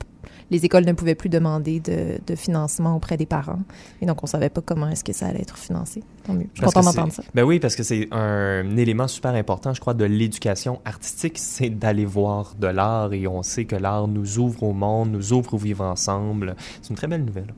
les 0.51 0.65
écoles 0.65 0.85
ne 0.85 0.93
pouvaient 0.93 1.15
plus 1.15 1.29
demander 1.29 1.81
de, 1.81 2.19
de 2.27 2.35
financement 2.35 2.97
auprès 2.97 3.17
des 3.17 3.27
parents. 3.27 3.61
Et 4.01 4.07
donc, 4.07 4.23
on 4.23 4.27
savait 4.27 4.49
pas 4.49 4.61
comment 4.61 4.89
est-ce 4.89 5.05
que 5.05 5.13
ça 5.13 5.27
allait 5.27 5.43
être 5.43 5.57
financé. 5.57 6.03
Tant 6.25 6.35
mieux. 6.35 6.47
Je 6.55 6.63
suis 6.63 6.71
que 6.71 6.75
d'entendre 6.75 7.13
ça. 7.13 7.23
Ben 7.35 7.45
oui, 7.45 7.61
parce 7.61 7.77
que 7.77 7.83
c'est 7.83 8.09
un 8.13 8.77
élément 8.77 9.09
super 9.09 9.35
important, 9.35 9.73
je 9.75 9.81
crois, 9.81 9.95
de 9.95 10.05
l'éducation 10.05 10.81
artistique, 10.85 11.39
c'est 11.39 11.71
d'aller 11.71 12.05
voir 12.05 12.55
de 12.59 12.67
l'art 12.67 13.13
et 13.13 13.27
on 13.27 13.43
sait 13.43 13.65
que 13.65 13.77
l'art 13.77 14.09
nous 14.09 14.39
ouvre 14.39 14.65
au 14.65 14.73
monde, 14.73 15.11
nous 15.11 15.33
ouvre 15.33 15.55
au 15.55 15.59
vivre 15.59 15.85
ensemble. 15.85 16.57
C'est 16.83 16.91
une 16.91 16.97
très 16.97 17.07
belle 17.07 17.25
nouvelle. 17.25 17.55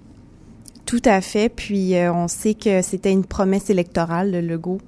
Tout 0.87 1.03
à 1.05 1.21
fait. 1.21 1.49
Puis, 1.49 1.97
euh, 1.97 2.13
on 2.13 2.29
sait 2.29 2.55
que 2.55 2.83
c'était 2.83 3.13
une 3.13 3.25
promesse 3.25 3.71
électorale, 3.71 4.31
le 4.31 4.41
Legault. 4.41 4.81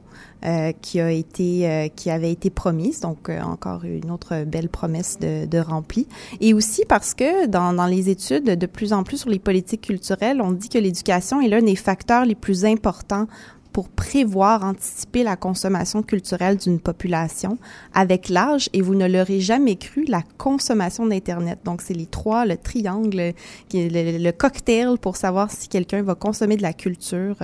Euh, 0.47 0.73
qui 0.83 1.01
a 1.01 1.11
été 1.11 1.69
euh, 1.69 1.89
qui 1.89 2.11
avait 2.11 2.31
été 2.31 2.51
promise. 2.51 3.01
Donc 3.01 3.29
euh, 3.29 3.41
encore 3.41 3.85
une 3.85 4.11
autre 4.11 4.45
belle 4.45 4.69
promesse 4.69 5.19
de, 5.19 5.59
remplie. 5.59 6.07
Et 6.41 6.53
aussi 6.53 6.85
parce 6.87 7.15
que 7.15 7.47
dans, 7.47 7.73
dans 7.73 7.87
les 7.87 8.11
études 8.11 8.45
de 8.45 8.67
plus 8.67 8.93
en 8.93 9.05
plus 9.05 9.19
sur 9.19 9.31
les 9.31 9.39
politiques 9.39 9.83
culturelles, 9.83 10.43
on 10.43 10.53
dit 10.53 10.69
que 10.69 10.79
l'éducation 10.79 11.41
est 11.41 11.49
l'un 11.49 11.63
des 11.63 11.77
facteurs 11.77 12.27
les 12.27 12.35
plus 12.35 12.65
importants 12.65 13.27
pour 13.75 13.89
prévoir, 13.89 14.65
anticiper 14.65 15.25
la 15.25 15.35
consommation 15.35 16.03
culturelle 16.03 16.59
d'une 16.59 16.79
population 16.79 17.59
avec 17.93 18.29
l'âge, 18.29 18.71
et 18.73 18.81
vous 18.81 18.95
ne 18.95 19.09
l'aurez 19.09 19.41
jamais 19.41 19.75
cru, 19.75 20.05
la 20.07 20.23
consommation 20.39 21.07
d'Internet. 21.07 21.59
Donc, 21.65 21.83
c'est 21.83 21.93
les 21.93 22.07
trois, 22.07 22.47
le 22.47 22.57
triangle, 22.57 23.33
le, 23.73 24.31
cocktail 24.31 24.97
pour 25.01 25.17
savoir 25.17 25.51
si 25.51 25.69
quelqu'un 25.69 26.03
va 26.03 26.15
consommer 26.15 26.57
de 26.57 26.63
la 26.63 26.73
culture 26.73 27.37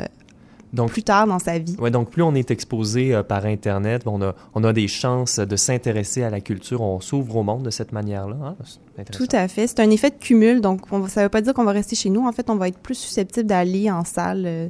Donc, 0.73 0.91
plus 0.91 1.03
tard 1.03 1.27
dans 1.27 1.39
sa 1.41 1.59
vie. 1.59 1.77
Ouais, 1.81 1.91
donc 1.91 2.11
plus 2.11 2.23
on 2.23 2.35
est 2.35 2.51
exposé 2.51 3.13
euh, 3.15 3.23
par 3.25 3.45
Internet, 3.45 4.03
on 4.07 4.23
a, 4.23 4.35
on 4.55 4.63
a 4.63 4.73
des 4.73 4.87
chances 4.87 5.39
de 5.41 5.57
s'intéresser 5.57 6.23
à 6.23 6.31
la 6.31 6.41
culture, 6.41 6.81
on 6.81 7.01
s'ouvre 7.01 7.37
au 7.37 7.43
monde 7.43 7.65
de 7.65 7.71
cette 7.71 7.93
manière-là. 7.93 8.37
hein. 8.41 9.05
Tout 9.13 9.27
à 9.33 9.49
fait. 9.49 9.67
C'est 9.67 9.81
un 9.81 9.91
effet 9.91 10.11
de 10.11 10.17
cumul. 10.17 10.61
Donc, 10.61 10.83
on, 10.93 11.07
ça 11.09 11.21
ne 11.21 11.27
veut 11.27 11.31
pas 11.31 11.41
dire 11.41 11.55
qu'on 11.55 11.65
va 11.65 11.73
rester 11.73 11.97
chez 11.97 12.11
nous. 12.11 12.27
En 12.27 12.33
fait, 12.33 12.49
on 12.51 12.57
va 12.57 12.69
être 12.69 12.79
plus 12.79 12.95
susceptible 12.97 13.47
d'aller 13.47 13.91
en 13.91 14.05
salle 14.05 14.45
euh, 14.47 14.69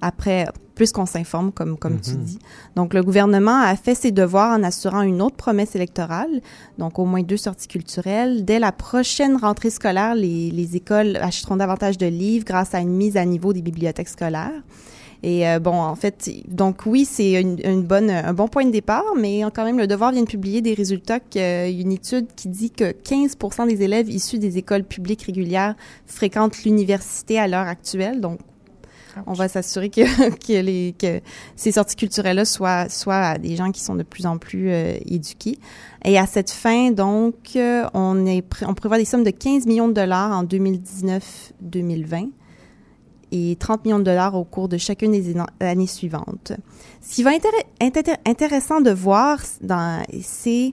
après, 0.00 0.46
plus 0.74 0.90
qu'on 0.92 1.04
s'informe, 1.06 1.52
comme, 1.52 1.76
comme 1.76 2.00
tu 2.00 2.12
Mhm. 2.12 2.22
dis. 2.24 2.38
Donc, 2.76 2.94
le 2.94 3.02
gouvernement 3.02 3.60
a 3.60 3.76
fait 3.76 3.94
ses 3.94 4.10
devoirs 4.10 4.56
en 4.58 4.62
assurant 4.62 5.02
une 5.02 5.20
autre 5.20 5.36
promesse 5.36 5.74
électorale, 5.76 6.40
donc 6.78 6.98
au 6.98 7.04
moins 7.04 7.22
deux 7.22 7.36
sorties 7.36 7.68
culturelles. 7.68 8.44
Dès 8.44 8.58
la 8.58 8.72
prochaine 8.72 9.36
rentrée 9.36 9.70
scolaire, 9.70 10.14
les, 10.14 10.50
les 10.50 10.76
écoles 10.76 11.16
achèteront 11.20 11.56
davantage 11.56 11.98
de 11.98 12.06
livres 12.06 12.44
grâce 12.46 12.74
à 12.74 12.80
une 12.80 12.94
mise 12.96 13.16
à 13.16 13.24
niveau 13.24 13.52
des 13.52 13.62
bibliothèques 13.62 14.08
scolaires. 14.08 14.50
Et 15.22 15.48
euh, 15.48 15.60
bon, 15.60 15.74
en 15.74 15.94
fait, 15.94 16.30
donc 16.48 16.84
oui, 16.84 17.04
c'est 17.04 17.40
une, 17.40 17.58
une 17.64 17.82
bonne, 17.82 18.10
un 18.10 18.34
bon 18.34 18.48
point 18.48 18.64
de 18.64 18.72
départ, 18.72 19.04
mais 19.16 19.42
quand 19.54 19.64
même, 19.64 19.78
le 19.78 19.86
Devoir 19.86 20.10
vient 20.10 20.22
de 20.22 20.26
publier 20.26 20.62
des 20.62 20.74
résultats, 20.74 21.20
que, 21.20 21.38
euh, 21.38 21.70
une 21.70 21.92
étude 21.92 22.26
qui 22.34 22.48
dit 22.48 22.70
que 22.70 22.92
15% 22.92 23.68
des 23.68 23.82
élèves 23.82 24.10
issus 24.10 24.38
des 24.38 24.58
écoles 24.58 24.82
publiques 24.84 25.22
régulières 25.22 25.76
fréquentent 26.06 26.64
l'université 26.64 27.38
à 27.38 27.46
l'heure 27.46 27.68
actuelle. 27.68 28.20
Donc, 28.20 28.40
on 29.26 29.32
va 29.34 29.46
s'assurer 29.46 29.90
que, 29.90 30.30
que, 30.46 30.60
les, 30.60 30.94
que 30.98 31.20
ces 31.54 31.72
sorties 31.72 31.96
culturelles-là 31.96 32.44
soient, 32.44 32.88
soient 32.88 33.14
à 33.14 33.38
des 33.38 33.54
gens 33.54 33.70
qui 33.70 33.80
sont 33.80 33.94
de 33.94 34.02
plus 34.02 34.26
en 34.26 34.38
plus 34.38 34.70
euh, 34.70 34.94
éduqués. 35.06 35.58
Et 36.04 36.18
à 36.18 36.26
cette 36.26 36.50
fin, 36.50 36.90
donc, 36.90 37.34
euh, 37.54 37.84
on, 37.94 38.26
est, 38.26 38.44
on 38.66 38.74
prévoit 38.74 38.98
des 38.98 39.04
sommes 39.04 39.22
de 39.22 39.30
15 39.30 39.66
millions 39.66 39.86
de 39.86 39.92
dollars 39.92 40.32
en 40.32 40.42
2019-2020 40.42 42.30
et 43.32 43.56
30 43.58 43.84
millions 43.84 43.98
de 43.98 44.04
dollars 44.04 44.36
au 44.36 44.44
cours 44.44 44.68
de 44.68 44.76
chacune 44.76 45.10
des 45.10 45.34
années 45.58 45.86
suivantes. 45.88 46.52
Ce 47.00 47.14
qui 47.16 47.22
va 47.24 47.34
être 47.34 47.48
intéressant 48.26 48.80
de 48.80 48.90
voir, 48.90 49.40
c'est 50.22 50.72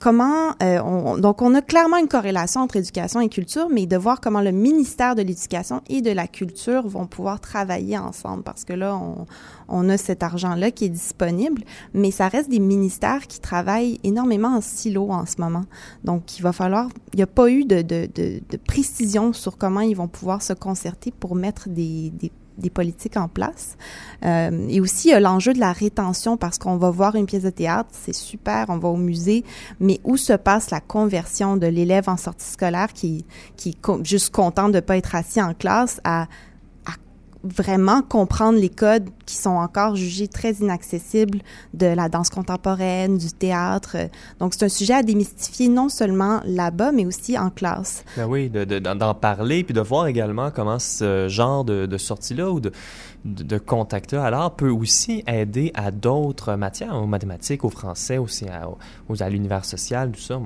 comment 0.00 0.54
euh, 0.62 0.80
on, 0.82 1.18
donc 1.18 1.42
on 1.42 1.54
a 1.54 1.62
clairement 1.62 1.98
une 1.98 2.08
corrélation 2.08 2.62
entre 2.62 2.76
éducation 2.76 3.20
et 3.20 3.28
culture, 3.28 3.68
mais 3.70 3.86
de 3.86 3.96
voir 3.96 4.20
comment 4.20 4.40
le 4.40 4.50
ministère 4.50 5.14
de 5.14 5.22
l'éducation 5.22 5.82
et 5.88 6.00
de 6.00 6.10
la 6.10 6.26
culture 6.26 6.88
vont 6.88 7.06
pouvoir 7.06 7.38
travailler 7.40 7.96
ensemble, 7.96 8.42
parce 8.42 8.64
que 8.64 8.72
là 8.72 8.96
on, 8.96 9.26
on 9.68 9.88
a 9.88 9.96
cet 9.96 10.22
argent-là 10.24 10.72
qui 10.72 10.86
est 10.86 10.88
disponible, 10.88 11.62
mais 11.94 12.10
ça 12.10 12.26
reste 12.28 12.50
des 12.50 12.58
ministères 12.58 13.26
qui 13.28 13.38
travaillent 13.38 14.00
énormément 14.02 14.56
en 14.56 14.60
silo 14.60 15.10
en 15.10 15.26
ce 15.26 15.40
moment. 15.40 15.64
Donc 16.02 16.38
il 16.38 16.42
va 16.42 16.52
falloir, 16.52 16.88
il 17.12 17.18
n'y 17.18 17.22
a 17.22 17.28
pas 17.28 17.50
eu 17.50 17.64
de, 17.64 17.82
de, 17.82 18.08
de, 18.12 18.40
de 18.48 18.56
précision 18.56 19.32
sur 19.32 19.58
comment 19.58 19.80
ils 19.80 19.96
vont 19.96 20.08
pouvoir 20.08 20.42
se 20.42 20.54
concerter 20.54 21.12
pour 21.12 21.36
mettre 21.36 21.68
des, 21.68 22.10
des 22.10 22.32
des 22.60 22.70
politiques 22.70 23.16
en 23.16 23.28
place. 23.28 23.76
Euh, 24.24 24.66
et 24.68 24.80
aussi, 24.80 25.12
l'enjeu 25.18 25.52
de 25.52 25.58
la 25.58 25.72
rétention 25.72 26.36
parce 26.36 26.58
qu'on 26.58 26.76
va 26.76 26.90
voir 26.90 27.16
une 27.16 27.26
pièce 27.26 27.42
de 27.42 27.50
théâtre, 27.50 27.90
c'est 27.92 28.14
super, 28.14 28.66
on 28.68 28.78
va 28.78 28.88
au 28.88 28.96
musée, 28.96 29.44
mais 29.80 30.00
où 30.04 30.16
se 30.16 30.32
passe 30.32 30.70
la 30.70 30.80
conversion 30.80 31.56
de 31.56 31.66
l'élève 31.66 32.08
en 32.08 32.16
sortie 32.16 32.46
scolaire 32.46 32.92
qui, 32.92 33.24
qui 33.56 33.70
est 33.70 34.04
juste 34.04 34.30
content 34.30 34.68
de 34.68 34.76
ne 34.76 34.80
pas 34.80 34.96
être 34.96 35.14
assis 35.14 35.40
en 35.40 35.54
classe 35.54 36.00
à 36.04 36.26
vraiment 37.42 38.02
comprendre 38.02 38.58
les 38.58 38.68
codes 38.68 39.08
qui 39.24 39.36
sont 39.36 39.50
encore 39.50 39.96
jugés 39.96 40.28
très 40.28 40.52
inaccessibles 40.54 41.40
de 41.74 41.86
la 41.86 42.08
danse 42.08 42.28
contemporaine, 42.30 43.16
du 43.18 43.32
théâtre. 43.32 43.96
Donc, 44.38 44.54
c'est 44.54 44.64
un 44.66 44.68
sujet 44.68 44.94
à 44.94 45.02
démystifier 45.02 45.68
non 45.68 45.88
seulement 45.88 46.40
là-bas, 46.44 46.92
mais 46.92 47.06
aussi 47.06 47.38
en 47.38 47.50
classe. 47.50 48.04
Ben 48.16 48.26
oui, 48.26 48.50
de- 48.50 48.64
de- 48.64 48.78
d'en 48.78 49.14
parler, 49.14 49.64
puis 49.64 49.72
de 49.74 49.80
voir 49.80 50.06
également 50.06 50.50
comment 50.50 50.78
ce 50.78 51.28
genre 51.28 51.64
de, 51.64 51.96
sortie-là 51.96 52.50
ou 52.50 52.60
de, 52.60 52.72
de, 53.24 53.58
contact-là, 53.58 54.24
alors, 54.24 54.54
peut 54.56 54.70
aussi 54.70 55.22
aider 55.26 55.72
à 55.74 55.90
d'autres 55.90 56.54
matières, 56.56 56.94
aux 56.94 57.06
mathématiques, 57.06 57.64
au 57.64 57.70
français, 57.70 58.18
aussi 58.18 58.46
à, 58.48 58.68
aux, 59.08 59.22
à 59.22 59.28
l'univers 59.30 59.64
social, 59.64 60.10
tout 60.12 60.20
ça. 60.20 60.40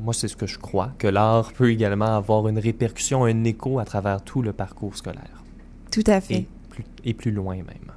Moi, 0.00 0.14
c'est 0.14 0.28
ce 0.28 0.36
que 0.36 0.46
je 0.46 0.58
crois, 0.58 0.90
que 0.98 1.08
l'art 1.08 1.52
peut 1.52 1.70
également 1.72 2.16
avoir 2.16 2.46
une 2.46 2.58
répercussion, 2.58 3.24
un 3.24 3.42
écho 3.44 3.80
à 3.80 3.84
travers 3.84 4.22
tout 4.22 4.42
le 4.42 4.52
parcours 4.52 4.96
scolaire. 4.96 5.42
Tout 5.90 6.04
à 6.06 6.20
fait. 6.20 6.34
Et 6.34 6.48
plus, 6.70 6.84
et 7.04 7.14
plus 7.14 7.30
loin 7.30 7.56
même. 7.56 7.92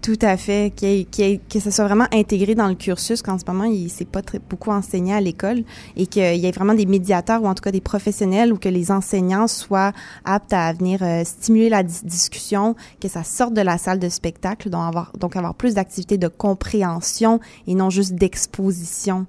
Tout 0.00 0.18
à 0.22 0.36
fait, 0.36 0.72
ait- 0.82 1.06
ait- 1.18 1.40
que 1.48 1.60
ça 1.60 1.70
soit 1.70 1.84
vraiment 1.84 2.08
intégré 2.12 2.56
dans 2.56 2.66
le 2.66 2.74
cursus, 2.74 3.22
qu'en 3.22 3.38
ce 3.38 3.44
moment, 3.46 3.62
il 3.64 3.88
s'est 3.88 4.04
pas 4.04 4.20
très, 4.20 4.40
beaucoup 4.40 4.70
enseigné 4.72 5.14
à 5.14 5.20
l'école 5.20 5.62
et 5.96 6.06
qu'il 6.08 6.24
y 6.40 6.44
ait 6.46 6.50
vraiment 6.50 6.74
des 6.74 6.86
médiateurs 6.86 7.40
ou 7.40 7.46
en 7.46 7.54
tout 7.54 7.62
cas 7.62 7.70
des 7.70 7.80
professionnels 7.80 8.52
ou 8.52 8.56
que 8.58 8.68
les 8.68 8.90
enseignants 8.90 9.46
soient 9.46 9.92
aptes 10.24 10.52
à 10.54 10.72
venir 10.72 11.04
euh, 11.04 11.22
stimuler 11.24 11.68
la 11.68 11.84
dis- 11.84 12.04
discussion, 12.04 12.74
que 13.00 13.06
ça 13.06 13.22
sorte 13.22 13.54
de 13.54 13.60
la 13.60 13.78
salle 13.78 14.00
de 14.00 14.08
spectacle, 14.08 14.70
donc 14.70 14.82
avoir, 14.88 15.12
donc 15.20 15.36
avoir 15.36 15.54
plus 15.54 15.74
d'activités 15.74 16.18
de 16.18 16.26
compréhension 16.26 17.38
et 17.68 17.76
non 17.76 17.88
juste 17.88 18.14
d'exposition 18.16 19.26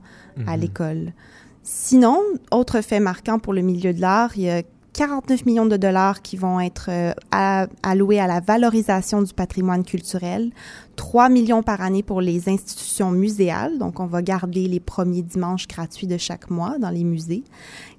à 0.47 0.55
Mhm. 0.55 0.61
l'école. 0.61 1.13
Sinon, 1.61 2.17
autre 2.49 2.81
fait 2.81 2.99
marquant 2.99 3.37
pour 3.37 3.53
le 3.53 3.61
milieu 3.61 3.93
de 3.93 4.01
l'art, 4.01 4.31
il 4.37 4.43
y 4.43 4.49
a 4.49 4.63
49 4.93 5.47
millions 5.47 5.65
de 5.65 5.75
dollars 5.75 6.21
qui 6.21 6.37
vont 6.37 6.59
être 6.59 6.89
euh, 6.89 7.65
alloués 7.81 8.19
à 8.19 8.27
la 8.27 8.39
valorisation 8.39 9.23
du 9.23 9.33
patrimoine 9.33 9.83
culturel, 9.83 10.51
3 10.97 11.29
millions 11.29 11.63
par 11.63 11.81
année 11.81 12.03
pour 12.03 12.21
les 12.21 12.47
institutions 12.47 13.09
muséales, 13.09 13.79
donc 13.79 13.99
on 13.99 14.05
va 14.05 14.21
garder 14.21 14.67
les 14.67 14.79
premiers 14.79 15.23
dimanches 15.23 15.67
gratuits 15.67 16.05
de 16.05 16.17
chaque 16.17 16.51
mois 16.51 16.77
dans 16.77 16.91
les 16.91 17.03
musées. 17.03 17.43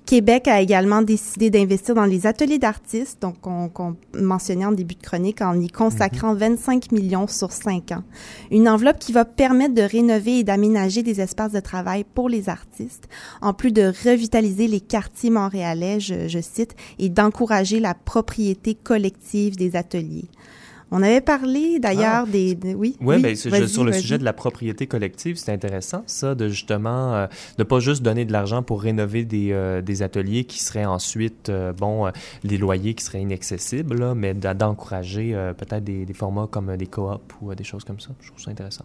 Québec 0.07 0.49
a 0.49 0.61
également 0.61 1.01
décidé 1.01 1.49
d'investir 1.49 1.95
dans 1.95 2.05
les 2.05 2.27
ateliers 2.27 2.59
d'artistes, 2.59 3.23
donc 3.23 3.41
qu'on 3.41 3.97
mentionnait 4.15 4.67
en 4.67 4.73
début 4.73 4.97
de 4.97 5.03
chronique, 5.03 5.41
en 5.41 5.59
y 5.59 5.69
consacrant 5.69 6.35
25 6.35 6.93
millions 6.93 7.27
sur 7.27 7.51
5 7.53 7.93
ans. 7.93 8.05
Une 8.51 8.69
enveloppe 8.69 8.99
qui 8.99 9.13
va 9.13 9.25
permettre 9.25 9.75
de 9.75 9.81
rénover 9.81 10.41
et 10.41 10.45
d'aménager 10.45 11.03
des 11.03 11.23
espaces 11.23 11.53
de 11.53 11.61
travail 11.61 12.05
pour 12.05 12.29
les 12.29 12.51
artistes, 12.51 13.09
en 13.41 13.55
plus 13.55 13.73
de 13.73 13.93
revitaliser 14.05 14.69
les 14.69 14.81
quartiers 14.81 15.31
montréalais, 15.31 16.01
je 16.01 16.39
cite, 16.41 16.77
et 16.99 17.09
d'encourager 17.09 17.81
la 17.81 17.95
propriété 17.95 18.75
collective 18.75 19.57
des 19.57 19.75
ateliers. 19.75 20.29
On 20.97 21.03
avait 21.03 21.20
parlé 21.20 21.80
d'ailleurs 21.80 22.26
des, 22.28 22.55
des- 22.55 22.74
oui. 22.74 22.97
Ouais, 23.01 23.16
oui, 23.16 23.22
ben, 23.22 23.34
sur 23.36 23.82
le 23.84 23.92
sujet 23.92 24.16
de 24.16 24.24
la 24.24 24.32
propriété 24.32 24.86
collective, 24.86 25.36
c'est 25.36 25.51
intéressant, 25.53 26.05
ça, 26.07 26.34
de 26.36 26.49
justement, 26.49 27.14
euh, 27.14 27.26
de 27.59 27.64
pas 27.64 27.80
juste 27.80 28.03
donner 28.03 28.24
de 28.24 28.32
l'argent 28.32 28.62
pour 28.62 28.80
rénover 28.80 29.24
des, 29.24 29.49
euh, 29.53 29.82
des 29.82 30.03
ateliers 30.03 30.45
qui 30.45 30.62
seraient 30.62 30.84
ensuite, 30.84 31.49
euh, 31.49 31.72
bon, 31.72 32.07
euh, 32.07 32.11
des 32.45 32.59
loyers 32.59 32.95
qui 32.95 33.05
seraient 33.05 33.22
inaccessibles, 33.22 33.99
là, 33.99 34.14
mais 34.14 34.34
d'encourager 34.34 35.34
euh, 35.34 35.53
peut-être 35.53 35.82
des, 35.84 36.07
des 36.07 36.14
formats 36.14 36.47
comme 36.51 36.68
euh, 36.70 36.76
des 36.76 36.86
coops 36.86 37.20
ou 37.42 37.51
euh, 37.51 37.55
des 37.57 37.64
choses 37.64 37.82
comme 37.84 37.99
ça. 38.01 38.11
Je 38.20 38.28
trouve 38.28 38.40
ça 38.40 38.51
intéressant. 38.53 38.84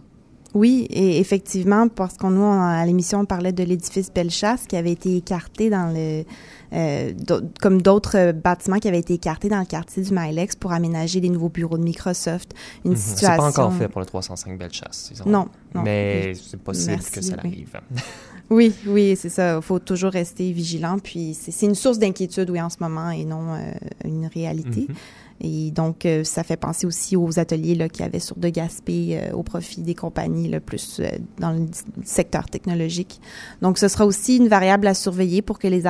Oui, 0.52 0.88
et 0.90 1.20
effectivement, 1.20 1.86
parce 1.86 2.16
qu'on 2.16 2.30
nous, 2.30 2.42
on- 2.42 2.60
à 2.60 2.84
l'émission, 2.84 3.20
on 3.20 3.24
parlait 3.24 3.52
de 3.52 3.62
l'édifice 3.62 4.12
Bellechasse 4.12 4.66
qui 4.66 4.74
avait 4.74 4.90
été 4.90 5.16
écarté 5.16 5.70
dans 5.70 5.92
le, 5.94 6.24
euh, 6.72 7.12
comme 7.60 7.82
d'autres 7.82 8.16
euh, 8.16 8.32
bâtiments 8.32 8.78
qui 8.78 8.88
avaient 8.88 8.98
été 9.00 9.14
écartés 9.14 9.48
dans 9.48 9.58
le 9.60 9.64
quartier 9.66 10.02
du 10.02 10.10
Milex 10.12 10.54
pour 10.56 10.72
aménager 10.72 11.20
les 11.20 11.28
nouveaux 11.28 11.48
bureaux 11.48 11.78
de 11.78 11.82
Microsoft. 11.84 12.54
Une 12.84 12.92
Mhm. 12.92 12.96
situation. 12.96 13.28
C'est 13.30 13.36
pas 13.56 13.62
encore 13.62 13.74
fait 13.74 13.88
pour 13.88 14.00
le 14.00 14.06
305 14.06 14.58
Bellechasse, 14.58 15.08
disons. 15.12 15.24
Non, 15.26 15.48
non. 15.74 15.82
Mais 15.82 16.32
c'est 16.34 16.60
possible 16.60 16.92
Merci, 16.92 17.10
que 17.12 17.20
ça 17.22 17.34
oui. 17.44 17.48
arrive. 17.50 17.80
Oui, 18.52 18.74
oui, 18.84 19.14
c'est 19.16 19.28
ça. 19.28 19.54
Il 19.56 19.62
faut 19.62 19.78
toujours 19.78 20.10
rester 20.10 20.50
vigilant. 20.50 20.98
Puis 20.98 21.36
c'est 21.40 21.52
c'est 21.52 21.66
une 21.66 21.76
source 21.76 22.00
d'inquiétude, 22.00 22.50
oui, 22.50 22.60
en 22.60 22.68
ce 22.68 22.78
moment, 22.80 23.10
et 23.10 23.24
non 23.24 23.54
euh, 23.54 23.70
une 24.04 24.26
réalité. 24.26 24.86
Mhm. 24.88 24.94
Et 25.40 25.70
donc, 25.70 26.04
euh, 26.04 26.22
ça 26.22 26.42
fait 26.42 26.56
penser 26.56 26.86
aussi 26.86 27.16
aux 27.16 27.38
ateliers 27.38 27.88
qu'il 27.88 28.02
y 28.02 28.06
avait 28.06 28.20
sur 28.20 28.36
De 28.36 28.48
Gaspé 28.48 29.18
euh, 29.18 29.32
au 29.32 29.42
profit 29.42 29.80
des 29.80 29.94
compagnies 29.94 30.48
là, 30.48 30.60
plus 30.60 31.00
euh, 31.00 31.08
dans 31.38 31.52
le 31.52 31.66
secteur 32.04 32.46
technologique. 32.46 33.20
Donc, 33.62 33.78
ce 33.78 33.88
sera 33.88 34.04
aussi 34.04 34.36
une 34.36 34.48
variable 34.48 34.86
à 34.86 34.94
surveiller 34.94 35.40
pour 35.40 35.58
que 35.58 35.66
les, 35.66 35.84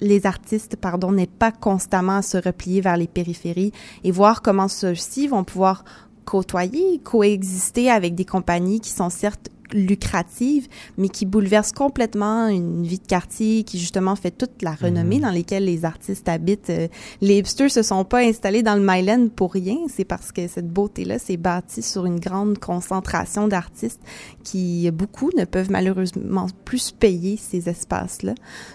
les 0.00 0.26
artistes 0.26 0.76
pardon, 0.76 1.12
n'aient 1.12 1.26
pas 1.26 1.52
constamment 1.52 2.16
à 2.16 2.22
se 2.22 2.36
replier 2.36 2.82
vers 2.82 2.98
les 2.98 3.06
périphéries 3.06 3.72
et 4.04 4.10
voir 4.10 4.42
comment 4.42 4.68
ceux-ci 4.68 5.26
vont 5.26 5.44
pouvoir 5.44 5.84
côtoyer, 6.24 6.98
coexister 6.98 7.90
avec 7.90 8.14
des 8.14 8.24
compagnies 8.24 8.80
qui 8.80 8.90
sont 8.90 9.10
certes 9.10 9.48
lucrative, 9.72 10.68
mais 10.98 11.08
qui 11.08 11.26
bouleverse 11.26 11.72
complètement 11.72 12.46
une 12.48 12.84
vie 12.84 12.98
de 12.98 13.06
quartier, 13.06 13.64
qui 13.64 13.78
justement 13.78 14.16
fait 14.16 14.30
toute 14.30 14.62
la 14.62 14.72
renommée 14.72 15.16
Mhm. 15.16 15.22
dans 15.22 15.30
lesquelles 15.30 15.64
les 15.64 15.84
artistes 15.84 16.28
habitent. 16.28 16.70
Euh, 16.70 16.88
Les 17.20 17.38
hipsters 17.38 17.70
se 17.70 17.82
sont 17.82 18.04
pas 18.04 18.18
installés 18.20 18.62
dans 18.62 18.74
le 18.74 18.80
Myland 18.84 19.28
pour 19.34 19.52
rien, 19.52 19.76
c'est 19.88 20.04
parce 20.04 20.32
que 20.32 20.48
cette 20.48 20.68
beauté-là 20.68 21.18
s'est 21.18 21.36
bâtie 21.36 21.82
sur 21.82 22.04
une 22.06 22.18
grande 22.20 22.58
concentration 22.58 23.48
d'artistes 23.48 24.00
qui, 24.42 24.90
beaucoup, 24.90 25.30
ne 25.36 25.44
peuvent 25.44 25.70
malheureusement 25.70 26.46
plus 26.64 26.78
se 26.78 26.92
payer 26.92 27.36
ces 27.36 27.68
espaces-là. 27.68 28.34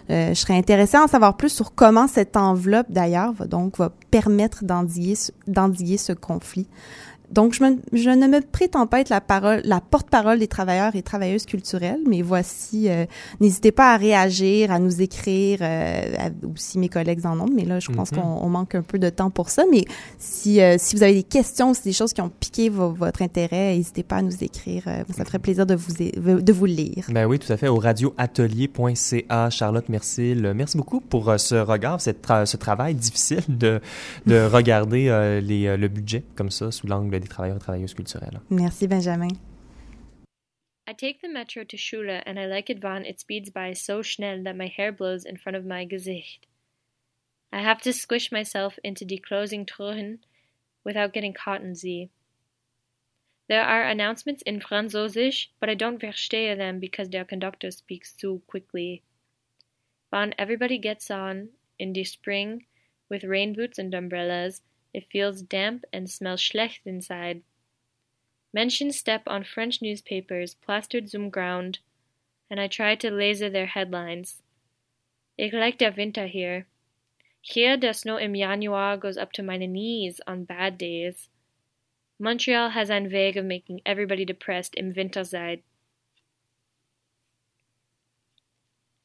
Euh, 0.10 0.30
je 0.30 0.34
serais 0.40 0.56
intéressée 0.58 0.98
à 0.98 1.04
en 1.04 1.08
savoir 1.08 1.36
plus 1.38 1.50
sur 1.50 1.74
comment 1.76 2.08
cette 2.08 2.38
enveloppe, 2.38 2.88
d'ailleurs, 2.90 3.34
va 3.34 3.46
donc 3.46 3.78
va 3.78 3.92
permettre 4.12 4.64
d'endiguer 4.64 5.98
ce 5.98 6.14
conflit. 6.14 6.68
Donc, 7.32 7.54
je, 7.54 7.64
me- 7.64 7.78
je 7.94 8.10
ne 8.10 8.26
me 8.28 8.40
prétends 8.42 8.88
pas 8.88 9.02
être 9.02 9.10
la 9.10 9.20
parole, 9.22 9.62
la 9.66 9.82
porte-parole 9.82 10.40
des 10.40 10.48
travailleurs 10.48 10.96
et 10.96 11.02
travailleuses 11.02 11.46
culturelles, 11.46 12.00
mais 12.08 12.22
voici, 12.22 12.90
euh, 12.90 13.06
n'hésitez 13.42 13.72
pas 13.72 13.94
à 13.94 13.98
réagir, 13.98 14.72
à 14.72 14.80
nous 14.80 15.02
écrire, 15.02 15.60
euh, 15.62 16.02
à- 16.18 16.30
aussi 16.54 16.80
mes 16.80 16.88
collègues 16.90 17.26
en 17.26 17.40
ont, 17.40 17.50
mais 17.54 17.66
là, 17.66 17.80
je 17.80 17.92
pense 17.92 18.12
Mhm. 18.12 18.20
qu'on 18.22 18.28
on 18.44 18.50
manque 18.50 18.76
un 18.76 18.82
peu 18.82 18.98
de 18.98 19.10
temps 19.10 19.30
pour 19.30 19.50
ça. 19.50 19.64
Mais 19.72 19.84
si, 20.18 20.62
euh, 20.62 20.78
si 20.80 20.96
vous 20.96 21.04
avez 21.04 21.14
des 21.16 21.24
questions, 21.24 21.74
si 21.74 21.84
des 21.84 21.94
choses 21.94 22.14
qui 22.14 22.22
ont 22.22 22.30
piqué 22.30 22.70
vo- 22.70 22.92
votre 22.94 23.22
intérêt, 23.22 23.76
n'hésitez 23.76 24.04
pas 24.04 24.18
à 24.18 24.22
nous 24.22 24.44
écrire. 24.44 24.84
euh, 24.88 25.04
ça 25.16 25.26
ferait 25.26 25.40
plaisir 25.40 25.66
de 25.66 25.76
vous, 25.76 25.94
de 26.42 26.54
vous 26.54 26.66
lire. 26.66 27.06
Ben 27.10 27.26
oui, 27.26 27.40
tout 27.40 27.52
à 27.52 27.58
fait, 27.58 27.68
au 27.68 27.78
radioatelier.ca. 27.78 29.50
Charlotte 29.50 29.90
Mercil, 29.90 30.54
merci 30.56 30.78
beaucoup 30.78 31.02
pour 31.02 31.30
euh, 31.30 31.38
ce 31.38 31.56
regard, 31.56 32.02
cette 32.02 32.26
tra- 32.26 32.46
ce 32.46 32.58
travail 32.58 32.96
difficile 32.96 33.44
de, 33.50 33.80
de 34.26 34.46
regarder 34.52 35.08
euh, 35.10 35.42
les, 35.42 35.76
le 35.78 35.88
budget 35.88 36.24
comme 36.36 36.52
ça 36.52 36.72
sous 36.72 36.88
l'angle 36.88 37.17
des 37.20 37.28
travailleurs 37.28 37.58
et 37.58 37.60
travailleuses 37.60 37.94
culturelles. 37.94 38.40
Merci, 38.50 38.88
Benjamin. 38.88 39.30
I 40.90 40.94
take 40.94 41.22
the 41.22 41.28
metro 41.28 41.66
to 41.66 41.76
Schule 41.76 42.22
and 42.26 42.40
I 42.40 42.46
like 42.46 42.70
it 42.70 42.82
when 42.82 43.06
it 43.06 43.20
speeds 43.20 43.50
by 43.50 43.74
so 43.74 44.02
schnell 44.02 44.42
that 44.44 44.56
my 44.56 44.68
hair 44.68 44.94
blows 44.94 45.26
in 45.26 45.36
front 45.36 45.58
of 45.58 45.66
my 45.66 45.86
Gesicht. 45.86 46.48
I 47.52 47.62
have 47.62 47.82
to 47.82 47.92
squish 47.92 48.32
myself 48.32 48.80
into 48.84 49.04
die 49.04 49.18
closing 49.18 49.66
Türen 49.66 50.20
without 50.86 51.14
getting 51.14 51.34
caught 51.34 51.62
in 51.62 51.76
sie. 51.76 52.10
There 53.50 53.64
are 53.64 53.84
announcements 53.84 54.42
in 54.44 54.60
Französisch, 54.60 55.48
but 55.60 55.70
I 55.70 55.74
don't 55.74 56.02
verstehe 56.02 56.56
them 56.58 56.80
because 56.80 57.10
their 57.10 57.26
conductor 57.26 57.72
speaks 57.72 58.14
too 58.14 58.42
quickly. 58.48 59.04
When 60.10 60.34
everybody 60.38 60.78
gets 60.78 61.10
on 61.12 61.50
in 61.80 61.94
the 61.94 62.04
spring 62.04 62.66
with 63.10 63.24
rain 63.24 63.54
boots 63.54 63.80
and 63.80 63.94
umbrellas, 63.94 64.62
it 64.98 65.06
feels 65.12 65.44
damp 65.44 65.86
and 65.94 66.10
smells 66.10 66.42
schlecht 66.42 66.80
inside. 66.84 67.44
Menschen 68.52 68.92
step 68.92 69.22
on 69.28 69.44
French 69.44 69.80
newspapers 69.80 70.56
plastered 70.56 71.08
zum 71.08 71.30
ground, 71.30 71.78
and 72.50 72.60
I 72.60 72.68
try 72.68 72.96
to 72.96 73.12
laser 73.12 73.48
their 73.48 73.68
headlines. 73.68 74.42
Ich 75.38 75.54
like 75.54 75.78
der 75.78 75.92
Winter 75.96 76.26
here. 76.26 76.66
Here, 77.42 77.78
der 77.78 77.94
snow 77.94 78.18
im 78.18 78.34
Januar 78.34 79.00
goes 79.00 79.18
up 79.18 79.32
to 79.34 79.44
my 79.44 79.58
knees 79.58 80.20
on 80.26 80.46
bad 80.46 80.80
days. 80.80 81.30
Montreal 82.18 82.70
has 82.72 82.90
ein 82.90 83.12
Weg 83.12 83.36
of 83.36 83.46
making 83.46 83.82
everybody 83.86 84.26
depressed 84.26 84.74
im 84.76 84.94
Winterzeit. 84.94 85.62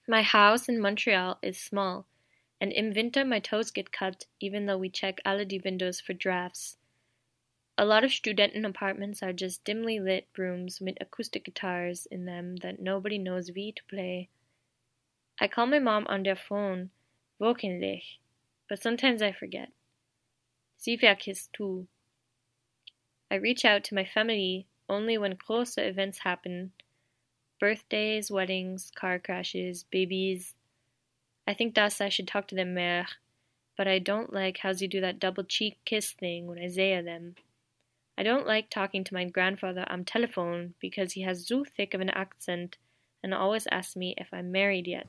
My 0.09 0.23
house 0.23 0.71
in 0.71 0.81
Montreal 0.81 1.39
is 1.43 1.61
small, 1.61 2.07
and 2.63 2.71
in 2.73 2.95
Winter 2.95 3.25
my 3.25 3.41
toes 3.41 3.73
get 3.73 3.91
cut 3.91 4.27
even 4.39 4.67
though 4.67 4.79
we 4.79 4.89
check 4.89 5.21
alle 5.25 5.45
die 5.45 5.59
windows 5.65 6.01
for 6.01 6.13
drafts. 6.13 6.77
A 7.77 7.85
lot 7.85 8.05
of 8.05 8.13
studenten 8.13 8.65
apartments 8.65 9.21
are 9.21 9.33
just 9.33 9.65
dimly 9.65 9.99
lit 9.99 10.29
rooms 10.39 10.81
with 10.81 10.97
acoustic 11.01 11.45
guitars 11.45 12.07
in 12.07 12.25
them 12.25 12.55
that 12.59 12.79
nobody 12.79 13.19
knows 13.19 13.51
wie 13.53 13.73
to 13.73 13.83
play. 13.91 14.29
I 15.41 15.49
call 15.49 15.67
my 15.67 15.81
mom 15.81 16.07
on 16.07 16.23
der 16.23 16.37
phone, 16.37 16.91
wochenlich, 17.41 18.19
but 18.69 18.81
sometimes 18.81 19.23
I 19.23 19.33
forget. 19.33 19.73
Sie 20.77 20.97
vergisst 20.97 21.53
tu. 21.53 21.89
I 23.29 23.35
reach 23.35 23.65
out 23.65 23.83
to 23.85 23.97
my 23.97 24.05
family 24.05 24.69
only 24.89 25.19
when 25.19 25.35
große 25.35 25.79
events 25.79 26.21
happen 26.21 26.71
birthdays, 27.59 28.31
weddings, 28.31 28.93
car 28.95 29.19
crashes, 29.19 29.85
babies. 29.85 30.55
I 31.47 31.55
think 31.55 31.75
thus 31.75 32.01
I 32.01 32.09
should 32.09 32.29
talk 32.29 32.49
to 32.49 32.55
them 32.55 32.75
mehr, 32.75 33.07
but 33.77 33.89
I 33.89 33.99
don't 33.99 34.33
like 34.33 34.59
how 34.59 34.71
you 34.71 34.89
do 34.89 35.01
that 35.01 35.19
double 35.19 35.45
cheek 35.45 35.79
kiss 35.85 36.13
thing 36.13 36.47
when 36.47 36.59
I 36.59 36.69
say 36.69 37.01
them. 37.03 37.35
I 38.17 38.23
don't 38.23 38.47
like 38.47 38.71
talking 38.71 39.05
to 39.05 39.15
my 39.15 39.25
grandfather 39.25 39.85
am 39.89 40.05
telephone 40.05 40.75
because 40.81 41.13
he 41.13 41.23
has 41.23 41.49
so 41.49 41.65
thick 41.65 41.95
of 41.95 42.01
an 42.01 42.11
accent 42.11 42.77
and 43.23 43.33
always 43.33 43.67
asks 43.71 43.97
me 43.97 44.15
if 44.19 44.29
I'm 44.33 44.53
married 44.53 44.87
yet. 44.87 45.07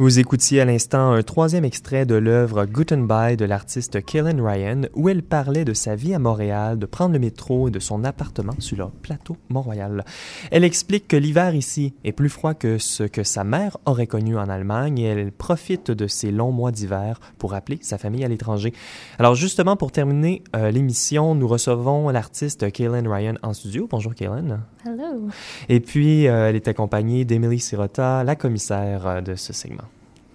Vous 0.00 0.18
écoutiez 0.18 0.62
à 0.62 0.64
l'instant 0.64 1.12
un 1.12 1.22
troisième 1.22 1.66
extrait 1.66 2.06
de 2.06 2.14
l'œuvre 2.14 2.64
Guten 2.64 3.06
By 3.06 3.36
de 3.36 3.44
l'artiste 3.44 4.02
Kaylin 4.02 4.42
Ryan, 4.42 4.88
où 4.94 5.10
elle 5.10 5.22
parlait 5.22 5.66
de 5.66 5.74
sa 5.74 5.94
vie 5.94 6.14
à 6.14 6.18
Montréal, 6.18 6.78
de 6.78 6.86
prendre 6.86 7.12
le 7.12 7.18
métro 7.18 7.68
et 7.68 7.70
de 7.70 7.80
son 7.80 8.02
appartement 8.04 8.54
sur 8.60 8.78
le 8.78 8.86
plateau 9.02 9.36
Mont-Royal. 9.50 10.06
Elle 10.50 10.64
explique 10.64 11.06
que 11.06 11.18
l'hiver 11.18 11.54
ici 11.54 11.92
est 12.02 12.12
plus 12.12 12.30
froid 12.30 12.54
que 12.54 12.78
ce 12.78 13.02
que 13.02 13.22
sa 13.22 13.44
mère 13.44 13.76
aurait 13.84 14.06
connu 14.06 14.38
en 14.38 14.48
Allemagne 14.48 14.98
et 15.00 15.04
elle 15.04 15.32
profite 15.32 15.90
de 15.90 16.06
ces 16.06 16.30
longs 16.30 16.50
mois 16.50 16.72
d'hiver 16.72 17.20
pour 17.36 17.52
appeler 17.52 17.78
sa 17.82 17.98
famille 17.98 18.24
à 18.24 18.28
l'étranger. 18.28 18.72
Alors 19.18 19.34
justement, 19.34 19.76
pour 19.76 19.92
terminer 19.92 20.42
euh, 20.56 20.70
l'émission, 20.70 21.34
nous 21.34 21.46
recevons 21.46 22.08
l'artiste 22.08 22.72
Kaylin 22.72 23.04
Ryan 23.06 23.34
en 23.42 23.52
studio. 23.52 23.86
Bonjour 23.90 24.14
Kaylin. 24.14 24.60
Hello. 24.86 25.28
Et 25.68 25.80
puis, 25.80 26.26
euh, 26.26 26.48
elle 26.48 26.56
est 26.56 26.68
accompagnée 26.68 27.26
d'Emily 27.26 27.58
Sirota, 27.58 28.24
la 28.24 28.34
commissaire 28.34 29.06
euh, 29.06 29.20
de 29.20 29.34
ce 29.34 29.52
segment. 29.52 29.89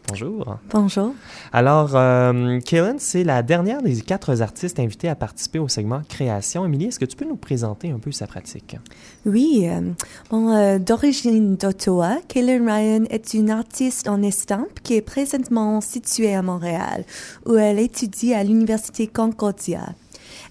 Bonjour. 0.07 0.57
Bonjour. 0.69 1.13
Alors, 1.51 1.95
euh, 1.95 2.59
Kaylin, 2.59 2.95
c'est 2.99 3.23
la 3.23 3.41
dernière 3.41 3.81
des 3.81 4.01
quatre 4.01 4.41
artistes 4.41 4.79
invités 4.79 5.09
à 5.09 5.15
participer 5.15 5.59
au 5.59 5.67
segment 5.67 6.01
Création. 6.07 6.65
Émilie, 6.65 6.85
est-ce 6.85 6.99
que 6.99 7.05
tu 7.05 7.15
peux 7.15 7.25
nous 7.25 7.35
présenter 7.35 7.89
un 7.89 7.97
peu 7.97 8.11
sa 8.11 8.27
pratique? 8.27 8.77
Oui, 9.25 9.67
euh, 9.67 9.81
bon, 10.29 10.49
euh, 10.53 10.77
d'origine 10.77 11.55
d'Ottawa, 11.55 12.17
Kaylin 12.27 12.65
Ryan 12.65 13.05
est 13.09 13.33
une 13.33 13.49
artiste 13.49 14.07
en 14.07 14.21
estampe 14.21 14.79
qui 14.83 14.93
est 14.93 15.01
présentement 15.01 15.81
située 15.81 16.35
à 16.35 16.41
Montréal, 16.43 17.03
où 17.45 17.55
elle 17.55 17.79
étudie 17.79 18.33
à 18.33 18.43
l'Université 18.43 19.07
Concordia. 19.07 19.95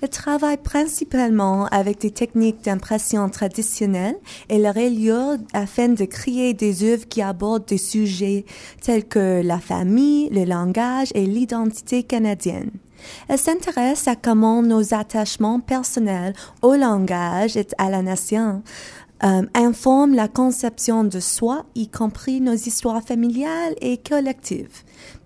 Elle 0.01 0.09
travaille 0.09 0.57
principalement 0.57 1.67
avec 1.67 2.01
des 2.01 2.11
techniques 2.11 2.63
d'impression 2.65 3.29
traditionnelles 3.29 4.17
et 4.49 4.59
le 4.59 4.69
reliure 4.69 5.39
afin 5.53 5.89
de 5.89 6.05
créer 6.05 6.55
des 6.55 6.85
œuvres 6.85 7.09
qui 7.09 7.23
abordent 7.23 7.67
des 7.67 7.79
sujets 7.79 8.45
tels 8.81 9.07
que 9.07 9.43
la 9.43 9.59
famille, 9.59 10.29
le 10.31 10.45
langage 10.45 11.11
et 11.15 11.27
l'identité 11.27 12.03
canadienne. 12.03 12.71
Elle 13.29 13.39
s'intéresse 13.39 14.09
à 14.09 14.17
comment 14.17 14.63
nos 14.63 14.95
attachements 14.95 15.61
personnels 15.61 16.35
au 16.63 16.75
langage 16.75 17.57
et 17.57 17.67
à 17.79 17.91
la 17.91 18.03
nation 18.03 18.63
euh, 19.23 19.43
informent 19.55 20.15
la 20.15 20.29
conception 20.29 21.05
de 21.05 21.21
soi, 21.21 21.65
y 21.75 21.89
compris 21.89 22.41
nos 22.41 22.55
histoires 22.55 23.03
familiales 23.03 23.75
et 23.81 23.97
collectives. 23.97 24.83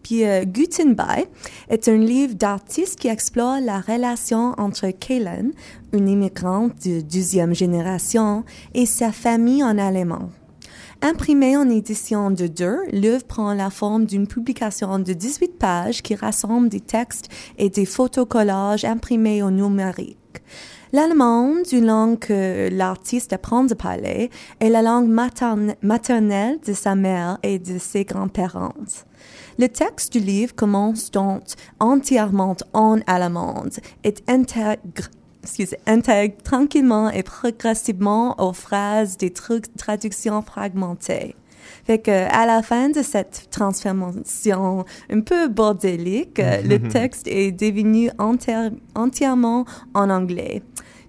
Puis 0.09 0.25
euh, 0.25 0.47
Guten 0.47 0.95
By 0.95 1.27
est 1.69 1.87
un 1.87 1.99
livre 1.99 2.33
d'artistes 2.33 2.99
qui 2.99 3.09
explore 3.09 3.61
la 3.61 3.79
relation 3.79 4.55
entre 4.57 4.89
Kaylin, 4.89 5.51
une 5.93 6.09
immigrante 6.09 6.73
de 6.87 7.03
deuxième 7.03 7.55
génération, 7.55 8.43
et 8.73 8.87
sa 8.87 9.13
famille 9.13 9.63
en 9.63 9.77
allemand. 9.77 10.31
Imprimé 11.03 11.59
en 11.59 11.69
édition 11.69 12.31
de 12.31 12.47
deux, 12.47 12.79
l'œuvre 12.91 13.25
prend 13.25 13.53
la 13.53 13.69
forme 13.69 14.07
d'une 14.07 14.27
publication 14.27 14.99
de 14.99 15.13
18 15.13 15.59
pages 15.59 16.01
qui 16.01 16.15
rassemble 16.15 16.71
des 16.71 16.81
textes 16.81 17.29
et 17.59 17.69
des 17.69 17.85
photocollages 17.85 18.87
imprimés 18.87 19.43
au 19.43 19.51
numérique. 19.51 20.17
L'allemand, 20.95 21.53
une 21.71 21.85
langue 21.85 22.19
que 22.19 22.71
l'artiste 22.73 23.35
apprend 23.35 23.67
à 23.67 23.75
parler, 23.75 24.31
est 24.59 24.71
la 24.71 24.81
langue 24.81 25.11
materne- 25.11 25.75
maternelle 25.83 26.59
de 26.67 26.73
sa 26.73 26.95
mère 26.95 27.39
et 27.43 27.59
de 27.59 27.77
ses 27.77 28.05
grands-parents. 28.05 28.73
Le 29.59 29.69
texte 29.69 30.13
du 30.13 30.21
livre 30.21 30.55
commence 30.55 31.11
donc 31.11 31.43
entièrement 31.81 32.57
en 32.73 33.01
allemand 33.07 33.65
et 34.05 34.15
intègre 34.29 35.09
excusez, 35.43 35.79
intègre 35.87 36.37
tranquillement 36.43 37.11
et 37.11 37.23
progressivement 37.23 38.41
aux 38.41 38.53
phrases 38.53 39.17
des 39.17 39.33
trucs 39.33 39.75
traductions 39.77 40.43
fragmentées. 40.43 41.35
Fait 41.85 41.99
que 41.99 42.11
à 42.11 42.47
la 42.47 42.63
fin 42.63 42.91
de 42.91 43.03
cette 43.03 43.49
transformation 43.51 44.85
un 45.11 45.21
peu 45.21 45.49
bordélique, 45.49 46.39
euh, 46.39 46.63
le 46.63 46.79
texte 46.89 47.27
est 47.27 47.53
devenu 47.53 48.11
entière- 48.19 48.73
entièrement 48.95 49.65
en 49.95 50.09
anglais. 50.11 50.63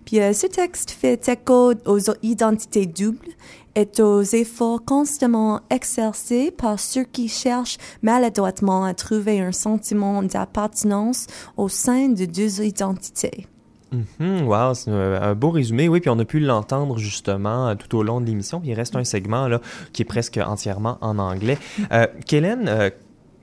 Puis 0.05 0.19
euh, 0.19 0.33
ce 0.33 0.47
texte 0.47 0.91
fait 0.91 1.27
écho 1.29 1.73
aux 1.85 1.99
identités 2.23 2.85
doubles 2.85 3.33
et 3.75 4.01
aux 4.01 4.21
efforts 4.21 4.83
constamment 4.83 5.61
exercés 5.69 6.51
par 6.51 6.79
ceux 6.79 7.03
qui 7.03 7.27
cherchent 7.27 7.77
maladroitement 8.01 8.83
à 8.83 8.93
trouver 8.93 9.39
un 9.39 9.51
sentiment 9.51 10.23
d'appartenance 10.23 11.27
au 11.57 11.69
sein 11.69 12.09
de 12.09 12.25
deux 12.25 12.61
identités. 12.61 13.47
Mhm, 13.91 14.47
wow, 14.47 14.73
c'est 14.73 14.91
un, 14.91 15.33
beau 15.35 15.49
résumé. 15.49 15.87
Oui, 15.87 15.99
puis 15.99 16.09
on 16.09 16.19
a 16.19 16.25
pu 16.25 16.39
l'entendre 16.39 16.97
justement 16.97 17.69
euh, 17.69 17.75
tout 17.75 17.97
au 17.97 18.03
long 18.03 18.21
de 18.21 18.25
l'émission. 18.27 18.61
Il 18.63 18.73
reste 18.73 18.95
un 18.95 19.03
segment 19.03 19.47
là 19.47 19.61
qui 19.93 20.03
est 20.03 20.05
presque 20.05 20.37
entièrement 20.37 20.97
en 21.01 21.17
anglais. 21.17 21.57
Euh, 21.91 22.05
euh, 22.33 22.89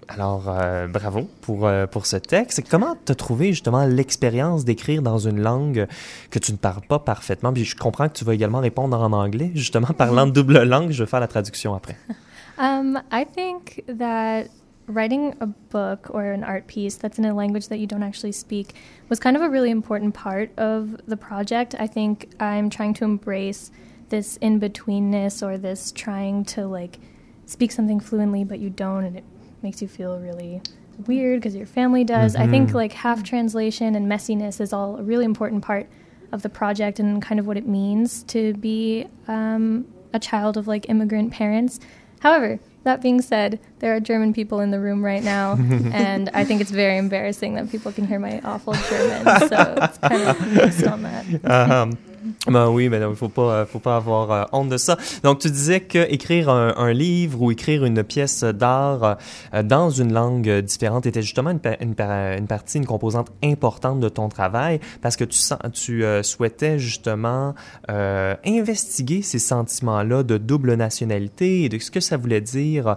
alors 0.09 0.45
euh, 0.49 0.87
bravo 0.87 1.29
pour 1.41 1.67
euh, 1.67 1.87
pour 1.87 2.07
ce 2.07 2.17
texte. 2.17 2.63
Comment 2.71 2.97
t'as 3.05 3.15
trouvé 3.15 3.49
justement 3.49 3.85
l'expérience 3.85 4.65
d'écrire 4.65 5.03
dans 5.03 5.19
une 5.19 5.41
langue 5.41 5.87
que 6.31 6.39
tu 6.39 6.53
ne 6.53 6.57
parles 6.57 6.87
pas 6.87 6.99
parfaitement? 6.99 7.53
Puis 7.53 7.65
je 7.65 7.77
comprends 7.77 8.09
que 8.09 8.15
tu 8.15 8.25
vas 8.25 8.35
également 8.35 8.61
répondre 8.61 9.01
en 9.01 9.13
anglais. 9.13 9.51
Justement, 9.55 9.89
parlant 9.97 10.27
de 10.27 10.33
double 10.33 10.63
langue, 10.63 10.91
je 10.91 11.03
vais 11.03 11.11
faire 11.11 11.21
la 11.21 11.29
traduction 11.29 11.75
après. 11.75 11.97
Um, 12.59 12.99
I 13.13 13.25
think 13.25 13.85
that 13.87 14.49
writing 14.87 15.35
a 15.41 15.47
book 15.47 16.09
or 16.15 16.33
an 16.33 16.43
art 16.43 16.67
piece 16.67 16.95
that's 16.95 17.19
in 17.19 17.27
a 17.27 17.35
language 17.35 17.69
that 17.69 17.79
you 17.79 17.87
don't 17.87 18.03
actually 18.03 18.33
speak 18.33 18.75
was 19.11 19.21
kind 19.21 19.37
of 19.37 19.43
a 19.43 19.51
really 19.51 19.71
important 19.71 20.15
part 20.15 20.51
of 20.59 20.97
the 21.07 21.19
project. 21.19 21.75
I 21.79 21.87
think 21.87 22.31
I'm 22.41 22.71
trying 22.71 22.95
to 22.95 23.05
embrace 23.05 23.71
this 24.09 24.39
in 24.39 24.59
betweenness 24.59 25.47
or 25.47 25.59
this 25.59 25.93
trying 25.93 26.47
to 26.47 26.67
like 26.67 26.99
speak 27.45 27.73
something 27.73 28.01
fluently 28.01 28.43
but 28.43 28.59
you 28.59 28.71
don't 28.71 29.05
and 29.05 29.17
it 29.19 29.25
makes 29.63 29.81
you 29.83 29.89
feel 29.89 30.19
really 30.19 30.61
weird 31.07 31.41
because 31.41 31.55
your 31.55 31.67
family 31.67 32.05
does. 32.05 32.37
I 32.37 32.47
think 32.47 32.71
Mhm. 32.71 32.75
like 32.75 32.93
half 32.93 33.23
translation 33.23 33.95
and 33.95 34.07
messiness 34.11 34.61
is 34.61 34.73
all 34.73 34.97
a 34.97 35.03
really 35.03 35.25
important 35.25 35.63
part 35.63 35.87
of 36.33 36.43
the 36.43 36.49
project 36.49 36.99
and 36.99 37.21
kind 37.23 37.39
of 37.39 37.47
what 37.47 37.57
it 37.57 37.67
means 37.67 38.23
to 38.25 38.55
be 38.55 39.07
um, 39.29 39.85
a 40.13 40.19
child 40.19 40.57
of 40.57 40.67
like 40.67 40.89
immigrant 40.89 41.33
parents. 41.33 41.79
However, 42.21 42.59
that 42.85 43.03
being 43.03 43.21
said, 43.21 43.59
there 43.81 43.95
are 43.95 44.01
German 44.01 44.33
people 44.33 44.61
in 44.61 44.71
the 44.71 44.81
room 44.81 45.05
right 45.05 45.23
now, 45.23 45.53
and 45.93 46.31
I 46.33 46.45
think 46.45 46.61
it's 46.61 46.71
very 46.71 46.97
embarrassing 46.99 47.55
that 47.55 47.71
people 47.71 47.93
can 47.93 48.07
hear 48.07 48.19
my 48.19 48.41
awful 48.45 48.73
German. 48.89 49.49
So 49.49 49.75
it's 49.83 49.99
kind 49.99 50.23
of 50.23 50.55
based 50.55 50.87
on 50.87 51.03
that. 51.03 51.25
Ah, 51.45 51.91
ben 52.47 52.68
oui, 52.68 52.89
mais 52.89 53.01
il 53.09 53.16
faut 53.16 53.29
pas, 53.29 53.66
faut 53.66 53.79
pas 53.79 53.97
avoir 53.97 54.31
euh, 54.31 54.45
honte 54.53 54.68
de 54.68 54.77
ça. 54.77 54.97
Donc, 55.22 55.41
tu 55.41 55.51
disais 55.51 55.81
que 55.81 56.11
écrire 56.12 56.49
un, 56.49 56.93
livre 56.93 57.43
ou 57.43 57.51
écrire 57.51 57.85
une 57.85 58.03
pièce 58.05 58.45
d'art 58.45 59.16
euh, 59.55 59.62
dans 59.62 59.91
une 59.91 60.12
langue 60.12 60.49
différente 60.61 61.07
était 61.07 61.22
justement 61.22 61.51
une, 61.51 61.61
une, 61.81 61.95
pa- 61.95 62.37
une 62.37 62.47
partie, 62.47 62.79
une 62.79 62.87
composante 62.87 63.29
importante 63.43 64.01
de 64.01 64.09
ton 64.09 64.29
travail 64.29 64.81
parce 65.03 65.16
que 65.16 65.24
tu, 65.24 65.39
tu 65.72 66.05
euh, 66.05 66.22
souhaitais 66.22 66.79
justement 66.79 67.55
euh, 67.91 68.35
investiguer 68.47 69.22
ces 69.22 69.39
sentiments-là 69.39 70.22
de 70.22 70.39
double 70.39 70.74
nationalité 70.74 71.64
et 71.64 71.68
de 71.68 71.79
ce 71.79 71.91
que 71.91 72.01
ça 72.01 72.16
voulait 72.16 72.41
dire 72.41 72.97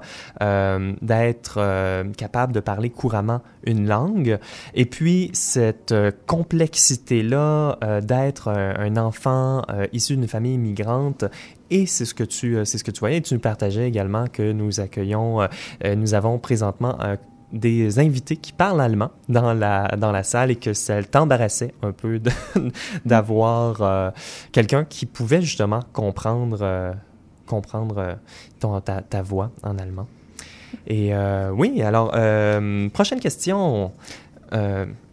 d'être 1.02 1.60
capable 2.18 2.54
de 2.54 2.60
parler 2.60 2.90
couramment 2.90 3.42
une 3.64 3.88
langue. 3.88 4.40
Et 4.74 4.86
puis, 4.86 5.30
cette 5.34 5.94
complexité-là 6.28 7.78
d'être 8.02 8.48
un, 8.50 8.76
un 8.80 8.98
enfant 8.98 9.19
euh, 9.28 9.88
issu 9.94 10.16
d'une 10.16 10.28
famille 10.28 10.54
immigrante 10.54 11.26
et 11.70 11.86
c'est 11.86 12.06
ce 12.06 12.14
que 12.14 12.24
tu 12.24 12.58
euh, 12.58 12.66
c'est 12.66 12.78
ce 12.78 12.84
que 12.84 12.92
tu 12.92 13.00
voyais. 13.00 13.22
Tu 13.22 13.34
nous 13.34 13.40
partageais 13.40 13.88
également 13.88 14.28
que 14.28 14.52
nous 14.52 14.80
accueillons 14.80 15.42
euh, 15.42 15.96
nous 15.96 16.14
avons 16.14 16.40
présentement 16.40 16.98
des 17.52 18.00
invités 18.00 18.38
qui 18.38 18.54
parlent 18.54 18.82
allemand 18.82 19.12
dans 19.28 19.54
la 19.54 19.88
dans 19.98 20.12
la 20.12 20.24
salle 20.24 20.52
et 20.52 20.56
que 20.56 20.74
ça 20.74 21.04
t'embarrassait 21.04 21.74
un 21.82 21.92
peu 21.92 22.22
d'avoir 23.06 24.14
quelqu'un 24.52 24.86
qui 24.86 25.06
pouvait 25.06 25.42
justement 25.42 25.82
comprendre 25.94 26.96
comprendre 27.46 28.18
ton, 28.60 28.80
ta, 28.82 29.02
ta 29.02 29.22
voix 29.22 29.52
en 29.64 29.78
allemand. 29.80 30.08
Et 30.86 31.12
oui, 31.54 31.82
alors 31.82 32.12
prochaine 32.94 33.20
question, 33.20 33.92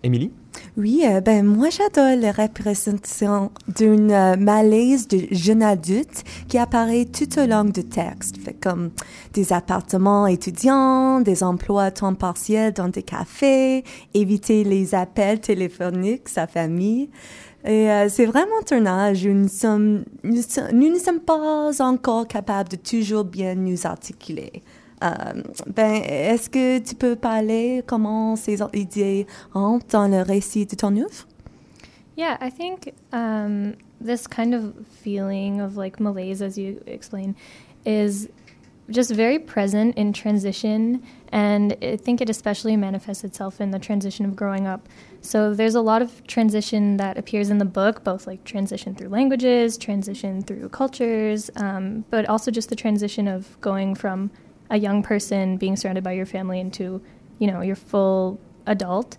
Émilie? 0.03 0.33
Oui, 0.77 1.03
euh, 1.07 1.21
ben 1.21 1.45
moi 1.45 1.69
j'adore 1.71 2.21
la 2.21 2.33
représentation 2.33 3.51
d'une 3.67 4.11
euh, 4.11 4.37
malaise 4.37 5.09
de 5.09 5.27
jeune 5.31 5.63
adulte 5.63 6.25
qui 6.49 6.59
apparaît 6.59 7.07
tout 7.07 7.39
au 7.39 7.47
long 7.47 7.65
du 7.65 7.85
texte, 7.85 8.37
fait 8.39 8.55
comme 8.55 8.91
des 9.33 9.53
appartements 9.53 10.27
étudiants, 10.27 11.21
des 11.21 11.43
emplois 11.43 11.85
à 11.85 11.91
temps 11.91 12.15
partiel 12.15 12.73
dans 12.73 12.89
des 12.89 13.03
cafés, 13.03 13.85
éviter 14.15 14.65
les 14.65 14.95
appels 14.95 15.41
téléphoniques, 15.41 16.29
sa 16.29 16.47
famille. 16.47 17.09
Et 17.65 17.91
euh, 17.91 18.09
c'est 18.09 18.27
vraiment 18.27 18.61
où 18.71 18.75
nous, 18.75 19.49
sommes, 19.49 20.05
nous, 20.23 20.43
nous 20.73 20.91
ne 20.91 20.99
sommes 20.99 21.21
pas 21.21 21.71
encore 21.81 22.29
capables 22.29 22.69
de 22.69 22.77
toujours 22.77 23.25
bien 23.25 23.55
nous 23.55 23.87
articuler. 23.87 24.63
Euh, 25.03 25.43
ben, 25.67 26.03
est-ce 26.05 26.49
que 26.49 26.79
tu 26.79 26.95
peux 26.95 27.17
parler 27.17 27.83
comment 27.87 28.37
ces 28.37 28.59
idées 28.73 29.27
rentrent 29.53 29.87
dans 29.89 30.09
le 30.09 30.23
récit 30.23 30.67
de 30.67 30.75
ton 30.75 30.97
œuvre? 30.97 31.27
Yeah, 32.17 32.39
I 32.41 32.51
think 32.51 32.95
um, 33.13 33.75
this 34.01 34.27
kind 34.27 34.55
of 34.55 34.75
feeling 35.03 35.61
of 35.61 35.77
like 35.77 36.01
malaise, 36.01 36.41
as 36.41 36.57
you 36.57 36.81
explain, 36.87 37.35
is 37.85 38.29
just 38.89 39.11
very 39.11 39.39
present 39.39 39.97
in 39.97 40.13
transition. 40.13 41.03
And 41.31 41.77
I 41.83 41.97
think 41.97 42.21
it 42.23 42.31
especially 42.31 42.77
manifests 42.77 43.25
itself 43.25 43.61
in 43.61 43.71
the 43.71 43.79
transition 43.79 44.25
of 44.25 44.35
growing 44.35 44.67
up. 44.67 44.89
So 45.21 45.53
there's 45.53 45.75
a 45.75 45.81
lot 45.81 46.03
of 46.03 46.27
transition 46.27 46.97
that 46.97 47.19
appears 47.19 47.51
in 47.51 47.59
the 47.59 47.65
book, 47.65 48.05
both 48.05 48.27
like 48.27 48.45
transition 48.45 48.95
through 48.95 49.09
languages, 49.09 49.77
transition 49.77 50.41
through 50.41 50.69
cultures, 50.71 51.51
um, 51.57 52.05
but 52.11 52.27
also 52.27 52.51
just 52.51 52.71
the 52.71 52.77
transition 52.77 53.29
of 53.29 53.61
going 53.61 53.95
from 53.95 54.31
a 54.71 54.79
young 54.79 55.03
person 55.03 55.57
being 55.57 55.77
surrounded 55.77 56.05
by 56.05 56.13
your 56.13 56.27
family 56.27 56.61
into, 56.61 57.03
you 57.39 57.47
know, 57.47 57.61
your 57.61 57.77
full 57.77 58.39
adult. 58.67 59.17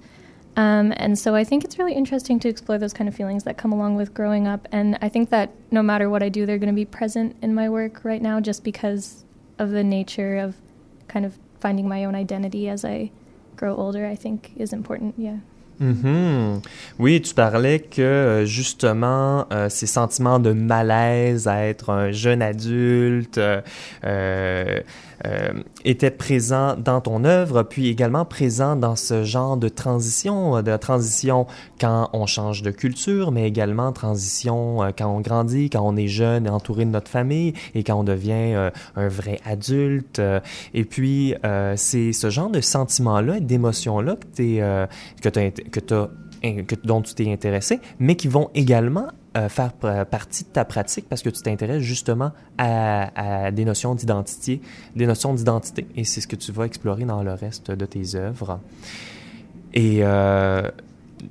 Um, 0.55 0.91
and 0.97 1.17
so 1.19 1.35
I 1.35 1.43
think 1.43 1.63
it's 1.63 1.77
really 1.77 1.93
interesting 1.93 2.39
to 2.39 2.49
explore 2.49 2.79
those 2.79 2.93
kind 2.93 3.07
of 3.07 3.15
feelings 3.15 3.43
that 3.43 3.57
come 3.57 3.71
along 3.71 3.95
with 3.95 4.13
growing 4.13 4.47
up. 4.47 4.67
And 4.71 4.97
I 5.01 5.09
think 5.09 5.29
that 5.29 5.51
no 5.69 5.83
matter 5.83 6.09
what 6.09 6.23
I 6.23 6.29
do, 6.29 6.47
they're 6.47 6.57
going 6.57 6.73
to 6.73 6.75
be 6.75 6.85
present 6.85 7.35
in 7.43 7.53
my 7.53 7.69
work 7.69 8.03
right 8.03 8.21
now 8.21 8.39
just 8.39 8.63
because 8.63 9.23
of 9.59 9.69
the 9.69 9.83
nature 9.83 10.37
of 10.37 10.55
kind 11.07 11.25
of 11.25 11.37
finding 11.59 11.87
my 11.87 12.05
own 12.05 12.15
identity 12.15 12.69
as 12.69 12.83
I 12.83 13.11
grow 13.55 13.75
older, 13.75 14.05
I 14.07 14.15
think 14.15 14.51
is 14.57 14.73
important. 14.73 15.15
Yeah. 15.17 15.37
Mhm. 15.79 16.63
Oui, 16.97 17.21
tu 17.21 17.35
parlais 17.35 17.79
que 17.79 18.01
euh, 18.01 18.45
justement 18.45 19.45
euh, 19.51 19.69
ces 19.69 19.85
sentiments 19.85 20.39
de 20.39 20.51
malaise 20.51 21.47
à 21.47 21.67
être 21.67 21.91
un 21.91 22.11
jeune 22.11 22.41
adulte 22.41 23.37
euh, 23.37 24.81
euh, 25.25 25.51
étaient 25.83 26.11
présents 26.11 26.75
dans 26.75 27.01
ton 27.01 27.23
œuvre, 27.23 27.63
puis 27.63 27.87
également 27.89 28.25
présents 28.25 28.75
dans 28.75 28.95
ce 28.95 29.23
genre 29.23 29.57
de 29.57 29.69
transition, 29.69 30.57
euh, 30.57 30.61
de 30.61 30.75
transition 30.77 31.47
quand 31.79 32.09
on 32.13 32.25
change 32.25 32.61
de 32.61 32.71
culture, 32.71 33.31
mais 33.31 33.47
également 33.47 33.91
transition 33.91 34.83
euh, 34.83 34.89
quand 34.97 35.07
on 35.07 35.21
grandit, 35.21 35.69
quand 35.69 35.81
on 35.81 35.95
est 35.95 36.07
jeune, 36.07 36.47
entouré 36.49 36.85
de 36.85 36.91
notre 36.91 37.09
famille, 37.09 37.53
et 37.73 37.83
quand 37.83 37.95
on 37.95 38.03
devient 38.03 38.69
un 38.95 39.07
vrai 39.07 39.39
adulte. 39.45 40.21
et 40.73 40.85
puis, 40.85 41.33
c'est 41.75 42.13
ce 42.13 42.29
genre 42.29 42.49
de 42.49 42.61
sentiments-là, 42.61 43.39
d'émotions-là 43.39 44.15
que 44.15 44.25
tu 44.35 44.61
que 45.21 46.07
que- 46.41 46.75
dont 46.83 47.01
tu 47.01 47.13
t'es 47.13 47.31
intéressé, 47.31 47.79
mais 47.99 48.15
qui 48.15 48.27
vont 48.27 48.49
également 48.53 49.07
euh, 49.37 49.47
faire 49.49 49.71
partie 50.09 50.43
de 50.43 50.49
ta 50.49 50.65
pratique 50.65 51.05
parce 51.07 51.21
que 51.21 51.29
tu 51.29 51.41
t'intéresses 51.41 51.83
justement 51.83 52.31
à, 52.57 53.45
à 53.45 53.51
des 53.51 53.63
notions 53.65 53.95
d'identité, 53.95 54.59
des 54.95 55.05
notions 55.05 55.33
d'identité, 55.33 55.87
et 55.95 56.03
c'est 56.03 56.19
ce 56.21 56.27
que 56.27 56.35
tu 56.35 56.51
vas 56.51 56.65
explorer 56.65 57.05
dans 57.05 57.23
le 57.23 57.33
reste 57.33 57.71
de 57.71 57.85
tes 57.85 58.15
œuvres. 58.15 58.59
Et 59.73 59.99
euh, 60.01 60.69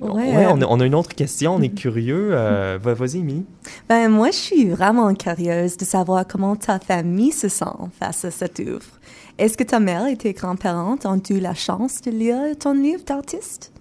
Ouais, 0.01 0.11
ouais, 0.35 0.45
euh, 0.45 0.51
on, 0.51 0.61
a, 0.61 0.65
on 0.65 0.79
a 0.81 0.85
une 0.85 0.95
autre 0.95 1.15
question, 1.15 1.55
on 1.55 1.61
est 1.61 1.69
curieux. 1.73 2.31
Euh, 2.33 2.77
va- 2.81 2.93
Vas-y, 2.93 3.19
Émilie. 3.19 3.45
Ben, 3.87 4.09
moi, 4.09 4.31
je 4.31 4.35
suis 4.35 4.65
vraiment 4.69 5.13
curieuse 5.15 5.77
de 5.77 5.85
savoir 5.85 6.27
comment 6.27 6.57
ta 6.57 6.77
famille 6.77 7.31
se 7.31 7.47
sent 7.47 7.65
face 7.97 8.25
à 8.25 8.31
cette 8.31 8.59
œuvre. 8.59 8.83
Est-ce 9.37 9.55
que 9.57 9.63
ta 9.63 9.79
mère 9.79 10.07
et 10.07 10.17
tes 10.17 10.33
grands-parents 10.33 10.97
ont 11.05 11.21
eu 11.29 11.39
la 11.39 11.53
chance 11.53 12.01
de 12.01 12.11
lire 12.11 12.37
ton 12.59 12.73
livre 12.73 13.03
d'artiste? 13.05 13.71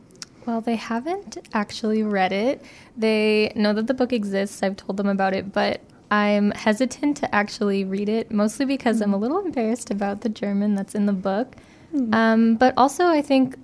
Well, 0.46 0.60
they 0.60 0.76
haven't 0.76 1.38
actually 1.52 2.04
read 2.04 2.32
it. 2.32 2.62
They 2.96 3.52
know 3.56 3.72
that 3.72 3.88
the 3.88 3.94
book 3.94 4.12
exists. 4.12 4.62
I've 4.62 4.76
told 4.76 4.96
them 4.96 5.08
about 5.08 5.34
it, 5.34 5.52
but 5.52 5.80
I'm 6.10 6.52
hesitant 6.52 7.16
to 7.18 7.34
actually 7.34 7.84
read 7.84 8.08
it, 8.08 8.30
mostly 8.30 8.64
because 8.64 9.00
I'm 9.00 9.12
a 9.12 9.18
mm. 9.18 9.22
little 9.22 9.40
embarrassed 9.40 9.90
about 9.90 10.20
the 10.20 10.28
German 10.28 10.76
that's 10.76 10.94
in 10.94 11.06
the 11.06 11.12
book. 11.12 11.56
Mm. 11.92 12.14
Um, 12.14 12.54
but 12.54 12.74
also, 12.76 13.06
I 13.06 13.22
think 13.22 13.56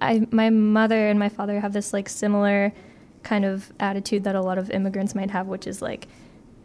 I, 0.00 0.26
my 0.30 0.48
mother 0.48 1.08
and 1.08 1.18
my 1.18 1.28
father 1.28 1.60
have 1.60 1.74
this 1.74 1.92
like 1.92 2.08
similar 2.08 2.72
kind 3.22 3.44
of 3.44 3.70
attitude 3.78 4.24
that 4.24 4.34
a 4.34 4.40
lot 4.40 4.56
of 4.56 4.70
immigrants 4.70 5.14
might 5.14 5.30
have, 5.30 5.46
which 5.46 5.66
is 5.66 5.82
like, 5.82 6.08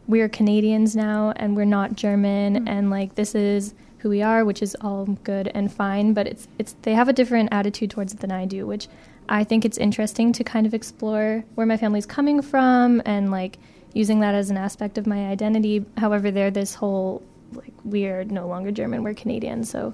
we're 0.08 0.30
Canadians 0.30 0.96
now 0.96 1.34
and 1.36 1.58
we're 1.58 1.66
not 1.66 1.96
German, 1.96 2.66
mm. 2.66 2.70
and 2.70 2.90
like 2.90 3.16
this 3.16 3.36
is 3.36 3.74
who 3.98 4.10
we 4.10 4.22
are, 4.22 4.46
which 4.46 4.62
is 4.62 4.76
all 4.80 5.06
good 5.24 5.52
and 5.54 5.74
fine. 5.74 6.14
But 6.14 6.28
it's 6.28 6.48
it's 6.60 6.76
they 6.84 6.94
have 6.94 7.10
a 7.10 7.14
different 7.14 7.50
attitude 7.52 7.90
towards 7.90 8.14
it 8.14 8.22
than 8.22 8.32
I 8.32 8.46
do, 8.46 8.66
which 8.66 8.88
I 9.30 9.44
think 9.44 9.66
it's 9.66 9.78
interesting 9.78 10.32
to 10.34 10.44
kind 10.44 10.66
of 10.68 10.74
explore 10.74 11.44
where 11.56 11.66
my 11.66 11.78
family's 11.78 12.06
coming 12.06 12.42
from 12.42 13.02
and 13.06 13.32
like 13.32 13.58
using 13.94 14.20
that 14.20 14.36
as 14.36 14.50
an 14.50 14.58
aspect 14.58 14.98
of 14.98 15.08
my 15.08 15.28
identity. 15.28 15.86
However, 15.98 16.32
they're 16.32 16.52
this 16.52 16.76
whole 16.76 17.22
like 17.54 17.74
we 17.84 18.06
are 18.08 18.24
no 18.26 18.48
longer 18.48 18.72
German, 18.72 19.04
we're 19.04 19.14
Canadian, 19.14 19.64
so 19.64 19.94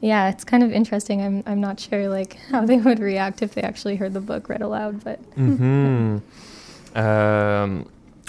yeah, 0.00 0.28
it's 0.28 0.44
kind 0.44 0.62
of 0.62 0.70
interesting. 0.72 1.22
I'm 1.22 1.42
I'm 1.46 1.60
not 1.60 1.80
sure 1.80 2.08
like 2.08 2.34
how 2.50 2.64
they 2.66 2.76
would 2.78 2.98
react 2.98 3.42
if 3.42 3.54
they 3.54 3.62
actually 3.62 3.96
heard 3.96 4.12
the 4.12 4.20
book 4.20 4.48
read 4.48 4.62
aloud, 4.62 5.02
but 5.04 5.18
Mhm. 5.36 6.20
Euh, 6.96 7.82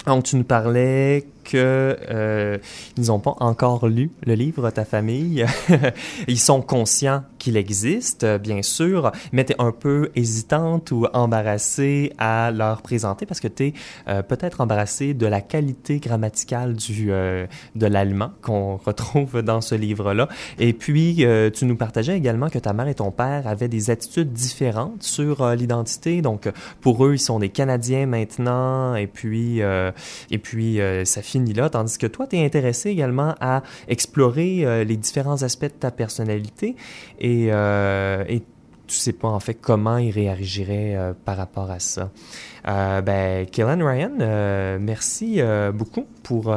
donc, 0.06 0.24
tu 0.24 0.36
nous 0.36 0.44
parlais 0.44 1.24
que 1.46 1.96
euh, 2.10 2.58
ils 2.96 3.06
n'ont 3.06 3.20
pas 3.20 3.34
encore 3.40 3.86
lu 3.86 4.10
le 4.26 4.34
livre 4.34 4.70
Ta 4.70 4.84
famille. 4.84 5.46
ils 6.28 6.38
sont 6.38 6.60
conscients 6.60 7.22
qu'il 7.38 7.56
existe, 7.56 8.26
bien 8.38 8.62
sûr, 8.62 9.12
mais 9.32 9.44
tu 9.44 9.52
es 9.52 9.56
un 9.60 9.72
peu 9.72 10.10
hésitante 10.14 10.90
ou 10.90 11.06
embarrassée 11.12 12.12
à 12.18 12.50
leur 12.50 12.82
présenter 12.82 13.26
parce 13.26 13.40
que 13.40 13.48
tu 13.48 13.66
es 13.66 13.74
euh, 14.08 14.22
peut-être 14.22 14.60
embarrassée 14.60 15.14
de 15.14 15.26
la 15.26 15.40
qualité 15.40 15.98
grammaticale 15.98 16.74
du, 16.74 17.12
euh, 17.12 17.46
de 17.74 17.86
l'allemand 17.86 18.30
qu'on 18.42 18.76
retrouve 18.84 19.42
dans 19.42 19.60
ce 19.60 19.74
livre-là. 19.74 20.28
Et 20.58 20.72
puis, 20.72 21.24
euh, 21.24 21.50
tu 21.50 21.64
nous 21.64 21.76
partageais 21.76 22.16
également 22.16 22.48
que 22.48 22.58
ta 22.58 22.72
mère 22.72 22.88
et 22.88 22.94
ton 22.94 23.10
père 23.10 23.46
avaient 23.46 23.68
des 23.68 23.90
attitudes 23.90 24.32
différentes 24.32 25.02
sur 25.02 25.46
l'identité. 25.50 26.22
Donc, 26.22 26.50
pour 26.80 27.04
eux, 27.06 27.14
ils 27.14 27.18
sont 27.18 27.38
des 27.38 27.48
Canadiens 27.48 28.06
maintenant, 28.06 28.94
et 28.94 29.06
puis, 29.06 29.60
et 29.60 30.38
puis 30.38 30.78
ça 31.04 31.22
Tandis 31.70 31.98
que 31.98 32.06
toi, 32.06 32.26
tu 32.26 32.36
es 32.36 32.44
intéressé 32.44 32.90
également 32.90 33.34
à 33.40 33.62
explorer 33.88 34.64
euh, 34.64 34.84
les 34.84 34.96
différents 34.96 35.42
aspects 35.42 35.64
de 35.64 35.68
ta 35.68 35.90
personnalité 35.90 36.76
et, 37.18 37.48
euh, 37.50 38.24
et 38.28 38.42
tu 38.86 38.96
sais 38.96 39.12
pas 39.12 39.28
en 39.28 39.40
fait 39.40 39.54
comment 39.54 39.98
ils 39.98 40.10
réagiraient 40.10 40.94
euh, 40.96 41.12
par 41.24 41.36
rapport 41.36 41.70
à 41.70 41.80
ça. 41.80 42.10
Euh, 42.68 43.00
ben, 43.00 43.46
Kellen 43.46 43.82
Ryan, 43.82 44.78
merci 44.80 45.40
beaucoup 45.74 46.06
pour 46.22 46.54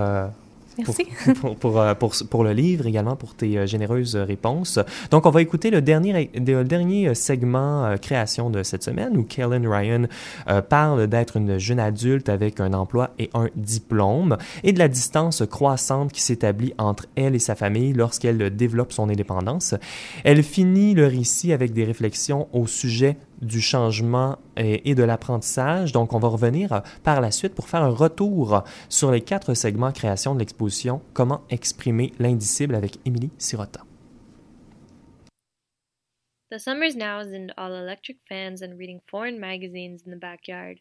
Merci. 0.80 1.06
pour, 1.26 1.34
pour, 1.42 1.56
pour, 1.56 1.82
euh, 1.82 1.94
pour, 1.94 2.14
pour 2.30 2.44
le 2.44 2.54
livre, 2.54 2.88
également 2.88 3.16
pour 3.16 3.36
tes 3.36 3.58
euh, 3.58 3.68
généreuses 3.68 4.16
réponses. 4.16 4.80
Donc, 5.12 5.26
on 5.26 5.30
va 5.30 5.42
écouter 5.42 5.70
le 5.70 5.82
dernier, 5.82 6.32
le 6.34 6.64
dernier 6.64 7.14
segment 7.16 7.86
euh, 7.86 7.98
création 7.98 8.50
de 8.50 8.64
cette 8.64 8.84
semaine 8.84 9.18
où 9.18 9.24
Kellen 9.24 9.68
Ryan 9.68 10.04
euh, 10.48 10.62
parle 10.62 11.08
d'être 11.08 11.38
une 11.38 11.58
jeune 11.58 11.80
adulte 11.80 12.30
avec 12.30 12.60
un 12.60 12.74
emploi 12.74 13.12
et 13.20 13.30
un 13.34 13.48
diplôme 13.56 14.38
et 14.64 14.74
de 14.74 14.80
la 14.80 14.88
distance 14.88 15.44
croissante 15.50 16.12
qui 16.12 16.22
s'établit 16.22 16.74
entre 16.78 17.06
elle 17.16 17.36
et 17.36 17.40
sa 17.40 17.56
famille 17.56 17.94
lorsqu'elle 17.94 18.56
développe 18.56 18.94
son 18.94 19.10
indépendance. 19.10 19.76
Elle 20.24 20.44
finit 20.44 20.94
le 20.94 21.08
récit 21.08 21.54
avec 21.54 21.74
des 21.74 21.84
réflexions 21.84 22.48
au 22.54 22.68
sujet 22.68 23.18
du 23.42 23.62
changement 23.62 24.38
et, 24.58 24.90
et 24.90 24.96
de 24.96 25.04
l'apprentissage. 25.04 25.92
Donc, 25.92 26.14
on 26.14 26.20
va 26.20 26.28
revenir 26.28 26.74
euh, 26.74 26.80
par 27.04 27.22
la 27.22 27.32
suite 27.32 27.56
pour 27.56 27.68
faire 27.68 27.82
un 27.82 27.90
retour 27.90 28.64
sur 28.90 29.12
les 29.12 29.22
quatre 29.22 29.54
segments 29.54 29.92
création 29.92 30.34
de 30.34 30.40
l'exposition 30.40 31.02
Comment 31.14 31.44
exprimer 31.50 32.14
l'indicible 32.20 32.76
avec 32.76 33.00
Émilie 33.06 33.32
Sirota. 33.38 33.82
The 36.52 36.60
summer's 36.60 36.96
now 36.96 37.20
is 37.20 37.32
in 37.32 37.52
all 37.58 37.76
electric 37.76 38.18
fans 38.28 38.62
and 38.64 38.78
reading 38.78 39.02
foreign 39.08 39.40
magazines 39.40 40.02
in 40.06 40.12
the 40.12 40.20
backyard. 40.20 40.80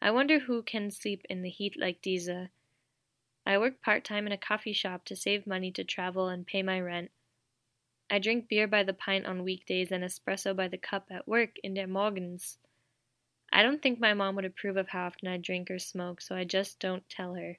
I 0.00 0.10
wonder 0.10 0.38
who 0.38 0.62
can 0.62 0.90
sleep 0.90 1.26
in 1.28 1.42
the 1.42 1.50
heat 1.50 1.76
like 1.78 2.00
Diza. 2.00 2.48
I 3.44 3.58
work 3.58 3.82
part 3.82 4.04
time 4.04 4.26
in 4.26 4.32
a 4.32 4.38
coffee 4.38 4.72
shop 4.72 5.04
to 5.06 5.16
save 5.16 5.46
money 5.46 5.70
to 5.72 5.84
travel 5.84 6.28
and 6.28 6.46
pay 6.46 6.62
my 6.62 6.80
rent. 6.80 7.10
I 8.12 8.18
drink 8.18 8.48
beer 8.48 8.66
by 8.66 8.82
the 8.82 8.92
pint 8.92 9.24
on 9.24 9.44
weekdays 9.44 9.92
and 9.92 10.02
espresso 10.02 10.54
by 10.56 10.66
the 10.66 10.76
cup 10.76 11.06
at 11.10 11.28
work 11.28 11.58
in 11.62 11.74
der 11.74 11.86
Morgens. 11.86 12.58
I 13.52 13.62
don't 13.62 13.80
think 13.80 14.00
my 14.00 14.14
mom 14.14 14.34
would 14.34 14.44
approve 14.44 14.76
of 14.76 14.88
how 14.88 15.06
often 15.06 15.28
I 15.28 15.36
drink 15.36 15.70
or 15.70 15.78
smoke, 15.78 16.20
so 16.20 16.34
I 16.34 16.42
just 16.42 16.80
don't 16.80 17.08
tell 17.08 17.34
her. 17.34 17.58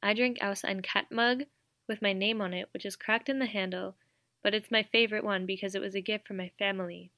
I 0.00 0.14
drink 0.14 0.38
aus 0.40 0.64
ein 0.64 0.80
cat 0.80 1.10
mug 1.10 1.46
with 1.88 2.02
my 2.02 2.12
name 2.12 2.40
on 2.40 2.54
it, 2.54 2.68
which 2.72 2.86
is 2.86 2.94
cracked 2.94 3.28
in 3.28 3.40
the 3.40 3.46
handle, 3.46 3.96
but 4.44 4.54
it's 4.54 4.70
my 4.70 4.84
favorite 4.84 5.24
one 5.24 5.44
because 5.44 5.74
it 5.74 5.82
was 5.82 5.96
a 5.96 6.00
gift 6.00 6.28
from 6.28 6.36
my 6.36 6.52
family. 6.56 7.10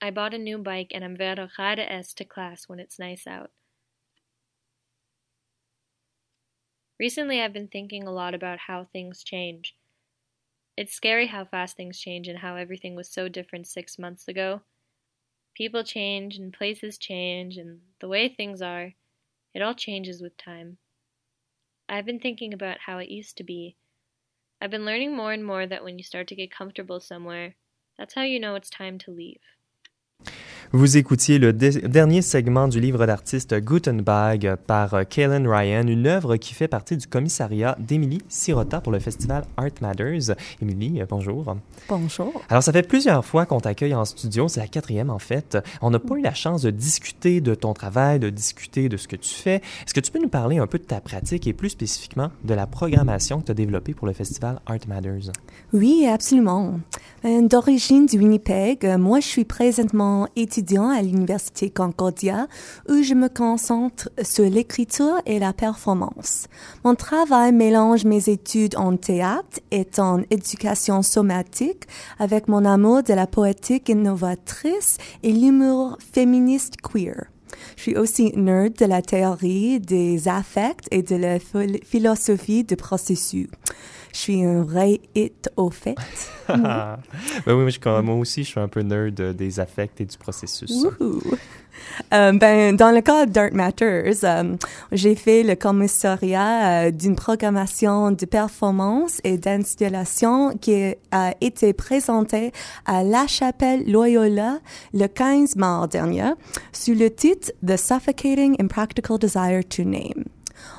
I 0.00 0.10
bought 0.10 0.32
a 0.32 0.38
new 0.38 0.56
bike 0.56 0.92
and 0.94 1.04
I'm 1.04 1.16
werde 1.16 1.50
rade 1.58 1.80
es 1.80 2.14
to 2.14 2.24
class 2.24 2.70
when 2.70 2.80
it's 2.80 2.98
nice 2.98 3.26
out. 3.26 3.50
Recently, 6.98 7.42
I've 7.42 7.52
been 7.52 7.68
thinking 7.68 8.06
a 8.06 8.12
lot 8.12 8.34
about 8.34 8.60
how 8.60 8.84
things 8.84 9.22
change. 9.22 9.74
It's 10.76 10.94
scary 10.94 11.26
how 11.26 11.44
fast 11.44 11.76
things 11.76 11.98
change 12.00 12.28
and 12.28 12.38
how 12.38 12.56
everything 12.56 12.94
was 12.94 13.10
so 13.10 13.28
different 13.28 13.66
six 13.66 13.98
months 13.98 14.28
ago. 14.28 14.62
People 15.54 15.84
change 15.84 16.38
and 16.38 16.52
places 16.52 16.98
change 16.98 17.58
and 17.58 17.82
the 18.00 18.08
way 18.08 18.28
things 18.28 18.62
are, 18.62 18.94
it 19.54 19.62
all 19.62 19.74
changes 19.74 20.22
with 20.22 20.36
time. 20.36 20.78
I've 21.88 22.06
been 22.06 22.20
thinking 22.20 22.54
about 22.54 22.78
how 22.82 22.98
it 22.98 23.08
used 23.08 23.36
to 23.38 23.42
be. 23.42 23.76
I've 24.60 24.70
been 24.70 24.86
learning 24.86 25.16
more 25.16 25.32
and 25.32 25.44
more 25.44 25.66
that 25.66 25.84
when 25.84 25.98
you 25.98 26.04
start 26.04 26.28
to 26.28 26.36
get 26.36 26.50
comfortable 26.52 27.00
somewhere, 27.00 27.56
that's 27.98 28.14
how 28.14 28.22
you 28.22 28.40
know 28.40 28.56
it's 28.56 28.70
time 28.70 28.98
to 29.00 29.12
leave. 29.12 29.42
Vous 30.72 30.96
écoutiez 30.96 31.38
le 31.38 31.52
dernier 31.52 32.22
segment 32.22 32.66
du 32.66 32.80
livre 32.80 33.06
d'artiste 33.06 33.54
Gutenberg 33.54 34.56
par 34.66 34.94
euh, 34.94 35.04
Kalen 35.04 35.46
Ryan, 35.46 35.86
une 35.86 36.08
œuvre 36.08 36.36
qui 36.36 36.54
fait 36.54 36.66
partie 36.66 36.96
du 36.96 37.06
commissariat 37.06 37.76
d'Émilie 37.78 38.20
Sirota 38.28 38.80
pour 38.80 38.90
le 38.90 38.98
festival 38.98 39.44
Art 39.56 39.70
Matters. 39.80 40.34
Émilie, 40.60 41.00
euh, 41.00 41.06
bonjour. 41.08 41.56
Bonjour. 41.88 42.42
Alors, 42.48 42.64
ça 42.64 42.72
fait 42.72 42.82
plusieurs 42.82 43.24
fois 43.24 43.46
qu'on 43.46 43.60
t'accueille 43.60 43.94
en 43.94 44.04
studio, 44.04 44.48
c'est 44.48 44.58
la 44.58 44.66
quatrième 44.66 45.08
en 45.08 45.20
fait. 45.20 45.56
On 45.82 45.90
n'a 45.90 46.00
pas 46.00 46.16
eu 46.16 46.22
la 46.22 46.34
chance 46.34 46.62
de 46.62 46.70
discuter 46.70 47.40
de 47.40 47.54
ton 47.54 47.72
travail, 47.72 48.18
de 48.18 48.28
discuter 48.28 48.88
de 48.88 48.96
ce 48.96 49.06
que 49.06 49.16
tu 49.16 49.34
fais. 49.34 49.56
Est-ce 49.84 49.94
que 49.94 50.00
tu 50.00 50.10
peux 50.10 50.20
nous 50.20 50.28
parler 50.28 50.58
un 50.58 50.66
peu 50.66 50.78
de 50.78 50.84
ta 50.84 51.00
pratique 51.00 51.46
et 51.46 51.52
plus 51.52 51.70
spécifiquement 51.70 52.30
de 52.42 52.54
la 52.54 52.66
programmation 52.66 53.40
que 53.40 53.46
tu 53.46 53.52
as 53.52 53.54
développée 53.54 53.94
pour 53.94 54.08
le 54.08 54.12
festival 54.12 54.60
Art 54.66 54.78
Matters? 54.88 55.30
Oui, 55.72 56.08
absolument. 56.12 56.80
Euh, 57.24 57.46
D'origine 57.46 58.06
du 58.06 58.18
Winnipeg, 58.18 58.84
moi 58.98 59.20
je 59.20 59.26
suis 59.26 59.44
présentement 59.44 60.28
étudiant 60.56 60.88
à 60.88 61.02
l'Université 61.02 61.68
Concordia 61.68 62.46
où 62.88 63.02
je 63.02 63.12
me 63.12 63.28
concentre 63.28 64.08
sur 64.22 64.48
l'écriture 64.48 65.20
et 65.26 65.38
la 65.38 65.52
performance. 65.52 66.46
Mon 66.82 66.94
travail 66.94 67.52
mélange 67.52 68.04
mes 68.04 68.30
études 68.30 68.76
en 68.76 68.96
théâtre 68.96 69.60
et 69.70 69.86
en 69.98 70.22
éducation 70.30 71.02
somatique 71.02 71.84
avec 72.18 72.48
mon 72.48 72.64
amour 72.64 73.02
de 73.02 73.12
la 73.12 73.26
poétique 73.26 73.90
innovatrice 73.90 74.96
et 75.22 75.32
l'humour 75.32 75.98
féministe 76.12 76.76
queer. 76.80 77.26
Je 77.76 77.82
suis 77.82 77.96
aussi 77.96 78.32
nerd 78.34 78.74
de 78.78 78.86
la 78.86 79.02
théorie 79.02 79.78
des 79.78 80.26
affects 80.26 80.86
et 80.90 81.02
de 81.02 81.16
la 81.16 81.38
phil- 81.38 81.80
philosophie 81.84 82.64
du 82.64 82.76
processus. 82.76 83.48
Je 84.16 84.22
suis 84.22 84.42
un 84.44 84.62
vrai 84.62 84.98
hit 85.14 85.50
au 85.58 85.68
fait. 85.68 85.94
ben 86.48 86.96
oui, 87.46 87.52
moi, 87.54 87.68
je- 87.68 88.00
moi 88.00 88.14
aussi, 88.14 88.44
je 88.44 88.48
suis 88.48 88.60
un 88.60 88.66
peu 88.68 88.80
nerd 88.80 89.20
euh, 89.20 89.34
des 89.34 89.60
affects 89.60 90.00
et 90.00 90.06
du 90.06 90.16
processus. 90.16 90.86
Euh, 92.14 92.32
ben, 92.32 92.74
dans 92.74 92.90
le 92.92 93.02
cas 93.02 93.26
d'Art 93.26 93.52
Matters, 93.52 94.24
euh, 94.24 94.56
j'ai 94.90 95.14
fait 95.16 95.42
le 95.42 95.54
commissariat 95.54 96.86
euh, 96.86 96.90
d'une 96.90 97.14
programmation 97.14 98.10
de 98.10 98.24
performance 98.24 99.20
et 99.22 99.36
d'installation 99.36 100.56
qui 100.56 100.94
a 101.10 101.34
été 101.42 101.74
présentée 101.74 102.52
à 102.86 103.02
La 103.02 103.26
Chapelle 103.26 103.84
Loyola 103.86 104.60
le 104.94 105.08
15 105.08 105.56
mars 105.56 105.90
dernier 105.90 106.30
sous 106.72 106.94
le 106.94 107.10
titre 107.10 107.52
The 107.66 107.76
Suffocating 107.76 108.56
Impractical 108.58 109.18
Desire 109.18 109.62
to 109.68 109.84
Name. 109.84 110.24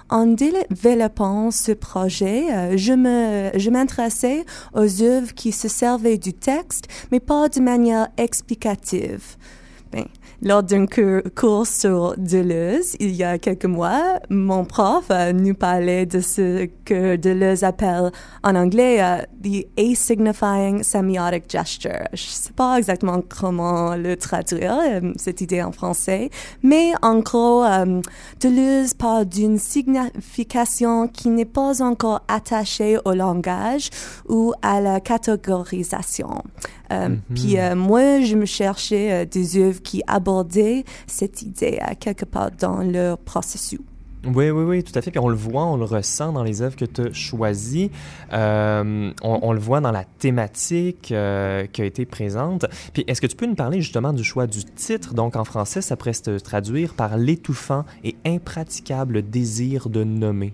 En 0.10 0.26
développant 0.26 1.52
ce 1.52 1.72
projet, 1.74 2.46
euh, 2.52 2.78
je 2.78 2.94
me, 2.94 3.52
je 3.58 3.70
m'intéressais 3.70 4.46
aux 4.74 5.02
œuvres 5.02 5.34
qui 5.34 5.52
se 5.52 5.68
servaient 5.68 6.18
du 6.18 6.34
texte, 6.34 6.86
mais 7.12 7.20
pas 7.20 7.50
de 7.50 7.60
manière 7.60 8.08
explicative. 8.18 9.36
Ben, 9.92 10.06
lors 10.42 10.62
d'un 10.62 10.86
cours, 10.86 11.66
sur 11.66 12.14
Deleuze, 12.18 12.96
il 13.00 13.16
y 13.16 13.24
a 13.24 13.40
quelques 13.40 13.66
mois, 13.66 14.20
mon 14.30 14.66
prof 14.66 15.06
euh, 15.10 15.34
nous 15.34 15.56
parlait 15.56 16.06
de 16.06 16.20
ce 16.20 16.68
que 16.86 17.16
Deleuze 17.16 17.64
appelle 17.64 18.12
en 18.44 18.56
anglais 18.56 19.02
euh, 19.02 19.24
the 19.42 19.66
asignifying 19.78 20.84
semiotic 20.84 21.50
gesture. 21.50 22.08
Je 22.14 22.22
sais 22.22 22.54
pas 22.54 22.78
exactement 22.78 23.22
comment 23.28 23.96
le 23.96 24.16
traduire, 24.16 24.80
euh, 24.80 25.14
cette 25.16 25.42
idée 25.42 25.64
en 25.64 25.72
français, 25.72 26.30
mais 26.62 26.94
en 27.02 27.20
gros, 27.20 27.64
Deleuze 28.40 28.94
parle 28.94 29.26
d'une 29.26 29.58
signification 29.58 31.08
qui 31.08 31.30
n'est 31.30 31.46
pas 31.46 31.82
encore 31.82 32.22
attachée 32.28 32.98
au 33.06 33.14
langage 33.14 33.90
ou 34.30 34.54
à 34.62 34.82
la 34.82 35.00
catégorisation. 35.00 36.44
Euh, 36.92 37.16
Puis 37.34 37.60
euh, 37.60 37.76
moi, 37.76 38.22
je 38.22 38.36
me 38.36 38.46
cherchais 38.46 39.12
euh, 39.12 39.26
des 39.26 39.58
œuvres 39.58 39.82
qui 39.82 40.02
abordaient 40.08 40.84
cette 41.06 41.42
idée 41.42 41.80
à 41.82 41.96
quelque 41.96 42.26
part 42.26 42.52
dans 42.52 42.82
leur 42.82 43.18
processus. 43.18 43.80
Oui, 44.26 44.50
oui, 44.50 44.64
oui, 44.64 44.84
tout 44.84 44.98
à 44.98 45.02
fait. 45.02 45.12
Puis 45.12 45.20
on 45.20 45.30
le 45.30 45.36
voit, 45.36 45.66
on 45.66 45.78
le 45.78 45.86
ressent 45.86 46.34
dans 46.34 46.44
les 46.44 46.62
œuvres 46.62 46.76
que 46.76 46.86
tu 46.86 47.02
as 47.02 47.14
choisies. 47.14 47.92
Euh, 48.34 49.12
on, 49.22 49.40
on 49.42 49.54
le 49.54 49.60
voit 49.60 49.80
dans 49.80 49.92
la 49.92 50.04
thématique 50.04 51.12
euh, 51.12 51.66
qui 51.68 51.82
a 51.82 51.86
été 51.86 52.06
présente. 52.06 52.66
Puis 52.94 53.06
est-ce 53.08 53.22
que 53.22 53.28
tu 53.28 53.36
peux 53.36 53.46
nous 53.46 53.56
parler 53.56 53.82
justement 53.82 54.14
du 54.14 54.24
choix 54.24 54.48
du 54.48 54.64
titre? 54.66 55.14
Donc 55.14 55.36
en 55.36 55.46
français, 55.46 55.82
ça 55.82 55.96
pourrait 55.96 56.14
se 56.14 56.40
traduire 56.40 56.94
par 56.94 57.18
l'étouffant 57.18 57.86
et 58.04 58.16
impraticable 58.26 59.22
désir 59.22 59.88
de 59.90 60.04
nommer. 60.04 60.54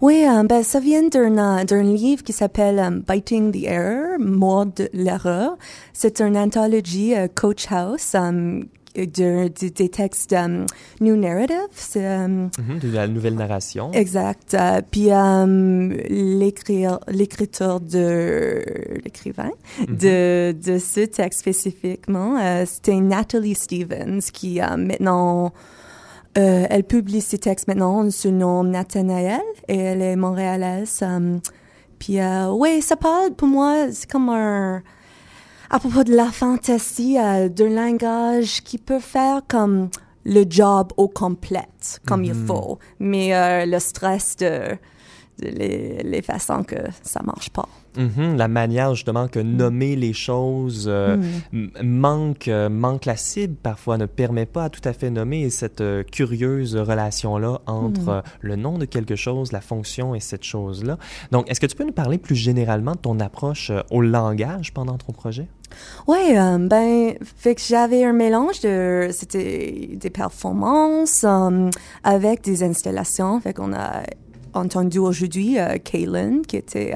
Oui, 0.00 0.24
euh, 0.26 0.42
ben, 0.44 0.62
ça 0.62 0.80
vient 0.80 1.06
d'un 1.08 1.36
euh, 1.60 1.64
d'un 1.64 1.82
livre 1.82 2.22
qui 2.22 2.32
s'appelle 2.32 2.78
euh, 2.78 3.00
Biting 3.06 3.52
the 3.52 3.64
Error, 3.64 4.18
Mort 4.18 4.66
de 4.66 4.88
l'erreur. 4.92 5.56
C'est 5.92 6.20
une 6.20 6.36
anthologie 6.36 7.14
euh, 7.14 7.28
Coach 7.34 7.66
House 7.70 8.14
de, 8.96 9.04
de- 9.06 9.68
des 9.68 9.88
textes 9.88 10.32
um, 10.32 10.66
new 11.00 11.14
narrative. 11.14 11.68
c'est, 11.72 12.04
um, 12.04 12.50
Mhm, 12.58 12.78
de 12.80 12.90
la 12.90 13.06
nouvelle 13.06 13.36
narration. 13.36 13.92
Exact. 13.92 14.56
Puis 14.90 15.10
um, 15.12 15.92
l'écriteur 16.08 17.80
de 17.80 18.62
l'écrivain 19.04 19.50
Mhm. 19.88 19.96
de, 19.96 20.52
de 20.52 20.78
ce 20.78 21.00
texte 21.06 21.40
spécifiquement, 21.40 22.36
c'était 22.66 22.96
Natalie 23.00 23.54
Stevens 23.54 24.20
qui 24.32 24.60
euh, 24.60 24.76
maintenant 24.76 25.52
euh, 26.38 26.66
elle 26.70 26.84
publie 26.84 27.20
ses 27.20 27.38
textes 27.38 27.66
maintenant 27.68 28.08
sous 28.10 28.28
le 28.28 28.34
nom 28.36 28.62
Nathanaël 28.64 29.40
et 29.68 29.76
elle 29.78 30.02
est 30.02 30.16
montréalaise. 30.16 31.02
um, 31.02 31.40
puis 31.98 32.20
euh, 32.20 32.50
oui, 32.52 32.80
ça 32.82 32.96
parle 32.96 33.32
pour 33.34 33.48
moi, 33.48 33.86
c'est 33.92 34.10
comme 34.10 34.28
un 34.28 34.82
à 35.70 35.78
propos 35.78 36.02
de 36.02 36.14
la 36.14 36.30
fantaisie 36.32 37.16
euh, 37.18 37.48
d'un 37.48 37.68
langage 37.68 38.62
qui 38.64 38.78
peut 38.78 38.98
faire 39.00 39.42
comme 39.46 39.88
le 40.24 40.44
job 40.48 40.92
au 40.96 41.08
complète, 41.08 42.00
comme 42.06 42.24
il 42.24 42.34
Mhm. 42.34 42.46
faut, 42.46 42.78
mais 42.98 43.34
euh, 43.34 43.66
le 43.66 43.78
stress 43.78 44.36
de, 44.36 44.76
de 45.40 45.46
les, 45.48 46.02
les 46.02 46.22
façons 46.22 46.62
que 46.64 46.76
ça 47.02 47.22
marche 47.22 47.50
pas. 47.50 47.68
Mhm, 47.96 48.36
la 48.36 48.46
manière 48.48 48.94
justement 48.94 49.26
que 49.26 49.40
nommer 49.40 49.96
les 49.96 50.12
choses 50.12 50.86
euh, 50.88 51.16
Mm. 51.16 51.22
m- 51.52 51.70
manque, 51.82 52.46
euh, 52.48 52.68
manque 52.68 53.04
la 53.04 53.16
cible 53.16 53.56
parfois, 53.62 53.98
ne 53.98 54.06
permet 54.06 54.46
pas 54.46 54.64
à 54.64 54.70
tout 54.70 54.80
à 54.84 54.92
fait 54.92 55.10
nommer 55.10 55.40
et 55.40 55.50
cette 55.50 55.80
euh, 55.80 56.02
curieuse 56.04 56.76
relation-là 56.76 57.60
entre 57.66 58.00
Mm. 58.02 58.08
euh, 58.08 58.22
le 58.40 58.56
nom 58.56 58.78
de 58.78 58.84
quelque 58.84 59.16
chose, 59.16 59.50
la 59.52 59.60
fonction 59.60 60.14
et 60.14 60.20
cette 60.20 60.44
chose-là. 60.44 60.98
Donc, 61.32 61.50
est-ce 61.50 61.58
que 61.60 61.66
tu 61.66 61.74
peux 61.76 61.84
nous 61.84 61.92
parler 61.92 62.18
plus 62.18 62.36
généralement 62.36 62.92
de 62.92 62.98
ton 62.98 63.18
approche 63.20 63.72
au 63.90 64.00
langage 64.02 64.72
pendant 64.72 64.96
ton 64.96 65.12
projet? 65.12 65.48
Ouais, 66.06 66.38
euh, 66.38 66.58
ben, 66.58 67.14
fait 67.36 67.54
que 67.54 67.60
j'avais 67.60 68.04
un 68.04 68.12
mélange 68.12 68.60
de, 68.60 69.08
c'était 69.12 69.90
des 69.94 70.10
performances 70.10 71.24
euh, 71.24 71.70
avec 72.04 72.42
des 72.42 72.62
installations. 72.62 73.40
Fait 73.40 73.52
qu'on 73.54 73.72
a 73.72 74.02
entendu 74.52 74.98
aujourd'hui 74.98 75.58
euh, 75.60 75.76
Kaylin 75.78 76.42
qui 76.46 76.56
était 76.56 76.92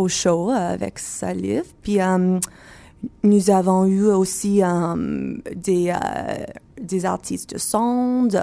au 0.00 0.08
show 0.08 0.50
euh, 0.50 0.74
avec 0.74 0.98
sa 0.98 1.32
livre. 1.32 1.66
Puis 1.82 2.00
euh, 2.00 2.38
nous 3.22 3.50
avons 3.50 3.84
eu 3.86 4.06
aussi 4.06 4.62
euh, 4.62 5.34
des 5.54 5.92
des 6.80 7.04
artistes 7.04 7.52
de 7.54 7.58
son, 7.58 8.22
de, 8.24 8.38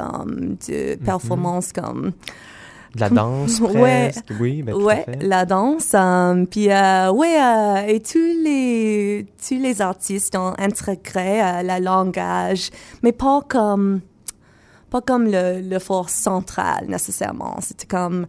de 0.67 0.95
performances 1.03 1.73
comme 1.73 2.11
De 2.95 2.99
la 3.01 3.09
danse, 3.09 3.59
Ouais. 3.61 4.11
Oui, 4.39 4.61
ben, 4.61 4.73
tout 4.75 4.81
à 4.81 4.83
ouais, 4.85 5.03
fait. 5.05 5.23
la 5.23 5.45
danse. 5.45 5.91
euh, 5.95 6.45
puis, 6.45 6.69
euh, 6.71 7.11
ouais, 7.11 7.35
euh, 7.41 7.87
et 7.87 7.99
tous 7.99 8.17
les, 8.43 9.25
tous 9.47 9.55
les 9.59 9.81
artistes 9.81 10.35
ont 10.35 10.53
intégré 10.59 11.41
le 11.63 11.83
langage, 11.83 12.69
mais 13.01 13.11
pas 13.11 13.41
comme, 13.47 14.01
pas 14.91 15.01
comme 15.01 15.25
le, 15.25 15.59
le 15.61 15.79
force 15.79 16.13
central 16.13 16.85
nécessairement. 16.87 17.57
C'était 17.61 17.87
comme 17.87 18.27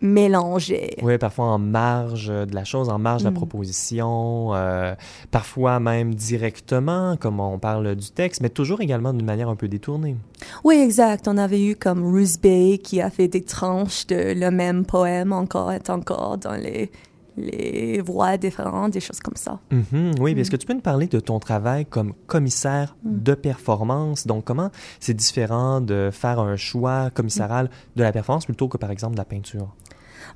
mélangé. 0.00 0.96
Oui, 1.02 1.18
parfois 1.18 1.46
en 1.46 1.58
marge 1.58 2.28
de 2.28 2.54
la 2.54 2.64
chose, 2.64 2.88
en 2.88 2.98
marge 2.98 3.22
de 3.22 3.26
la 3.26 3.30
Mm. 3.32 3.34
proposition, 3.34 4.54
euh, 4.54 4.94
parfois 5.30 5.80
même 5.80 6.14
directement, 6.14 7.16
comme 7.16 7.40
on 7.40 7.58
parle 7.58 7.94
du 7.96 8.10
texte, 8.10 8.40
mais 8.40 8.48
toujours 8.50 8.80
également 8.80 9.12
d'une 9.12 9.26
manière 9.26 9.48
un 9.48 9.56
peu 9.56 9.68
détournée. 9.68 10.16
Oui, 10.64 10.76
exact. 10.76 11.28
On 11.28 11.36
avait 11.38 11.64
eu 11.64 11.76
comme 11.76 12.04
Ruth 12.12 12.40
Bay 12.42 12.78
qui 12.82 13.00
a 13.00 13.10
fait 13.10 13.28
des 13.28 13.42
tranches 13.42 14.06
de 14.06 14.34
le 14.34 14.50
même 14.50 14.84
poème 14.84 15.32
encore 15.32 15.72
et 15.72 15.80
encore 15.88 16.38
dans 16.38 16.54
les, 16.54 16.90
les 17.36 18.00
voix 18.00 18.36
différentes, 18.36 18.92
des 18.92 19.00
choses 19.00 19.20
comme 19.20 19.36
ça. 19.36 19.60
Mhm, 19.70 20.14
oui, 20.20 20.34
mais 20.34 20.40
est-ce 20.42 20.50
que 20.50 20.56
tu 20.56 20.66
peux 20.66 20.74
nous 20.74 20.80
parler 20.80 21.06
de 21.06 21.20
ton 21.20 21.38
travail 21.38 21.86
comme 21.86 22.12
commissaire 22.26 22.96
Mm. 23.04 23.22
de 23.22 23.34
performance? 23.34 24.26
Donc, 24.26 24.44
comment 24.44 24.70
c'est 25.00 25.14
différent 25.14 25.80
de 25.80 26.10
faire 26.12 26.40
un 26.40 26.56
choix 26.56 27.10
commissaral 27.10 27.70
de 27.96 28.02
la 28.02 28.12
performance 28.12 28.44
plutôt 28.46 28.68
que, 28.68 28.76
par 28.76 28.90
exemple, 28.90 29.14
de 29.14 29.18
la 29.18 29.24
peinture? 29.24 29.68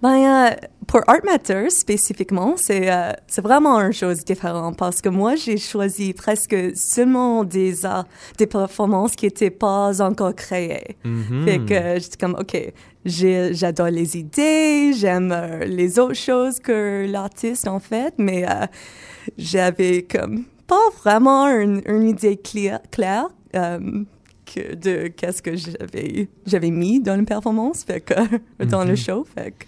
Ben, 0.02 0.48
euh, 0.50 0.50
pour 0.88 1.00
Art 1.06 1.20
Matter 1.24 1.70
spécifiquement, 1.70 2.54
c'est 2.56 2.90
euh, 2.92 3.12
c'est 3.28 3.40
vraiment 3.40 3.78
une 3.80 3.92
chose 3.92 4.24
différente 4.24 4.76
parce 4.76 5.00
que 5.00 5.08
moi, 5.08 5.36
j'ai 5.36 5.56
choisi 5.58 6.12
presque 6.12 6.56
seulement 6.74 7.44
des 7.44 7.86
arts, 7.86 8.06
des 8.36 8.46
performances 8.48 9.14
qui 9.14 9.26
n'étaient 9.26 9.50
pas 9.50 10.02
encore 10.02 10.34
créées. 10.34 10.96
Mhm. 11.04 11.44
Fait 11.44 11.58
que 11.60 11.74
euh, 11.74 11.98
j'étais 12.00 12.16
comme, 12.18 12.34
OK, 12.38 12.56
j'adore 13.04 13.90
les 13.90 14.16
idées, 14.18 14.92
j'aime 14.92 15.30
euh, 15.32 15.64
les 15.66 15.98
autres 16.00 16.14
choses 16.14 16.58
que 16.58 17.06
l'artiste 17.08 17.68
en 17.68 17.78
fait, 17.78 18.14
mais 18.18 18.44
euh, 18.44 18.66
j'avais 19.38 20.02
comme 20.02 20.44
pas 20.66 20.88
vraiment 21.04 21.46
une, 21.48 21.80
une 21.86 22.08
idée 22.08 22.36
claire, 22.36 22.80
claire 22.90 23.28
que 23.52 24.74
de 24.74 25.06
qu'est-ce 25.08 25.40
que 25.42 25.54
j'avais 25.56 26.28
j'avais 26.44 26.70
mis 26.70 27.00
dans 27.00 27.14
une 27.14 27.24
performance, 27.24 27.84
fait 27.84 28.00
que 28.00 28.14
dans 28.64 28.82
le 28.84 28.90
Mhm. 28.92 28.96
show, 28.96 29.24
fait 29.34 29.52
que 29.52 29.64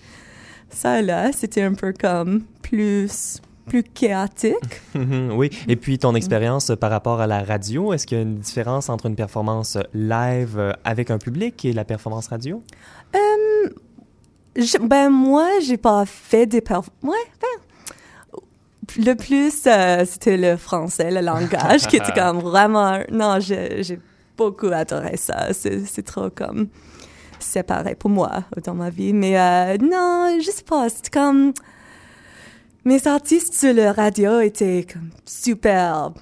ça 0.75 1.01
là, 1.03 1.31
c'était 1.33 1.63
un 1.63 1.75
peu 1.75 1.93
comme 1.93 2.43
plus 2.63 3.41
plus 3.67 3.83
chaotique. 3.83 4.83
Mhm, 4.95 5.33
oui, 5.37 5.49
et 5.69 5.77
puis 5.77 5.99
ton 5.99 6.15
expérience 6.15 6.71
par 6.79 6.91
rapport 6.91 7.23
à 7.23 7.27
la 7.27 7.43
radio, 7.43 7.95
est-ce 7.95 8.07
qu'il 8.07 8.19
y 8.19 8.21
a 8.21 8.23
une 8.23 8.37
différence 8.39 8.91
entre 8.91 9.07
une 9.07 9.17
performance 9.17 9.79
live 9.95 10.75
avec 10.85 11.11
un 11.11 11.17
public 11.17 11.65
et 11.65 11.73
la 11.73 11.85
performance 11.87 12.29
radio? 12.29 12.63
Euh, 13.15 13.71
je- 14.57 14.77
ben 14.87 15.09
moi, 15.09 15.49
j'ai 15.67 15.79
pas 15.79 16.05
fait 16.05 16.45
des 16.45 16.61
perf... 16.61 16.91
Ouais, 17.03 17.17
ben, 17.41 18.41
le 18.99 19.15
plus, 19.15 19.63
euh, 19.67 20.05
c'était 20.05 20.37
le 20.37 20.57
français, 20.59 21.11
le 21.11 21.21
langage, 21.23 21.87
qui 21.87 21.97
était 21.97 22.13
comme 22.15 22.41
vraiment... 22.41 22.99
Non, 23.11 23.39
j'ai 23.41 23.83
j'ai 23.83 23.99
beaucoup 24.37 24.67
adoré 24.69 25.17
ça. 25.17 25.53
C'est 25.55 25.87
c'est 25.87 26.03
trop 26.03 26.29
comme 26.29 26.69
séparé 27.45 27.95
pour 27.95 28.11
moi 28.11 28.45
dans 28.65 28.75
ma 28.75 28.91
vie. 28.91 29.13
Mais 29.13 29.39
euh, 29.39 29.77
non, 29.79 30.39
je 30.41 30.51
sais 30.51 30.65
pas, 30.65 30.89
c'était 30.89 31.11
comme... 31.11 31.53
Mes 32.87 33.07
artistes 33.07 33.55
sur 33.55 33.73
la 33.73 33.93
radio 33.95 34.41
étaient 34.41 34.87
comme 34.93 35.09
super 35.25 36.13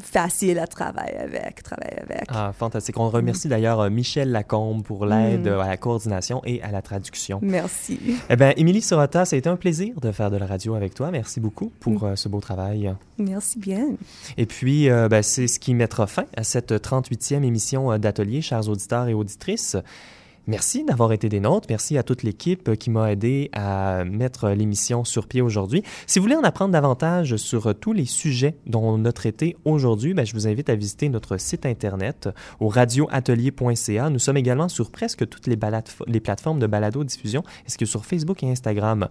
faciles 0.00 0.58
à 0.60 0.66
travailler 0.68 1.16
avec, 1.18 1.62
travailler 1.64 1.98
avec. 2.00 2.24
Ah, 2.28 2.52
fantastique. 2.56 2.98
On 3.00 3.08
remercie 3.10 3.48
d'ailleurs 3.48 3.80
euh, 3.80 3.90
Michel 3.90 4.30
Lacombe 4.30 4.82
pour 4.84 5.06
l'aide 5.06 5.44
Mm. 5.44 5.48
euh, 5.48 5.60
à 5.60 5.68
la 5.68 5.76
coordination 5.76 6.40
et 6.44 6.62
à 6.62 6.70
la 6.70 6.82
traduction. 6.82 7.40
Merci. 7.42 7.98
Eh 8.30 8.36
bien, 8.36 8.52
Émilie 8.56 8.80
Sorota, 8.80 9.24
ça 9.24 9.34
a 9.34 9.38
été 9.40 9.48
un 9.48 9.56
plaisir 9.56 9.98
de 10.00 10.12
faire 10.12 10.30
de 10.30 10.36
la 10.36 10.46
radio 10.46 10.74
avec 10.76 10.94
toi. 10.94 11.10
Merci 11.10 11.40
beaucoup 11.40 11.72
pour 11.80 12.04
euh, 12.04 12.14
ce 12.16 12.28
beau 12.28 12.40
travail. 12.40 12.94
Merci 13.18 13.58
bien. 13.58 13.86
Et 14.36 14.46
puis, 14.46 14.90
euh, 14.90 15.08
ben, 15.08 15.22
c'est 15.22 15.48
ce 15.48 15.58
qui 15.58 15.74
mettra 15.74 16.06
fin 16.06 16.26
à 16.36 16.44
cette 16.44 16.72
38e 16.72 17.42
émission 17.42 17.96
d'Atelier, 17.98 18.40
chers 18.40 18.68
auditeurs 18.68 19.08
et 19.08 19.14
auditrices. 19.14 19.76
Merci 20.46 20.84
d'avoir 20.84 21.12
été 21.12 21.30
des 21.30 21.40
nôtres. 21.40 21.68
Merci 21.70 21.96
à 21.96 22.02
toute 22.02 22.22
l'équipe 22.22 22.76
qui 22.76 22.90
m'a 22.90 23.10
aidé 23.10 23.48
à 23.54 24.04
mettre 24.04 24.50
l'émission 24.50 25.02
sur 25.02 25.26
pied 25.26 25.40
aujourd'hui. 25.40 25.82
Si 26.06 26.18
vous 26.18 26.24
voulez 26.24 26.36
en 26.36 26.42
apprendre 26.42 26.72
davantage 26.72 27.36
sur 27.36 27.74
tous 27.74 27.94
les 27.94 28.04
sujets 28.04 28.54
dont 28.66 28.82
on 28.82 29.04
a 29.06 29.12
traité 29.12 29.56
aujourd'hui, 29.64 30.12
ben, 30.12 30.26
je 30.26 30.34
vous 30.34 30.46
invite 30.46 30.68
à 30.68 30.74
visiter 30.74 31.08
notre 31.08 31.38
site 31.38 31.64
internet 31.64 32.28
au 32.60 32.68
radioatelier.ca. 32.68 34.10
Nous 34.10 34.18
sommes 34.18 34.36
également 34.36 34.68
sur 34.68 34.90
presque 34.90 35.26
toutes 35.26 35.46
les, 35.46 35.56
plateformes 36.20 36.58
de 36.58 36.66
balado-diffusion, 36.66 37.42
ainsi 37.66 37.78
que 37.78 37.86
sur 37.86 38.04
Facebook 38.04 38.42
et 38.42 38.50
Instagram. 38.50 39.08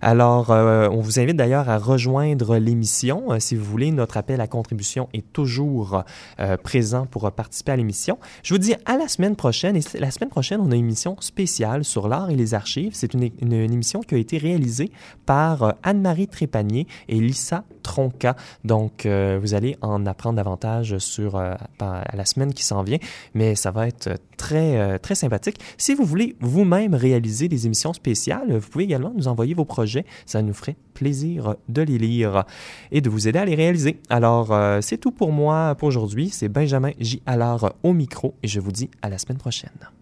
Alors, 0.00 0.50
euh, 0.50 0.88
on 0.90 1.00
vous 1.00 1.18
invite 1.18 1.36
d'ailleurs 1.36 1.68
à 1.68 1.78
rejoindre 1.78 2.56
l'émission. 2.58 3.32
Euh, 3.32 3.40
si 3.40 3.56
vous 3.56 3.64
voulez, 3.64 3.90
notre 3.90 4.16
appel 4.16 4.40
à 4.40 4.46
contribution 4.46 5.08
est 5.12 5.32
toujours 5.32 6.04
euh, 6.38 6.56
présent 6.56 7.06
pour 7.06 7.30
participer 7.32 7.72
à 7.72 7.76
l'émission. 7.76 8.18
Je 8.44 8.54
vous 8.54 8.58
dis 8.58 8.74
à 8.84 8.96
la 8.96 9.08
semaine 9.08 9.34
prochaine. 9.34 9.76
Et 9.76 9.80
la 9.98 10.12
semaine 10.12 10.30
prochaine, 10.30 10.67
une 10.68 10.80
émission 10.80 11.16
spéciale 11.20 11.84
sur 11.84 12.08
l'art 12.08 12.30
et 12.30 12.36
les 12.36 12.54
archives. 12.54 12.92
C'est 12.94 13.14
une, 13.14 13.52
émission 13.52 14.00
qui 14.00 14.14
a 14.14 14.18
été 14.18 14.38
réalisée 14.38 14.90
par 15.26 15.62
euh, 15.62 15.72
Anne-Marie 15.82 16.28
Trépanier 16.28 16.86
et 17.08 17.20
Lisa 17.20 17.64
Tronca. 17.82 18.36
Donc, 18.64 19.06
euh, 19.06 19.38
vous 19.40 19.54
allez 19.54 19.76
en 19.80 20.04
apprendre 20.06 20.36
davantage 20.36 20.98
sur 20.98 21.36
euh, 21.36 21.54
à 21.80 22.16
la 22.16 22.24
semaine 22.24 22.52
qui 22.52 22.64
s'en 22.64 22.82
vient, 22.82 22.98
mais 23.34 23.54
ça 23.54 23.70
va 23.70 23.88
être 23.88 24.10
très, 24.36 24.98
très 24.98 25.14
sympathique. 25.14 25.58
Si 25.76 25.94
vous 25.94 26.04
voulez 26.04 26.36
vous-même 26.40 26.94
réaliser 26.94 27.48
des 27.48 27.66
émissions 27.66 27.92
spéciales, 27.92 28.56
vous 28.58 28.68
pouvez 28.68 28.84
également 28.84 29.12
nous 29.16 29.26
envoyer 29.26 29.54
vos 29.54 29.64
projets. 29.64 30.04
Ça 30.26 30.42
nous 30.42 30.54
ferait 30.54 30.76
plaisir 30.94 31.56
de 31.68 31.82
les 31.82 31.98
lire 31.98 32.44
et 32.92 33.00
de 33.00 33.10
vous 33.10 33.26
aider 33.26 33.38
à 33.38 33.44
les 33.44 33.54
réaliser. 33.54 34.00
Alors, 34.10 34.56
c'est 34.80 34.98
tout 34.98 35.10
pour 35.10 35.32
moi 35.32 35.74
pour 35.76 35.88
aujourd'hui. 35.88 36.30
C'est 36.30 36.48
Benjamin 36.48 36.92
J. 37.00 37.22
Allard 37.26 37.74
au 37.82 37.92
micro 37.92 38.34
et 38.42 38.48
je 38.48 38.60
vous 38.60 38.72
dis 38.72 38.90
à 39.02 39.08
la 39.08 39.18
semaine 39.18 39.38
prochaine. 39.38 39.97